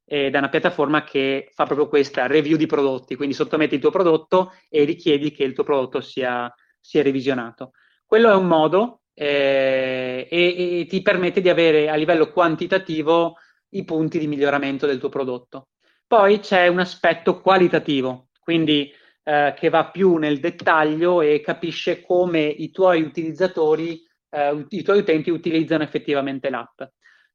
ed 0.03 0.35
è 0.35 0.37
una 0.37 0.49
piattaforma 0.49 1.03
che 1.03 1.51
fa 1.53 1.65
proprio 1.65 1.87
questa 1.87 2.27
review 2.27 2.57
di 2.57 2.65
prodotti, 2.65 3.15
quindi 3.15 3.33
sottometti 3.33 3.75
il 3.75 3.81
tuo 3.81 3.91
prodotto 3.91 4.53
e 4.67 4.83
richiedi 4.83 5.31
che 5.31 5.43
il 5.43 5.53
tuo 5.53 5.63
prodotto 5.63 6.01
sia, 6.01 6.53
sia 6.79 7.01
revisionato. 7.01 7.71
Quello 8.05 8.29
è 8.29 8.35
un 8.35 8.47
modo 8.47 9.03
eh, 9.13 10.27
e, 10.29 10.79
e 10.81 10.85
ti 10.87 11.01
permette 11.01 11.39
di 11.39 11.47
avere 11.47 11.89
a 11.89 11.95
livello 11.95 12.31
quantitativo 12.31 13.37
i 13.69 13.85
punti 13.85 14.19
di 14.19 14.27
miglioramento 14.27 14.85
del 14.85 14.99
tuo 14.99 15.07
prodotto. 15.07 15.69
Poi 16.05 16.39
c'è 16.39 16.67
un 16.67 16.79
aspetto 16.79 17.39
qualitativo, 17.39 18.27
quindi 18.41 18.91
eh, 19.23 19.53
che 19.55 19.69
va 19.69 19.89
più 19.89 20.15
nel 20.17 20.39
dettaglio 20.39 21.21
e 21.21 21.41
capisce 21.41 22.01
come 22.01 22.41
i 22.41 22.71
tuoi 22.71 23.01
utilizzatori, 23.01 24.01
eh, 24.29 24.65
i 24.69 24.81
tuoi 24.83 24.99
utenti 24.99 25.29
utilizzano 25.29 25.83
effettivamente 25.83 26.49
l'app. 26.49 26.81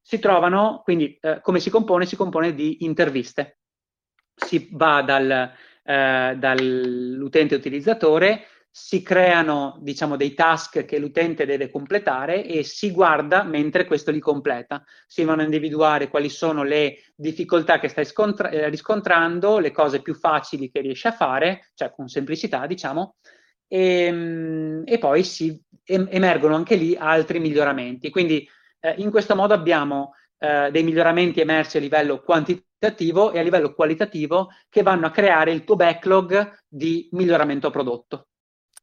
Si 0.01 0.19
trovano, 0.19 0.81
quindi 0.83 1.17
eh, 1.21 1.39
come 1.41 1.59
si 1.59 1.69
compone? 1.69 2.05
Si 2.05 2.15
compone 2.15 2.53
di 2.53 2.85
interviste. 2.85 3.59
Si 4.33 4.69
va 4.71 5.01
dal, 5.01 5.51
eh, 5.83 6.35
dall'utente 6.37 7.55
utilizzatore 7.55 8.47
si 8.79 9.01
creano 9.01 9.79
diciamo 9.81 10.15
dei 10.15 10.35
task 10.35 10.85
che 10.85 10.99
l'utente 10.99 11.47
deve 11.47 11.71
completare 11.71 12.45
e 12.45 12.63
si 12.63 12.91
guarda 12.91 13.43
mentre 13.43 13.85
questo 13.85 14.11
li 14.11 14.19
completa. 14.19 14.83
Si 15.07 15.23
vanno 15.23 15.41
a 15.41 15.45
individuare 15.45 16.09
quali 16.09 16.29
sono 16.29 16.63
le 16.63 16.99
difficoltà 17.15 17.79
che 17.79 17.87
stai 17.87 18.05
scontra- 18.05 18.49
eh, 18.49 18.69
riscontrando, 18.69 19.57
le 19.57 19.71
cose 19.71 20.03
più 20.03 20.13
facili 20.13 20.69
che 20.69 20.81
riesci 20.81 21.07
a 21.07 21.11
fare, 21.11 21.71
cioè 21.73 21.91
con 21.91 22.07
semplicità 22.07 22.67
diciamo, 22.67 23.15
e, 23.67 24.03
ehm, 24.03 24.83
e 24.85 24.97
poi 24.99 25.23
si 25.23 25.59
em- 25.83 26.07
emergono 26.11 26.55
anche 26.55 26.75
lì 26.75 26.95
altri 26.95 27.39
miglioramenti. 27.39 28.11
Quindi 28.11 28.47
eh, 28.79 28.93
in 28.99 29.09
questo 29.09 29.35
modo 29.35 29.55
abbiamo 29.55 30.13
eh, 30.37 30.69
dei 30.71 30.83
miglioramenti 30.83 31.41
emersi 31.41 31.77
a 31.77 31.81
livello 31.81 32.21
quantitativo 32.21 33.31
e 33.31 33.39
a 33.39 33.41
livello 33.41 33.73
qualitativo 33.73 34.49
che 34.69 34.83
vanno 34.83 35.07
a 35.07 35.11
creare 35.11 35.51
il 35.51 35.63
tuo 35.63 35.75
backlog 35.75 36.59
di 36.67 37.09
miglioramento 37.13 37.71
prodotto. 37.71 38.27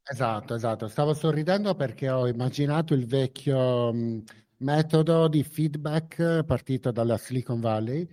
Esatto, 0.07 0.53
esatto. 0.53 0.87
Stavo 0.87 1.13
sorridendo 1.15 1.73
perché 1.73 2.09
ho 2.09 2.27
immaginato 2.27 2.93
il 2.93 3.07
vecchio 3.07 3.91
mh, 3.91 4.23
metodo 4.57 5.27
di 5.27 5.43
feedback 5.43 6.43
partito 6.43 6.91
dalla 6.91 7.17
Silicon 7.17 7.59
Valley, 7.59 8.07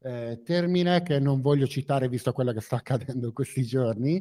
eh, 0.00 0.40
termine 0.44 1.02
che 1.02 1.20
non 1.20 1.40
voglio 1.40 1.68
citare 1.68 2.08
visto 2.08 2.32
quello 2.32 2.52
che 2.52 2.60
sta 2.60 2.76
accadendo 2.82 3.26
in 3.28 3.32
questi 3.32 3.62
giorni. 3.64 4.20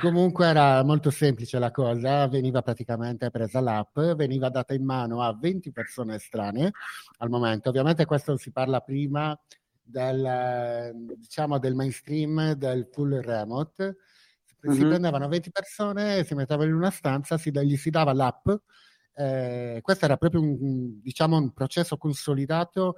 Comunque 0.00 0.46
era 0.46 0.82
molto 0.82 1.10
semplice 1.10 1.58
la 1.58 1.70
cosa, 1.70 2.26
veniva 2.26 2.62
praticamente 2.62 3.30
presa 3.30 3.60
l'app, 3.60 3.98
veniva 4.16 4.48
data 4.48 4.72
in 4.72 4.84
mano 4.84 5.20
a 5.22 5.36
20 5.38 5.70
persone 5.72 6.14
estranee 6.14 6.70
al 7.18 7.28
momento. 7.28 7.68
Ovviamente 7.68 8.06
questo 8.06 8.38
si 8.38 8.50
parla 8.50 8.80
prima 8.80 9.38
del, 9.82 10.92
diciamo, 11.18 11.58
del 11.58 11.74
mainstream 11.74 12.52
del 12.52 12.88
full 12.90 13.20
remote 13.20 13.96
si 14.60 14.68
mm-hmm. 14.68 14.88
prendevano 14.88 15.28
20 15.28 15.50
persone, 15.50 16.24
si 16.24 16.34
mettevano 16.34 16.68
in 16.68 16.76
una 16.76 16.90
stanza, 16.90 17.38
si, 17.38 17.50
gli 17.52 17.76
si 17.76 17.90
dava 17.90 18.12
l'app. 18.12 18.48
Eh, 19.14 19.80
questo 19.82 20.04
era 20.04 20.16
proprio 20.16 20.40
un, 20.42 21.00
diciamo, 21.00 21.36
un 21.36 21.52
processo 21.52 21.96
consolidato 21.96 22.96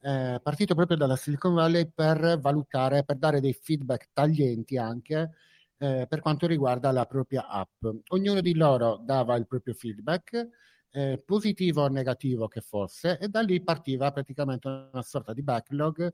eh, 0.00 0.40
partito 0.42 0.74
proprio 0.74 0.96
dalla 0.96 1.16
Silicon 1.16 1.54
Valley 1.54 1.90
per 1.92 2.38
valutare, 2.38 3.04
per 3.04 3.16
dare 3.16 3.40
dei 3.40 3.52
feedback 3.52 4.10
taglienti 4.12 4.76
anche 4.76 5.30
eh, 5.78 6.06
per 6.08 6.20
quanto 6.20 6.46
riguarda 6.46 6.90
la 6.92 7.06
propria 7.06 7.46
app. 7.48 7.84
Ognuno 8.08 8.40
di 8.40 8.54
loro 8.54 9.00
dava 9.02 9.36
il 9.36 9.46
proprio 9.46 9.74
feedback, 9.74 10.48
eh, 10.90 11.22
positivo 11.24 11.82
o 11.82 11.88
negativo 11.88 12.48
che 12.48 12.60
fosse, 12.60 13.18
e 13.18 13.28
da 13.28 13.40
lì 13.40 13.62
partiva 13.62 14.10
praticamente 14.12 14.68
una 14.68 15.02
sorta 15.02 15.32
di 15.32 15.42
backlog 15.42 16.12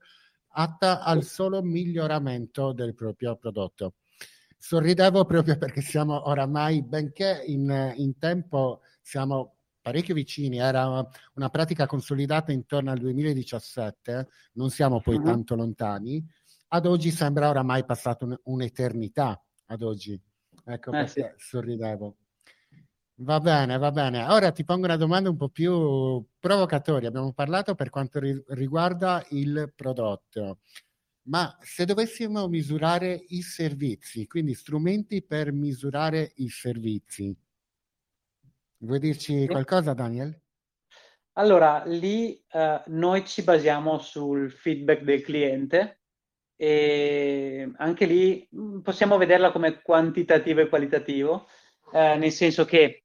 atta 0.56 1.02
al 1.02 1.24
solo 1.24 1.62
miglioramento 1.62 2.72
del 2.72 2.94
proprio 2.94 3.36
prodotto. 3.36 3.94
Sorridevo 4.66 5.26
proprio 5.26 5.58
perché 5.58 5.82
siamo 5.82 6.26
oramai, 6.26 6.82
benché 6.82 7.42
in, 7.48 7.92
in 7.96 8.16
tempo 8.16 8.80
siamo 9.02 9.56
parecchio 9.82 10.14
vicini, 10.14 10.56
era 10.56 11.06
una 11.34 11.50
pratica 11.50 11.84
consolidata 11.84 12.50
intorno 12.50 12.90
al 12.90 12.96
2017, 12.96 14.26
non 14.54 14.70
siamo 14.70 15.02
poi 15.02 15.16
uh-huh. 15.16 15.22
tanto 15.22 15.54
lontani, 15.54 16.26
ad 16.68 16.86
oggi 16.86 17.10
sembra 17.10 17.50
oramai 17.50 17.84
passata 17.84 18.24
un, 18.24 18.34
un'eternità, 18.44 19.38
ad 19.66 19.82
oggi. 19.82 20.18
Ecco 20.64 20.92
eh, 20.92 20.96
perché 20.96 21.34
sì. 21.36 21.46
sorridevo. 21.46 22.16
Va 23.16 23.40
bene, 23.40 23.76
va 23.76 23.92
bene. 23.92 24.24
Ora 24.24 24.50
ti 24.50 24.64
pongo 24.64 24.86
una 24.86 24.96
domanda 24.96 25.28
un 25.28 25.36
po' 25.36 25.50
più 25.50 26.24
provocatoria. 26.40 27.08
Abbiamo 27.08 27.34
parlato 27.34 27.74
per 27.74 27.90
quanto 27.90 28.18
ri- 28.18 28.42
riguarda 28.48 29.24
il 29.28 29.70
prodotto, 29.76 30.60
ma 31.24 31.56
se 31.60 31.84
dovessimo 31.84 32.46
misurare 32.48 33.24
i 33.28 33.42
servizi, 33.42 34.26
quindi 34.26 34.54
strumenti 34.54 35.22
per 35.22 35.52
misurare 35.52 36.32
i 36.36 36.48
servizi, 36.48 37.34
vuoi 38.78 38.98
dirci 38.98 39.46
qualcosa, 39.46 39.94
Daniel? 39.94 40.38
Allora, 41.36 41.82
lì 41.84 42.40
eh, 42.50 42.82
noi 42.86 43.26
ci 43.26 43.42
basiamo 43.42 43.98
sul 43.98 44.52
feedback 44.52 45.02
del 45.02 45.22
cliente 45.22 46.00
e 46.56 47.72
anche 47.76 48.04
lì 48.04 48.48
mm, 48.54 48.80
possiamo 48.80 49.16
vederla 49.16 49.50
come 49.50 49.82
quantitativo 49.82 50.60
e 50.60 50.68
qualitativo, 50.68 51.48
eh, 51.92 52.16
nel 52.16 52.30
senso 52.30 52.64
che 52.64 53.04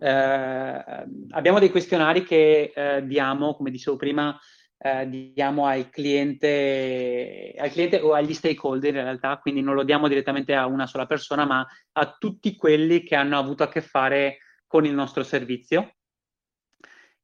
eh, 0.00 1.04
abbiamo 1.30 1.58
dei 1.58 1.70
questionari 1.70 2.22
che 2.22 2.72
eh, 2.74 3.06
diamo, 3.06 3.54
come 3.54 3.70
dicevo 3.70 3.96
prima, 3.96 4.38
eh, 4.80 5.32
diamo 5.32 5.66
al 5.66 5.90
cliente, 5.90 7.52
al 7.58 7.70
cliente 7.70 8.00
o 8.00 8.12
agli 8.12 8.32
stakeholder 8.32 8.94
in 8.94 9.02
realtà, 9.02 9.38
quindi 9.38 9.60
non 9.60 9.74
lo 9.74 9.82
diamo 9.82 10.06
direttamente 10.06 10.54
a 10.54 10.66
una 10.66 10.86
sola 10.86 11.06
persona, 11.06 11.44
ma 11.44 11.66
a 11.92 12.16
tutti 12.16 12.54
quelli 12.54 13.02
che 13.02 13.16
hanno 13.16 13.38
avuto 13.38 13.64
a 13.64 13.68
che 13.68 13.80
fare 13.80 14.38
con 14.66 14.84
il 14.84 14.94
nostro 14.94 15.24
servizio. 15.24 15.94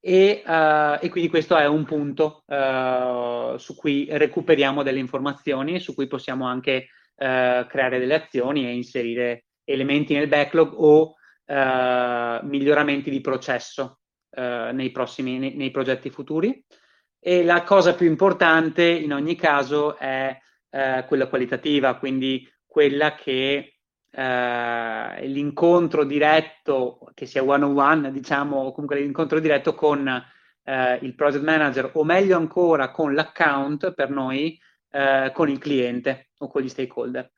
E, 0.00 0.42
uh, 0.44 0.98
e, 1.00 1.08
quindi 1.08 1.30
questo 1.30 1.56
è 1.56 1.66
un 1.66 1.84
punto 1.84 2.42
uh, 2.46 3.56
su 3.56 3.74
cui 3.74 4.06
recuperiamo 4.10 4.82
delle 4.82 4.98
informazioni, 4.98 5.80
su 5.80 5.94
cui 5.94 6.06
possiamo 6.08 6.46
anche 6.46 6.88
uh, 7.14 7.66
creare 7.66 7.98
delle 7.98 8.14
azioni 8.14 8.66
e 8.66 8.74
inserire 8.74 9.44
elementi 9.64 10.12
nel 10.12 10.28
backlog 10.28 10.72
o 10.74 11.14
miglioramenti 11.46 13.10
di 13.10 13.20
processo 13.20 13.98
nei 14.34 14.90
prossimi 14.90 15.38
nei, 15.38 15.54
nei, 15.54 15.70
progetti 15.70 16.08
futuri. 16.08 16.64
E 17.26 17.42
la 17.42 17.62
cosa 17.62 17.94
più 17.94 18.06
importante 18.06 18.84
in 18.84 19.14
ogni 19.14 19.34
caso 19.34 19.96
è 19.96 20.38
quella 21.06 21.28
qualitativa, 21.28 21.96
quindi 21.96 22.46
quella 22.66 23.14
che 23.14 23.74
eh, 24.10 25.26
l'incontro 25.26 26.04
diretto, 26.04 26.98
che 27.14 27.26
sia 27.26 27.42
one 27.42 27.64
on 27.64 27.78
one, 27.78 28.12
diciamo, 28.12 28.56
o 28.56 28.72
comunque 28.72 29.00
l'incontro 29.00 29.40
diretto 29.40 29.74
con 29.74 30.06
eh, 30.64 30.98
il 31.00 31.14
project 31.14 31.44
manager, 31.44 31.90
o 31.94 32.04
meglio 32.04 32.36
ancora 32.36 32.90
con 32.90 33.14
l'account 33.14 33.94
per 33.94 34.10
noi, 34.10 34.60
eh, 34.90 35.30
con 35.32 35.48
il 35.48 35.58
cliente 35.58 36.30
o 36.38 36.48
con 36.48 36.60
gli 36.60 36.68
stakeholder. 36.68 37.30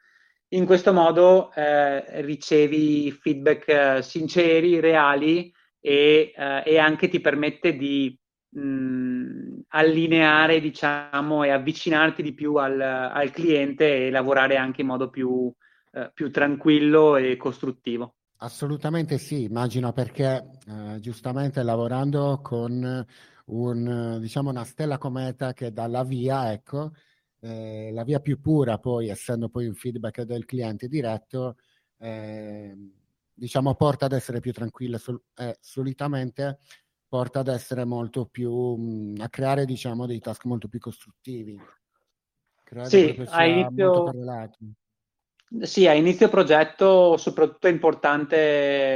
In 0.49 0.65
questo 0.67 0.93
modo 0.93 1.53
eh, 1.55 2.23
ricevi 2.23 3.13
feedback 3.13 3.69
eh, 3.69 4.03
sinceri, 4.03 4.81
reali 4.81 5.53
e, 5.81 6.33
eh, 6.35 6.63
e, 6.65 6.79
anche 6.79 7.09
ti 7.09 7.21
permette 7.21 7.77
di 7.77 8.19
mh, 8.57 9.61
allineare, 9.69 10.61
diciamo, 10.61 11.45
e 11.45 11.51
avvicinarti 11.51 12.23
di 12.23 12.33
più 12.33 12.55
al, 12.57 12.81
al 12.81 13.31
cliente 13.31 14.07
e 14.07 14.11
lavorare 14.11 14.57
anche 14.57 14.81
in 14.81 14.87
modo 14.87 15.11
più, 15.11 15.53
eh, 15.93 16.11
più 16.13 16.31
tranquillo 16.31 17.17
e 17.17 17.37
costruttivo. 17.37 18.15
Assolutamente 18.39 19.19
sì, 19.19 19.45
immagino 19.45 19.93
perché 19.93 20.51
eh, 20.67 21.01
giustamente 21.01 21.63
lavorando 21.63 22.41
con 22.43 23.07
un, 23.47 24.19
diciamo 24.21 24.51
una 24.51 24.65
stella 24.65 24.99
cometa 24.99 25.53
che 25.55 25.73
dà 25.73 25.87
la 25.87 26.05
via, 26.05 26.53
ecco, 26.53 26.93
eh, 27.41 27.91
la 27.93 28.05
via 28.05 28.21
più 28.21 28.41
pura 28.41 28.79
poi, 28.79 29.09
essendo 29.09 29.49
poi 29.49 29.67
un 29.67 29.75
feedback 29.75 30.23
del 30.23 30.45
cliente 30.45 30.87
diretto, 30.87 31.57
eh, 31.99 32.77
diciamo 33.33 33.75
porta 33.75 34.05
ad 34.07 34.13
essere 34.13 34.41
più 34.41 34.53
tranquilla 34.53 34.99
sol- 34.99 35.23
eh, 35.37 35.57
solitamente 35.61 36.59
porta 37.09 37.41
ad 37.41 37.49
essere 37.49 37.85
molto 37.85 38.27
più, 38.27 38.53
mh, 38.53 39.21
a 39.21 39.29
creare 39.29 39.65
diciamo 39.65 40.07
dei 40.07 40.21
task 40.21 40.45
molto 40.45 40.69
più 40.69 40.79
costruttivi. 40.79 41.59
Sì, 42.83 43.17
a 43.27 43.47
inizio, 43.47 44.13
sì, 45.61 45.87
a 45.87 45.93
inizio 45.93 46.29
progetto 46.29 47.17
soprattutto 47.17 47.69
è 47.69 47.71
importante 47.71 48.37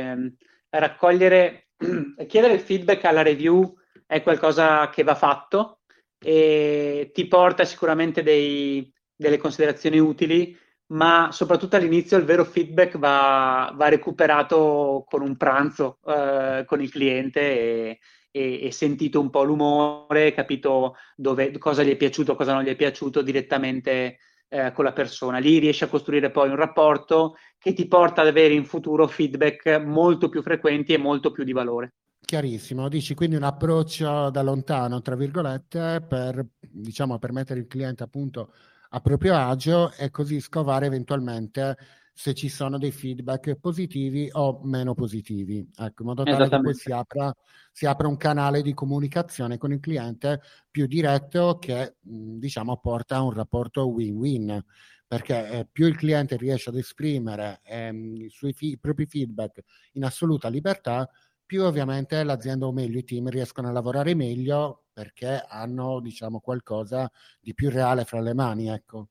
ehm, 0.01 0.35
raccogliere, 0.71 1.69
chiedere 2.27 2.55
il 2.55 2.61
feedback 2.61 3.05
alla 3.05 3.23
review 3.23 3.77
è 4.07 4.23
qualcosa 4.23 4.89
che 4.91 5.05
va 5.05 5.15
fatto 5.15 5.81
e 6.19 7.11
ti 7.15 7.27
porta 7.29 7.65
sicuramente 7.65 8.23
dei, 8.23 8.93
delle 9.15 9.39
considerazioni 9.39 9.99
utili, 9.99 10.57
ma 10.91 11.31
soprattutto 11.33 11.77
all'inizio 11.77 12.17
il 12.17 12.25
vero 12.25 12.45
feedback 12.45 12.99
va, 12.99 13.73
va 13.77 13.89
recuperato 13.89 15.05
con 15.09 15.23
un 15.23 15.37
pranzo 15.37 15.99
eh, 16.07 16.65
con 16.67 16.81
il 16.81 16.91
cliente 16.91 17.41
e, 17.41 17.99
e, 18.31 18.67
e, 18.67 18.73
sentito 18.73 19.21
un 19.21 19.31
po' 19.31 19.45
l'umore, 19.45 20.33
capito 20.33 20.97
dove, 21.17 21.57
cosa 21.59 21.83
gli 21.83 21.91
è 21.91 21.97
piaciuto, 21.97 22.35
cosa 22.35 22.55
non 22.55 22.63
gli 22.63 22.69
è 22.69 22.77
piaciuto 22.77 23.23
direttamente 23.23 24.19
eh, 24.49 24.73
con 24.73 24.85
la 24.85 24.93
persona. 24.93 25.39
Lì 25.39 25.59
riesci 25.59 25.85
a 25.85 25.89
costruire 25.89 26.31
poi 26.31 26.49
un 26.49 26.57
rapporto 26.57 27.37
che 27.59 27.73
ti 27.73 27.87
porta 27.87 28.23
ad 28.23 28.27
avere 28.27 28.55
in 28.55 28.65
futuro 28.65 29.07
feedback 29.07 29.81
molto 29.81 30.29
più 30.29 30.43
frequenti 30.43 30.93
e 30.93 30.99
molto 30.99 31.31
più 31.31 31.45
di 31.45 31.53
valore. 31.53 31.95
Chiarissimo, 32.21 32.89
dici 32.89 33.15
quindi 33.15 33.37
un 33.37 33.43
approccio 33.45 34.31
da 34.31 34.43
lontano, 34.43 35.01
tra 35.01 35.17
virgolette, 35.17 36.05
per 36.07 36.45
diciamo, 36.61 37.19
permettere 37.19 37.61
il 37.61 37.67
cliente 37.67 38.03
appunto 38.03 38.53
a 38.93 39.01
proprio 39.01 39.37
agio 39.37 39.93
e 39.93 40.11
così 40.11 40.41
scovare 40.41 40.87
eventualmente 40.87 41.77
se 42.13 42.35
ci 42.35 42.49
sono 42.49 42.77
dei 42.77 42.91
feedback 42.91 43.55
positivi 43.55 44.29
o 44.33 44.61
meno 44.65 44.95
positivi, 44.95 45.67
ecco, 45.75 46.03
in 46.03 46.09
modo 46.09 46.25
tale 46.25 46.49
che 46.49 46.61
poi 46.61 46.75
si 46.75 46.93
apra, 46.93 47.35
si 47.73 47.87
apra, 47.87 48.09
un 48.09 48.19
canale 48.19 48.61
di 48.61 48.75
comunicazione 48.75 49.57
con 49.57 49.73
il 49.73 49.81
cliente 49.81 50.43
più 50.71 50.87
diretto 50.87 51.59
che 51.59 51.97
diciamo 52.01 52.77
porta 52.79 53.17
a 53.17 53.23
un 53.23 53.33
rapporto 53.33 53.89
win-win 53.89 54.63
perché 55.07 55.49
eh, 55.49 55.69
più 55.71 55.87
il 55.87 55.97
cliente 55.97 56.37
riesce 56.37 56.69
ad 56.69 56.77
esprimere 56.77 57.61
ehm, 57.65 58.15
i, 58.15 58.29
suoi 58.29 58.53
fi- 58.53 58.73
i 58.73 58.79
propri 58.79 59.07
feedback 59.07 59.63
in 59.93 60.05
assoluta 60.05 60.49
libertà, 60.49 61.09
più 61.51 61.65
ovviamente 61.65 62.23
l'azienda 62.23 62.67
o 62.67 62.73
meglio 62.73 63.01
i 63.01 63.03
team 63.03 63.29
riescono 63.29 63.67
a 63.67 63.73
lavorare 63.73 64.15
meglio 64.15 64.85
perché 64.93 65.45
hanno 65.49 65.99
diciamo 65.99 66.39
qualcosa 66.39 67.11
di 67.41 67.55
più 67.55 67.71
reale 67.71 68.05
fra 68.05 68.21
le 68.21 68.35
mani, 68.35 68.69
ecco. 68.69 69.09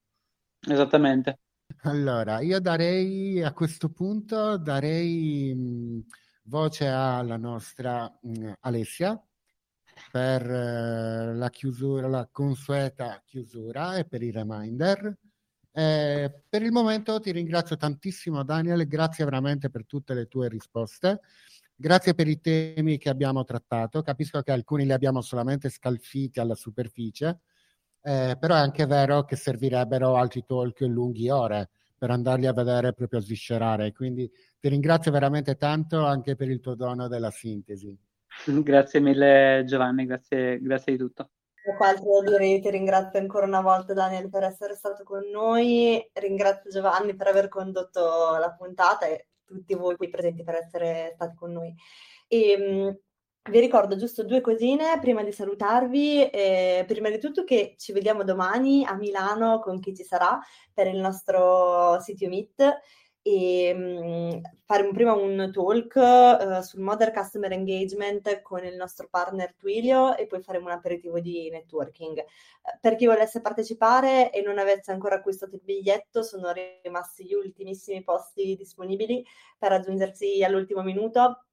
Esattamente. 0.65 1.39
Allora, 1.81 2.39
io 2.39 2.61
darei 2.61 3.43
a 3.43 3.51
questo 3.51 3.89
punto 3.89 4.55
darei 4.55 5.53
mh, 5.53 6.05
voce 6.43 6.87
alla 6.87 7.35
nostra 7.35 8.09
mh, 8.21 8.53
Alessia 8.61 9.21
per 10.09 10.49
uh, 10.49 11.35
la 11.35 11.49
chiusura, 11.49 12.07
la 12.07 12.29
consueta 12.31 13.21
chiusura 13.25 13.97
e 13.97 14.05
per 14.05 14.23
i 14.23 14.31
reminder. 14.31 15.13
Eh, 15.73 16.43
per 16.47 16.61
il 16.61 16.71
momento 16.71 17.19
ti 17.19 17.31
ringrazio 17.31 17.75
tantissimo 17.75 18.43
Daniel, 18.43 18.87
grazie 18.87 19.25
veramente 19.25 19.69
per 19.69 19.85
tutte 19.85 20.13
le 20.13 20.27
tue 20.27 20.47
risposte, 20.47 21.19
grazie 21.79 22.13
per 22.13 22.27
i 22.27 22.41
temi 22.41 22.97
che 22.97 23.09
abbiamo 23.09 23.45
trattato, 23.45 24.01
capisco 24.01 24.41
che 24.41 24.51
alcuni 24.51 24.83
li 24.83 24.91
abbiamo 24.91 25.21
solamente 25.21 25.69
scalfiti 25.69 26.41
alla 26.41 26.55
superficie, 26.55 27.39
eh, 28.01 28.35
però 28.37 28.55
è 28.55 28.59
anche 28.59 28.85
vero 28.85 29.23
che 29.23 29.37
servirebbero 29.37 30.17
altri 30.17 30.43
talk 30.45 30.81
lunghi 30.81 31.29
ore 31.29 31.69
per 31.97 32.11
andarli 32.11 32.47
a 32.47 32.53
vedere 32.53 32.93
proprio 32.93 33.19
a 33.19 33.21
sviscerare. 33.21 33.93
Quindi 33.93 34.29
ti 34.59 34.67
ringrazio 34.67 35.11
veramente 35.11 35.55
tanto 35.55 36.05
anche 36.05 36.35
per 36.35 36.49
il 36.49 36.59
tuo 36.59 36.75
dono 36.75 37.07
della 37.07 37.31
sintesi. 37.31 37.97
Grazie 38.45 38.99
mille 38.99 39.63
Giovanni, 39.65 40.05
grazie, 40.05 40.59
grazie 40.61 40.93
di 40.93 40.97
tutto. 40.97 41.29
Altro 41.79 42.21
da 42.21 42.37
dire, 42.37 42.59
ti 42.59 42.69
ringrazio 42.69 43.19
ancora 43.19 43.45
una 43.45 43.61
volta 43.61 43.93
Daniel 43.93 44.29
per 44.29 44.43
essere 44.43 44.75
stato 44.75 45.03
con 45.03 45.29
noi, 45.29 46.03
ringrazio 46.13 46.71
Giovanni 46.71 47.15
per 47.15 47.27
aver 47.27 47.47
condotto 47.47 48.37
la 48.39 48.55
puntata 48.57 49.05
e 49.05 49.27
tutti 49.53 49.73
voi 49.75 49.95
qui 49.95 50.09
presenti 50.09 50.43
per 50.43 50.55
essere 50.55 51.11
stati 51.15 51.35
con 51.35 51.51
noi. 51.51 51.73
E, 52.27 52.99
vi 53.49 53.59
ricordo 53.59 53.95
giusto 53.95 54.23
due 54.23 54.41
cosine 54.41 54.99
prima 54.99 55.23
di 55.23 55.31
salutarvi. 55.31 56.29
Eh, 56.29 56.83
prima 56.87 57.09
di 57.09 57.19
tutto 57.19 57.43
che 57.43 57.75
ci 57.77 57.91
vediamo 57.93 58.23
domani 58.23 58.85
a 58.85 58.95
Milano 58.95 59.59
con 59.59 59.79
chi 59.79 59.95
ci 59.95 60.03
sarà 60.03 60.39
per 60.73 60.87
il 60.87 60.99
nostro 60.99 61.99
sito 61.99 62.27
Meet 62.27 62.79
e 63.29 63.73
mh, 63.73 64.41
fare 64.65 64.83
un, 64.83 64.93
prima 64.93 65.13
un 65.13 65.51
talk 65.53 65.95
uh, 65.95 66.61
sul 66.61 66.81
Modern 66.81 67.13
Customer 67.13 67.51
Engagement 67.51 68.41
con 68.41 68.63
il 68.65 68.75
nostro 68.75 69.07
partner 69.09 69.53
Twilio 69.55 70.15
e 70.15 70.25
poi 70.25 70.41
faremo 70.41 70.65
un 70.65 70.71
aperitivo 70.71 71.19
di 71.19 71.49
networking. 71.49 72.23
Per 72.81 72.95
chi 72.95 73.05
volesse 73.05 73.41
partecipare 73.41 74.31
e 74.31 74.41
non 74.41 74.57
avesse 74.57 74.91
ancora 74.91 75.15
acquistato 75.15 75.55
il 75.55 75.61
biglietto, 75.63 76.23
sono 76.23 76.51
rimasti 76.81 77.25
gli 77.25 77.33
ultimissimi 77.33 78.03
posti 78.03 78.55
disponibili 78.55 79.23
per 79.57 79.69
raggiungersi 79.69 80.43
all'ultimo 80.43 80.81
minuto 80.81 81.45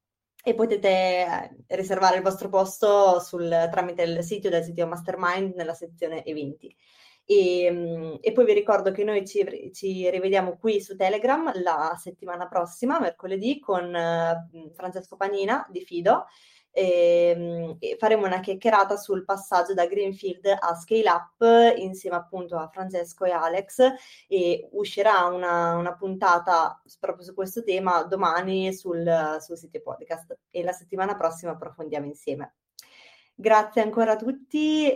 e 0.43 0.55
potete 0.55 0.89
eh, 0.89 1.57
riservare 1.77 2.16
il 2.16 2.22
vostro 2.22 2.49
posto 2.49 3.20
sul, 3.20 3.49
tramite 3.70 4.03
il 4.03 4.22
sito 4.22 4.49
del 4.49 4.62
sito 4.62 4.87
Mastermind 4.87 5.55
nella 5.55 5.74
sezione 5.74 6.24
eventi. 6.24 6.74
E, 7.29 7.68
mm, 7.70 8.14
e, 8.20 8.33
poi 8.33 8.45
vi 8.45 8.53
ricordo 8.53 8.93
che 8.93 9.03
noi 9.03 9.27
ci, 9.27 9.70
ci, 9.72 10.09
rivediamo 10.09 10.57
qui 10.59 10.81
su 10.81 10.95
Telegram 10.95 11.51
la 11.61 11.97
settimana 12.01 12.47
prossima, 12.47 13.01
mercoledì, 13.01 13.59
con 13.59 13.93
Francesco 14.74 15.16
Panina 15.16 15.66
di 15.68 15.81
Fido 15.81 16.27
e, 16.77 17.33
ehm, 17.35 17.77
e, 17.79 17.97
faremo 17.99 18.27
una 18.27 18.41
chiacchierata 18.41 18.97
sul 18.97 19.24
passaggio 19.24 19.72
da 19.72 19.87
Greenfield 19.87 20.45
a 20.47 20.74
Scale 20.74 21.09
Up 21.09 21.77
insieme 21.79 22.16
appunto 22.16 22.57
a 22.59 22.68
Francesco 22.68 23.24
e 23.24 23.31
Alex 23.31 23.79
e 24.29 24.68
uscirà 24.72 25.24
una, 25.24 25.77
una 25.77 25.95
puntata 25.95 26.81
proprio 27.01 27.24
su 27.24 27.33
questo 27.33 27.64
tema 27.64 28.03
domani 28.03 28.74
sul, 28.74 29.39
sul 29.41 29.57
sito 29.57 29.81
podcast 29.81 30.39
e 30.51 30.62
la 30.62 30.72
settimana 30.72 31.16
prossima 31.16 31.53
approfondiamo 31.53 32.07
insieme. 32.07 32.55
Grazie 33.39 33.82
ancora 33.82 34.12
a 34.12 34.16
tutti, 34.16 34.91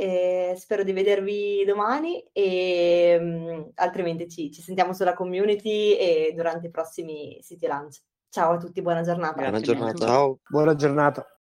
spero 0.56 0.82
di 0.82 0.92
vedervi 0.92 1.62
domani 1.66 2.24
e 2.32 3.18
um, 3.20 3.70
altrimenti 3.74 4.30
ci, 4.30 4.50
ci, 4.50 4.62
sentiamo 4.62 4.94
sulla 4.94 5.12
community 5.12 5.94
e 5.94 6.32
durante 6.34 6.68
i 6.68 6.70
prossimi 6.70 7.38
City 7.42 7.66
Lunch. 7.66 8.00
Ciao 8.30 8.52
a 8.52 8.56
tutti, 8.56 8.80
buona 8.80 9.02
giornata. 9.02 9.42
Buona 9.42 9.60
giornata. 9.60 10.06
Ciao, 10.06 10.38
buona 10.48 10.74
giornata. 10.74 11.30